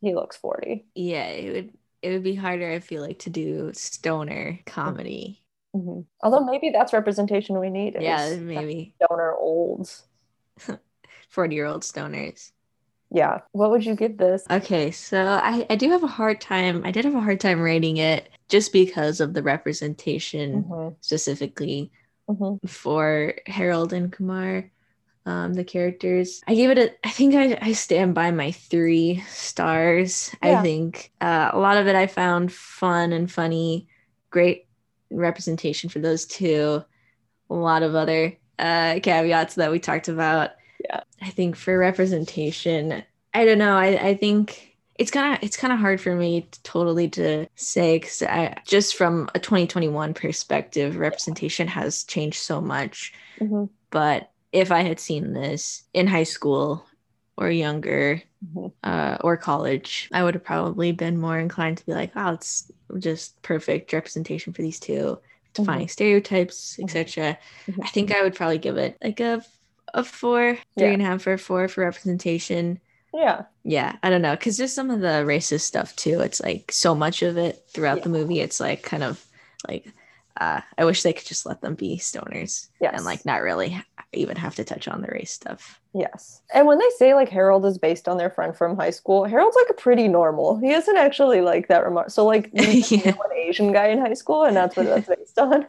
he 0.00 0.14
looks 0.14 0.36
40. 0.36 0.84
Yeah, 0.94 1.26
it 1.26 1.52
would 1.52 1.72
it 2.02 2.10
would 2.10 2.24
be 2.24 2.34
harder, 2.34 2.72
I 2.72 2.80
feel 2.80 3.02
like, 3.02 3.20
to 3.20 3.30
do 3.30 3.70
stoner 3.72 4.58
comedy. 4.66 5.42
Mhm. 5.76 6.06
Although 6.22 6.44
maybe 6.44 6.70
that's 6.70 6.92
representation 6.92 7.60
we 7.60 7.70
need. 7.70 7.96
Yeah, 8.00 8.34
maybe 8.36 8.94
Stoner 9.02 9.32
olds. 9.34 10.02
40 11.28 11.54
year 11.54 11.66
old 11.66 11.82
stoners. 11.82 12.50
Yeah. 13.14 13.40
What 13.52 13.70
would 13.70 13.84
you 13.84 13.94
give 13.94 14.16
this? 14.16 14.42
Okay, 14.50 14.90
so 14.90 15.22
I, 15.22 15.66
I 15.68 15.76
do 15.76 15.90
have 15.90 16.02
a 16.02 16.06
hard 16.08 16.40
time. 16.40 16.82
I 16.84 16.90
did 16.90 17.04
have 17.04 17.14
a 17.14 17.20
hard 17.20 17.40
time 17.40 17.60
rating 17.60 17.98
it 17.98 18.30
just 18.48 18.72
because 18.72 19.20
of 19.20 19.34
the 19.34 19.42
representation 19.42 20.64
Mhm. 20.64 20.96
specifically 21.02 21.92
Mhm. 22.30 22.58
for 22.68 23.34
Harold 23.46 23.92
and 23.92 24.10
Kumar. 24.10 24.70
um, 25.24 25.54
the 25.54 25.62
characters. 25.62 26.40
I 26.48 26.56
gave 26.56 26.70
it 26.70 26.78
a, 26.78 27.06
I 27.06 27.10
think 27.10 27.36
I, 27.36 27.56
I 27.62 27.72
stand 27.74 28.12
by 28.12 28.32
my 28.32 28.50
three 28.50 29.22
stars. 29.28 30.34
Yeah. 30.42 30.58
I 30.58 30.62
think 30.62 31.12
uh, 31.20 31.50
a 31.52 31.58
lot 31.60 31.76
of 31.76 31.86
it 31.86 31.94
I 31.94 32.08
found 32.08 32.52
fun 32.52 33.12
and 33.12 33.30
funny, 33.30 33.86
great 34.30 34.66
representation 35.12 35.90
for 35.90 36.00
those 36.00 36.26
two. 36.26 36.82
A 37.50 37.54
lot 37.54 37.84
of 37.84 37.94
other 37.94 38.36
uh, 38.58 38.98
caveats 39.00 39.54
that 39.54 39.70
we 39.70 39.78
talked 39.78 40.08
about. 40.08 40.50
Yeah. 40.84 41.00
I 41.20 41.30
think 41.30 41.56
for 41.56 41.76
representation, 41.78 43.02
I 43.34 43.44
don't 43.44 43.58
know. 43.58 43.76
I, 43.76 44.08
I 44.08 44.14
think 44.14 44.76
it's 44.98 45.10
kind 45.10 45.34
of 45.34 45.42
it's 45.42 45.56
kind 45.56 45.72
of 45.72 45.78
hard 45.78 46.00
for 46.00 46.14
me 46.14 46.42
to 46.50 46.62
totally 46.62 47.08
to 47.10 47.46
say 47.56 47.98
because 47.98 48.22
I 48.22 48.56
just 48.66 48.96
from 48.96 49.28
a 49.34 49.38
2021 49.38 50.14
perspective, 50.14 50.96
representation 50.96 51.68
has 51.68 52.04
changed 52.04 52.38
so 52.38 52.60
much. 52.60 53.12
Mhm. 53.40 53.68
But 53.90 54.30
if 54.52 54.70
I 54.70 54.80
had 54.82 55.00
seen 55.00 55.32
this 55.32 55.84
in 55.94 56.06
high 56.06 56.24
school 56.24 56.84
or 57.38 57.50
younger 57.50 58.22
Mhm. 58.54 58.72
uh, 58.84 59.18
or 59.22 59.36
college, 59.36 60.08
I 60.12 60.22
would 60.22 60.34
have 60.34 60.44
probably 60.44 60.92
been 60.92 61.18
more 61.18 61.38
inclined 61.38 61.78
to 61.78 61.86
be 61.86 61.92
like, 61.94 62.12
"Oh, 62.16 62.32
it's 62.32 62.70
just 62.98 63.40
perfect 63.42 63.92
representation 63.92 64.52
for 64.52 64.60
these 64.62 64.78
two, 64.80 65.18
defining 65.54 65.88
stereotypes, 65.88 66.76
Mhm. 66.76 66.84
etc." 66.84 67.38
Mhm. 67.66 67.84
I 67.84 67.88
think 67.88 68.12
I 68.12 68.22
would 68.22 68.34
probably 68.34 68.58
give 68.58 68.76
it 68.76 68.98
like 69.02 69.20
a 69.20 69.42
a 69.94 70.02
four, 70.04 70.56
three 70.78 70.86
Yeah. 70.88 70.92
and 70.92 71.02
a 71.02 71.04
half 71.04 71.26
or 71.26 71.38
four 71.38 71.68
for 71.68 71.82
representation. 71.84 72.80
Yeah. 73.14 73.42
Yeah, 73.62 73.96
I 74.02 74.08
don't 74.10 74.22
know, 74.22 74.34
because 74.34 74.56
there's 74.56 74.72
some 74.72 74.90
of 74.90 75.00
the 75.00 75.22
racist 75.26 75.60
stuff 75.62 75.94
too. 75.96 76.20
It's 76.20 76.40
like 76.40 76.72
so 76.72 76.94
much 76.94 77.22
of 77.22 77.36
it 77.36 77.62
throughout 77.68 77.98
Yeah. 77.98 78.04
the 78.04 78.08
movie. 78.10 78.40
It's 78.40 78.58
like 78.60 78.82
kind 78.82 79.02
of 79.02 79.24
like 79.68 79.86
uh, 80.40 80.62
I 80.78 80.86
wish 80.86 81.02
they 81.02 81.12
could 81.12 81.26
just 81.26 81.44
let 81.44 81.60
them 81.60 81.74
be 81.74 81.98
stoners 81.98 82.68
Yes. 82.80 82.94
and 82.96 83.04
like 83.04 83.26
not 83.26 83.42
really 83.42 83.84
even 84.14 84.36
have 84.38 84.54
to 84.56 84.64
touch 84.64 84.88
on 84.88 85.02
the 85.02 85.08
race 85.08 85.30
stuff. 85.30 85.78
Yes. 85.92 86.40
And 86.54 86.66
when 86.66 86.78
they 86.78 86.88
say 86.96 87.12
like 87.12 87.28
Harold 87.28 87.66
is 87.66 87.76
based 87.76 88.08
on 88.08 88.16
their 88.16 88.30
friend 88.30 88.56
from 88.56 88.76
high 88.76 88.90
school, 88.90 89.26
Harold's 89.26 89.56
like 89.56 89.68
a 89.68 89.74
pretty 89.74 90.08
normal. 90.08 90.56
He 90.56 90.70
isn't 90.72 90.96
actually 90.96 91.42
like 91.42 91.68
that 91.68 91.84
remark. 91.84 92.08
So 92.10 92.24
like 92.24 92.48
Yeah. 92.54 93.10
an 93.10 93.32
Asian 93.36 93.72
guy 93.72 93.88
in 93.88 93.98
high 94.00 94.14
school 94.14 94.44
and 94.44 94.56
that's 94.56 94.74
what 94.74 94.86
that's 94.86 95.06
based 95.06 95.38
on. 95.38 95.66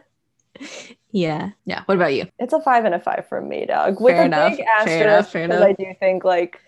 Yeah, 1.10 1.50
yeah. 1.64 1.82
What 1.86 1.94
about 1.96 2.14
you? 2.14 2.26
It's 2.38 2.52
a 2.52 2.60
five 2.60 2.84
and 2.84 2.94
a 2.94 3.00
five 3.00 3.26
from 3.28 3.48
me, 3.48 3.66
dog. 3.66 4.00
With 4.00 4.14
Fair 4.16 4.22
a 4.22 4.26
enough, 4.26 4.56
big 4.56 4.66
fair 4.66 4.74
asterisk 4.80 5.02
enough, 5.02 5.30
fair 5.30 5.42
because 5.46 5.60
enough. 5.60 5.68
I 5.78 5.82
do 5.82 5.94
think 6.00 6.24
like 6.24 6.60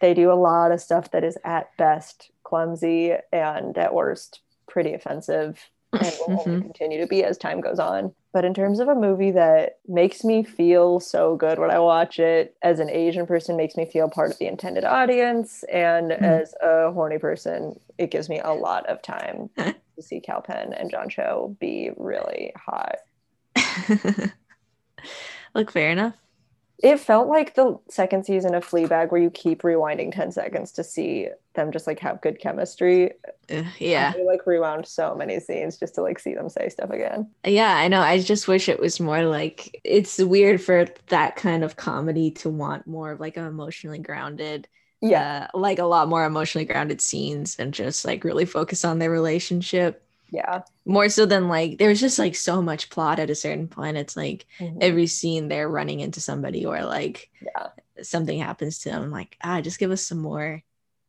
they 0.00 0.12
do 0.12 0.30
a 0.32 0.34
lot 0.34 0.72
of 0.72 0.80
stuff 0.80 1.10
that 1.12 1.24
is 1.24 1.38
at 1.44 1.76
best 1.76 2.30
clumsy 2.42 3.12
and 3.32 3.76
at 3.78 3.94
worst 3.94 4.40
pretty 4.68 4.92
offensive 4.92 5.58
and 5.92 6.02
will 6.18 6.40
only 6.40 6.56
Mhm. 6.56 6.62
continue 6.62 7.00
to 7.00 7.06
be 7.06 7.24
as 7.24 7.38
time 7.38 7.60
goes 7.60 7.78
on. 7.78 8.12
But 8.32 8.44
in 8.44 8.52
terms 8.54 8.80
of 8.80 8.88
a 8.88 8.94
movie 8.94 9.30
that 9.30 9.78
makes 9.88 10.22
me 10.24 10.42
feel 10.42 11.00
so 11.00 11.36
good 11.36 11.58
when 11.58 11.70
I 11.70 11.78
watch 11.78 12.18
it, 12.18 12.54
as 12.62 12.80
an 12.80 12.90
Asian 12.90 13.26
person, 13.26 13.56
makes 13.56 13.76
me 13.76 13.86
feel 13.86 14.10
part 14.10 14.30
of 14.30 14.38
the 14.38 14.46
intended 14.46 14.84
audience, 14.84 15.62
and 15.72 16.10
Mhm. 16.10 16.22
as 16.22 16.54
a 16.60 16.90
horny 16.92 17.18
person, 17.18 17.80
it 17.98 18.10
gives 18.10 18.28
me 18.28 18.40
a 18.40 18.52
lot 18.52 18.84
of 18.86 19.00
time 19.00 19.48
to 19.96 20.02
see 20.02 20.20
Kal 20.20 20.42
Penn 20.42 20.74
and 20.74 20.90
John 20.90 21.08
Cho 21.08 21.56
be 21.60 21.92
really 21.96 22.52
hot. 22.56 22.96
Look, 25.54 25.70
fair 25.72 25.90
enough. 25.90 26.14
It 26.78 27.00
felt 27.00 27.28
like 27.28 27.54
the 27.54 27.78
second 27.88 28.24
season 28.26 28.54
of 28.54 28.66
Fleabag, 28.68 29.10
where 29.10 29.20
you 29.20 29.30
keep 29.30 29.62
rewinding 29.62 30.12
ten 30.14 30.30
seconds 30.30 30.72
to 30.72 30.84
see 30.84 31.28
them 31.54 31.72
just 31.72 31.86
like 31.86 32.00
have 32.00 32.20
good 32.20 32.38
chemistry. 32.38 33.12
Uh, 33.50 33.64
yeah, 33.78 34.14
I 34.14 34.22
like 34.24 34.46
rewound 34.46 34.86
so 34.86 35.14
many 35.14 35.40
scenes 35.40 35.78
just 35.78 35.94
to 35.96 36.02
like 36.02 36.18
see 36.18 36.34
them 36.34 36.48
say 36.48 36.68
stuff 36.68 36.90
again. 36.90 37.30
yeah. 37.44 37.76
I 37.76 37.88
know. 37.88 38.00
I 38.00 38.20
just 38.20 38.48
wish 38.48 38.68
it 38.68 38.80
was 38.80 38.98
more 39.00 39.24
like 39.24 39.80
it's 39.84 40.18
weird 40.18 40.60
for 40.60 40.86
that 41.08 41.36
kind 41.36 41.62
of 41.64 41.76
comedy 41.76 42.30
to 42.32 42.50
want 42.50 42.86
more 42.86 43.12
of 43.12 43.20
like 43.20 43.36
an 43.36 43.46
emotionally 43.46 43.98
grounded 43.98 44.68
Yeah, 45.00 45.28
uh, 45.54 45.58
like 45.58 45.78
a 45.80 45.84
lot 45.86 46.08
more 46.08 46.24
emotionally 46.24 46.64
grounded 46.66 47.00
scenes 47.00 47.56
and 47.58 47.74
just 47.74 48.04
like 48.06 48.24
really 48.24 48.46
focus 48.46 48.84
on 48.84 48.98
their 49.00 49.10
relationship 49.10 50.05
yeah. 50.30 50.62
more 50.84 51.08
so 51.08 51.26
than 51.26 51.48
like 51.48 51.78
there's 51.78 52.00
just 52.00 52.18
like 52.18 52.34
so 52.34 52.60
much 52.62 52.90
plot 52.90 53.18
at 53.18 53.30
a 53.30 53.34
certain 53.34 53.68
point 53.68 53.96
it's 53.96 54.16
like 54.16 54.46
Mhm. 54.60 54.78
every 54.80 55.06
scene 55.06 55.48
they're 55.48 55.68
running 55.68 56.00
into 56.00 56.20
somebody 56.20 56.64
or 56.66 56.84
like 56.84 57.30
Yeah. 57.40 57.68
something 58.02 58.38
happens 58.38 58.78
to 58.80 58.90
them 58.90 59.10
like 59.10 59.36
ah 59.42 59.60
just 59.60 59.78
give 59.78 59.90
us 59.90 60.02
some 60.06 60.18
more 60.18 60.62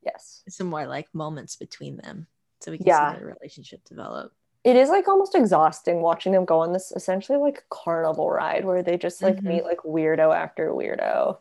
Yes. 0.04 0.44
some 0.50 0.68
more 0.68 0.86
like 0.88 1.08
moments 1.14 1.56
between 1.56 1.98
them 1.98 2.28
so 2.62 2.72
we 2.72 2.78
can 2.78 2.88
Yeah. 2.88 3.14
see 3.14 3.20
their 3.20 3.28
relationship 3.28 3.84
develop 3.86 4.34
It 4.64 4.76
is 4.76 4.90
like 4.90 5.08
almost 5.08 5.36
exhausting 5.36 6.02
watching 6.02 6.34
them 6.34 6.46
go 6.46 6.60
on 6.60 6.74
this 6.74 6.92
essentially 6.92 7.38
like 7.38 7.64
carnival 7.70 8.30
ride 8.30 8.66
where 8.66 8.84
they 8.84 8.98
just 8.98 9.22
like 9.22 9.38
Mhm. 9.38 9.44
meet 9.44 9.64
like 9.64 9.80
weirdo 9.80 10.36
after 10.36 10.72
weirdo. 10.72 11.38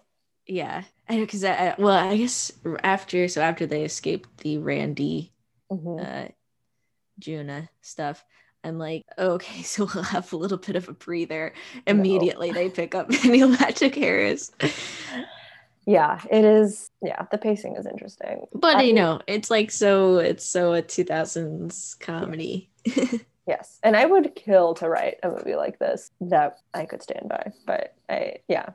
yeah 0.47 0.85
I 1.09 1.17
know 1.17 1.23
because 1.27 1.43
I, 1.45 1.53
I 1.55 1.75
well 1.79 1.97
I 1.97 2.17
guess 2.17 2.53
after 2.85 3.27
so 3.29 3.41
after 3.43 3.67
they 3.67 3.83
escaped 3.85 4.39
the 4.39 4.59
Randy 4.59 5.33
Mhm. 5.73 6.01
uh 6.01 6.29
Juna 7.19 7.69
stuff. 7.81 8.25
I'm 8.65 8.79
like, 8.79 9.05
okay, 9.19 9.63
so 9.63 9.89
we'll 9.95 10.05
have 10.05 10.33
a 10.33 10.37
little 10.37 10.59
bit 10.59 10.77
of 10.77 10.89
a 10.89 10.93
breather. 10.93 11.53
Immediately 11.87 12.53
they 12.53 12.69
pick 12.69 12.95
up 12.95 13.09
Neil 13.25 13.55
Patrick 13.57 13.95
Harris. 13.95 14.51
Yeah, 15.87 16.21
it 16.31 16.45
is. 16.45 16.91
Yeah, 17.01 17.27
the 17.31 17.39
pacing 17.39 17.77
is 17.77 17.87
interesting. 17.87 18.47
But 18.53 18.79
I- 18.79 18.83
you 18.83 18.93
know, 18.93 19.21
it's 19.29 19.51
like 19.51 19.71
so 19.71 20.19
it's 20.19 20.45
so 20.45 20.73
a 20.75 20.83
2000s 20.83 21.99
comedy. 22.01 22.71
Yes, 23.49 23.79
and 23.85 23.97
I 23.97 24.07
would 24.07 24.35
kill 24.35 24.75
to 24.75 24.89
write 24.89 25.19
a 25.23 25.31
movie 25.31 25.55
like 25.55 25.79
this 25.79 26.11
that 26.21 26.59
I 26.75 26.85
could 26.85 27.01
stand 27.01 27.29
by. 27.29 27.53
But 27.65 27.95
I, 28.09 28.39
yeah, 28.49 28.71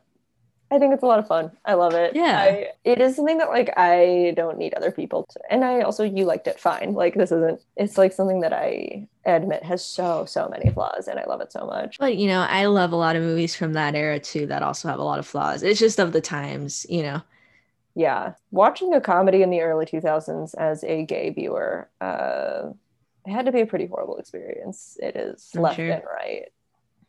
I 0.72 0.80
think 0.80 0.93
it's 0.93 1.03
a 1.03 1.07
lot 1.07 1.19
of 1.19 1.28
fun. 1.28 1.51
I 1.65 1.74
love 1.74 1.93
it. 1.93 2.15
Yeah. 2.15 2.39
I, 2.39 2.67
it 2.86 3.01
is 3.01 3.17
something 3.17 3.38
that 3.39 3.49
like 3.49 3.74
I 3.76 4.34
don't 4.38 4.57
need 4.57 4.74
other 4.74 4.89
people 4.89 5.26
to, 5.32 5.39
and 5.49 5.65
I 5.65 5.82
also 5.82 6.03
you 6.03 6.24
liked 6.24 6.47
it 6.47 6.59
fine. 6.59 6.93
Like 6.93 7.15
this 7.15 7.32
isn't. 7.32 7.61
It's 7.76 7.97
like 7.97 8.13
something 8.13 8.39
that 8.39 8.53
I 8.53 9.07
admit 9.26 9.63
has 9.63 9.84
so 9.84 10.26
so 10.26 10.47
many 10.47 10.72
flaws, 10.72 11.09
and 11.09 11.19
I 11.19 11.26
love 11.26 11.41
it 11.41 11.51
so 11.51 11.65
much. 11.65 11.99
But 11.99 12.15
you 12.15 12.28
know, 12.28 12.41
I 12.41 12.67
love 12.67 12.93
a 12.93 12.95
lot 12.95 13.17
of 13.17 13.22
movies 13.24 13.53
from 13.53 13.74
that 13.74 13.95
era 13.95 14.17
too 14.17 14.47
that 14.47 14.63
also 14.63 14.88
have 14.88 14.99
a 14.99 15.03
lot 15.03 15.19
of 15.19 15.28
flaws. 15.28 15.61
It's 15.61 15.80
just 15.80 15.99
of 15.99 16.13
the 16.13 16.22
times, 16.22 16.86
you 16.89 17.03
know. 17.03 17.22
Yeah, 17.93 18.36
watching 18.51 18.93
a 18.93 19.01
comedy 19.01 19.41
in 19.41 19.49
the 19.49 19.59
early 19.59 19.86
2000s 19.86 20.55
as 20.55 20.86
a 20.86 21.05
gay 21.05 21.32
viewer, 21.32 21.89
uh, 21.99 22.69
it 23.26 23.32
had 23.32 23.45
to 23.45 23.51
be 23.51 23.59
a 23.59 23.65
pretty 23.65 23.88
horrible 23.88 24.17
experience. 24.17 24.97
It 25.01 25.17
is 25.17 25.51
I'm 25.53 25.61
left 25.63 25.76
sure. 25.76 25.91
and 25.91 26.03
right. 26.05 26.45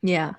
Yeah. 0.02 0.32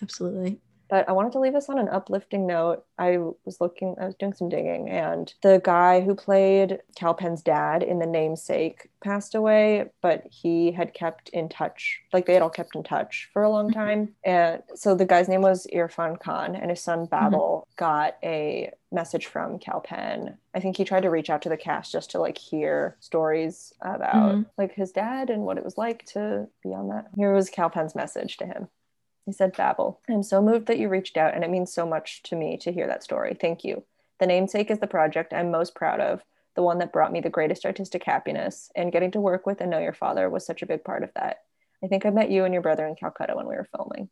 Absolutely. 0.00 0.58
But 0.88 1.08
I 1.08 1.12
wanted 1.12 1.32
to 1.32 1.38
leave 1.40 1.54
us 1.54 1.68
on 1.68 1.78
an 1.78 1.88
uplifting 1.88 2.46
note. 2.46 2.84
I 2.98 3.18
was 3.44 3.60
looking, 3.60 3.94
I 4.00 4.06
was 4.06 4.14
doing 4.14 4.32
some 4.32 4.48
digging, 4.48 4.88
and 4.88 5.32
the 5.42 5.60
guy 5.62 6.00
who 6.00 6.14
played 6.14 6.80
Kal 6.96 7.14
Penn's 7.14 7.42
dad 7.42 7.82
in 7.82 7.98
The 7.98 8.06
Namesake 8.06 8.88
passed 9.00 9.34
away, 9.34 9.90
but 10.00 10.24
he 10.30 10.72
had 10.72 10.94
kept 10.94 11.28
in 11.28 11.48
touch, 11.48 12.00
like 12.12 12.26
they 12.26 12.32
had 12.32 12.42
all 12.42 12.50
kept 12.50 12.74
in 12.74 12.82
touch 12.82 13.28
for 13.32 13.42
a 13.42 13.50
long 13.50 13.70
time. 13.70 14.14
And 14.24 14.62
so 14.74 14.94
the 14.94 15.04
guy's 15.06 15.28
name 15.28 15.42
was 15.42 15.66
Irfan 15.72 16.18
Khan, 16.18 16.56
and 16.56 16.70
his 16.70 16.80
son 16.82 17.06
Babil 17.06 17.64
got 17.76 18.16
a 18.22 18.72
message 18.90 19.26
from 19.26 19.58
Kal 19.58 19.80
Penn. 19.80 20.38
I 20.54 20.60
think 20.60 20.76
he 20.78 20.84
tried 20.84 21.02
to 21.02 21.10
reach 21.10 21.28
out 21.28 21.42
to 21.42 21.50
the 21.50 21.56
cast 21.58 21.92
just 21.92 22.10
to 22.12 22.18
like 22.18 22.38
hear 22.38 22.96
stories 23.00 23.74
about 23.82 24.34
Mhm. 24.34 24.46
like 24.56 24.72
his 24.72 24.92
dad 24.92 25.28
and 25.28 25.44
what 25.44 25.58
it 25.58 25.64
was 25.64 25.76
like 25.76 26.04
to 26.06 26.48
be 26.62 26.72
on 26.72 26.88
that. 26.88 27.08
Here 27.14 27.32
was 27.34 27.50
Kal 27.50 27.68
Penn's 27.68 27.94
message 27.94 28.38
to 28.38 28.46
him. 28.46 28.68
He 29.28 29.32
said, 29.32 29.52
Babil, 29.52 29.98
I'm 30.08 30.22
so 30.22 30.40
moved 30.40 30.68
that 30.68 30.78
you 30.78 30.88
reached 30.88 31.18
out, 31.18 31.34
and 31.34 31.44
it 31.44 31.50
means 31.50 31.70
so 31.70 31.84
much 31.86 32.22
to 32.22 32.34
me 32.34 32.56
to 32.62 32.72
hear 32.72 32.86
that 32.86 33.02
story. 33.02 33.36
Thank 33.38 33.62
you. 33.62 33.84
The 34.20 34.26
namesake 34.26 34.70
is 34.70 34.78
the 34.78 34.86
project 34.86 35.34
I'm 35.34 35.50
most 35.50 35.74
proud 35.74 36.00
of, 36.00 36.22
the 36.56 36.62
one 36.62 36.78
that 36.78 36.94
brought 36.94 37.12
me 37.12 37.20
the 37.20 37.28
greatest 37.28 37.66
artistic 37.66 38.04
happiness, 38.04 38.70
and 38.74 38.90
getting 38.90 39.10
to 39.10 39.20
work 39.20 39.44
with 39.44 39.60
and 39.60 39.70
know 39.70 39.80
your 39.80 39.92
father 39.92 40.30
was 40.30 40.46
such 40.46 40.62
a 40.62 40.66
big 40.66 40.82
part 40.82 41.02
of 41.02 41.10
that. 41.14 41.40
I 41.84 41.88
think 41.88 42.06
I 42.06 42.10
met 42.10 42.30
you 42.30 42.46
and 42.46 42.54
your 42.54 42.62
brother 42.62 42.86
in 42.86 42.94
Calcutta 42.94 43.36
when 43.36 43.46
we 43.46 43.54
were 43.54 43.68
filming. 43.76 44.08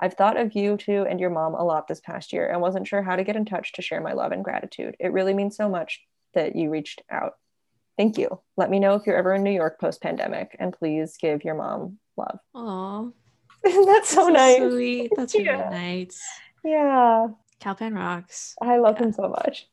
I've 0.00 0.14
thought 0.14 0.40
of 0.40 0.54
you 0.54 0.78
two 0.78 1.04
and 1.06 1.20
your 1.20 1.28
mom 1.28 1.52
a 1.54 1.62
lot 1.62 1.86
this 1.86 2.00
past 2.00 2.32
year 2.32 2.48
and 2.50 2.62
wasn't 2.62 2.88
sure 2.88 3.02
how 3.02 3.16
to 3.16 3.24
get 3.24 3.36
in 3.36 3.44
touch 3.44 3.74
to 3.74 3.82
share 3.82 4.00
my 4.00 4.14
love 4.14 4.32
and 4.32 4.42
gratitude. 4.42 4.96
It 4.98 5.12
really 5.12 5.34
means 5.34 5.54
so 5.54 5.68
much 5.68 6.00
that 6.32 6.56
you 6.56 6.70
reached 6.70 7.02
out. 7.10 7.34
Thank 7.98 8.16
you. 8.16 8.40
Let 8.56 8.70
me 8.70 8.78
know 8.78 8.94
if 8.94 9.06
you're 9.06 9.18
ever 9.18 9.34
in 9.34 9.42
New 9.42 9.52
York 9.52 9.78
post 9.78 10.00
pandemic, 10.00 10.56
and 10.58 10.72
please 10.72 11.18
give 11.20 11.44
your 11.44 11.56
mom 11.56 11.98
love. 12.16 12.38
Oh, 12.54 13.12
Isn't 13.70 13.86
that 13.86 14.06
so 14.06 14.28
nice? 14.28 14.58
Sweet. 14.58 15.10
That's 15.16 15.34
really 15.34 15.46
Yeah. 15.46 15.68
nice. 15.70 16.22
Yeah, 16.64 17.28
Kal 17.60 17.74
Penn 17.74 17.94
rocks. 17.94 18.54
I 18.60 18.78
love 18.78 18.96
Yeah. 18.98 19.06
him 19.06 19.12
so 19.12 19.28
much. 19.28 19.68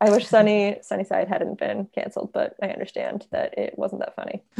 I 0.00 0.10
wish 0.10 0.26
Sunny 0.34 0.78
Sunnyside 0.82 1.28
hadn't 1.28 1.58
been 1.58 1.88
canceled, 1.94 2.32
but 2.32 2.54
I 2.62 2.68
understand 2.68 3.26
that 3.30 3.56
it 3.58 3.78
wasn't 3.78 4.00
that 4.02 4.14
funny. 4.16 4.42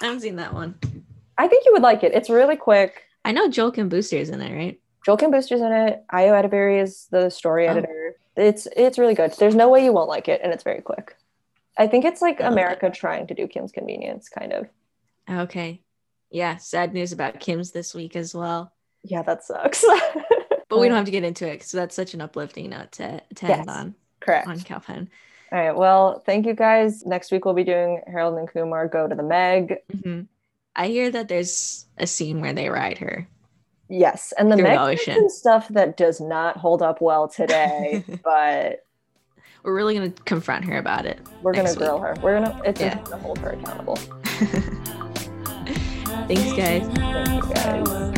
I 0.00 0.04
haven't 0.06 0.20
seen 0.20 0.36
that 0.36 0.52
one. 0.54 0.74
I 1.38 1.48
think 1.48 1.64
you 1.64 1.72
would 1.72 1.82
like 1.82 2.02
it. 2.04 2.12
It's 2.14 2.28
really 2.30 2.56
quick. 2.56 3.02
I 3.24 3.32
know 3.32 3.48
Joel 3.48 3.70
Kim 3.72 3.88
Booster's 3.88 4.28
in 4.30 4.40
it, 4.40 4.54
right? 4.54 4.80
Joel 5.04 5.16
Kim 5.16 5.30
Booster's 5.30 5.60
in 5.62 5.72
it. 5.72 6.02
Ayo 6.12 6.32
Edebiri 6.42 6.82
is 6.82 7.06
the 7.10 7.30
story 7.30 7.66
Oh. 7.66 7.70
editor. 7.72 8.16
It's 8.36 8.66
it's 8.76 8.98
really 8.98 9.14
good. 9.14 9.32
There's 9.32 9.54
no 9.54 9.68
way 9.68 9.84
you 9.84 9.92
won't 9.92 10.08
like 10.08 10.28
it, 10.28 10.40
and 10.42 10.52
it's 10.52 10.62
very 10.64 10.80
quick. 10.82 11.16
I 11.78 11.86
think 11.86 12.04
it's 12.04 12.20
like 12.22 12.40
America 12.40 12.90
trying 12.90 13.26
to 13.28 13.34
do 13.34 13.46
Kim's 13.48 13.72
Convenience, 13.72 14.28
kind 14.28 14.52
of. 14.52 14.68
Okay. 15.30 15.80
Yeah, 16.30 16.56
sad 16.56 16.94
news 16.94 17.12
about 17.12 17.40
Kim's 17.40 17.72
this 17.72 17.94
week 17.94 18.14
as 18.16 18.34
well. 18.34 18.72
Yeah, 19.02 19.22
that 19.22 19.42
sucks. 19.44 19.84
but 20.68 20.78
we 20.78 20.86
don't 20.88 20.96
have 20.96 21.06
to 21.06 21.10
get 21.10 21.24
into 21.24 21.46
it 21.48 21.54
because 21.54 21.72
that's 21.72 21.96
such 21.96 22.14
an 22.14 22.20
uplifting 22.20 22.70
note 22.70 22.92
to, 22.92 23.20
to 23.36 23.46
Yes. 23.46 23.58
end 23.60 23.70
on 23.70 23.94
Correct. 24.20 24.46
on 24.46 24.60
Kal 24.60 24.80
Penn. 24.80 25.08
All 25.52 25.58
right. 25.58 25.74
Well, 25.76 26.20
thank 26.24 26.46
you 26.46 26.54
guys. 26.54 27.04
Next 27.04 27.32
week 27.32 27.44
we'll 27.44 27.54
be 27.54 27.64
doing 27.64 28.02
Harold 28.06 28.38
and 28.38 28.48
Kumar 28.48 28.86
go 28.86 29.08
to 29.08 29.14
the 29.14 29.22
Meg. 29.22 29.78
Mhm. 29.92 30.26
I 30.76 30.86
hear 30.88 31.10
that 31.10 31.26
there's 31.28 31.86
a 31.98 32.06
scene 32.06 32.40
where 32.40 32.52
they 32.52 32.68
ride 32.68 32.98
her. 32.98 33.26
Yes, 33.88 34.32
and 34.38 34.52
the 34.52 34.56
Meg 34.56 34.78
ocean. 34.78 35.28
stuff 35.28 35.66
that 35.70 35.96
does 35.96 36.20
not 36.20 36.56
hold 36.56 36.80
up 36.80 37.00
well 37.00 37.26
today, 37.26 38.04
but 38.22 38.84
We're 39.64 39.74
really 39.74 39.94
gonna 39.94 40.10
confront 40.24 40.64
her 40.66 40.78
about 40.78 41.06
it. 41.06 41.18
we're 41.42 41.52
gonna 41.54 41.74
grill 41.74 41.98
her. 41.98 42.14
We're 42.22 42.38
gonna 42.40 42.60
it's 42.64 42.80
Yeah. 42.80 43.00
gonna 43.02 43.16
hold 43.20 43.38
her 43.38 43.50
accountable. 43.50 43.98
Thanks, 46.28 46.52
guys. 46.52 46.86
Thanks, 46.96 47.46
guys. 47.48 48.10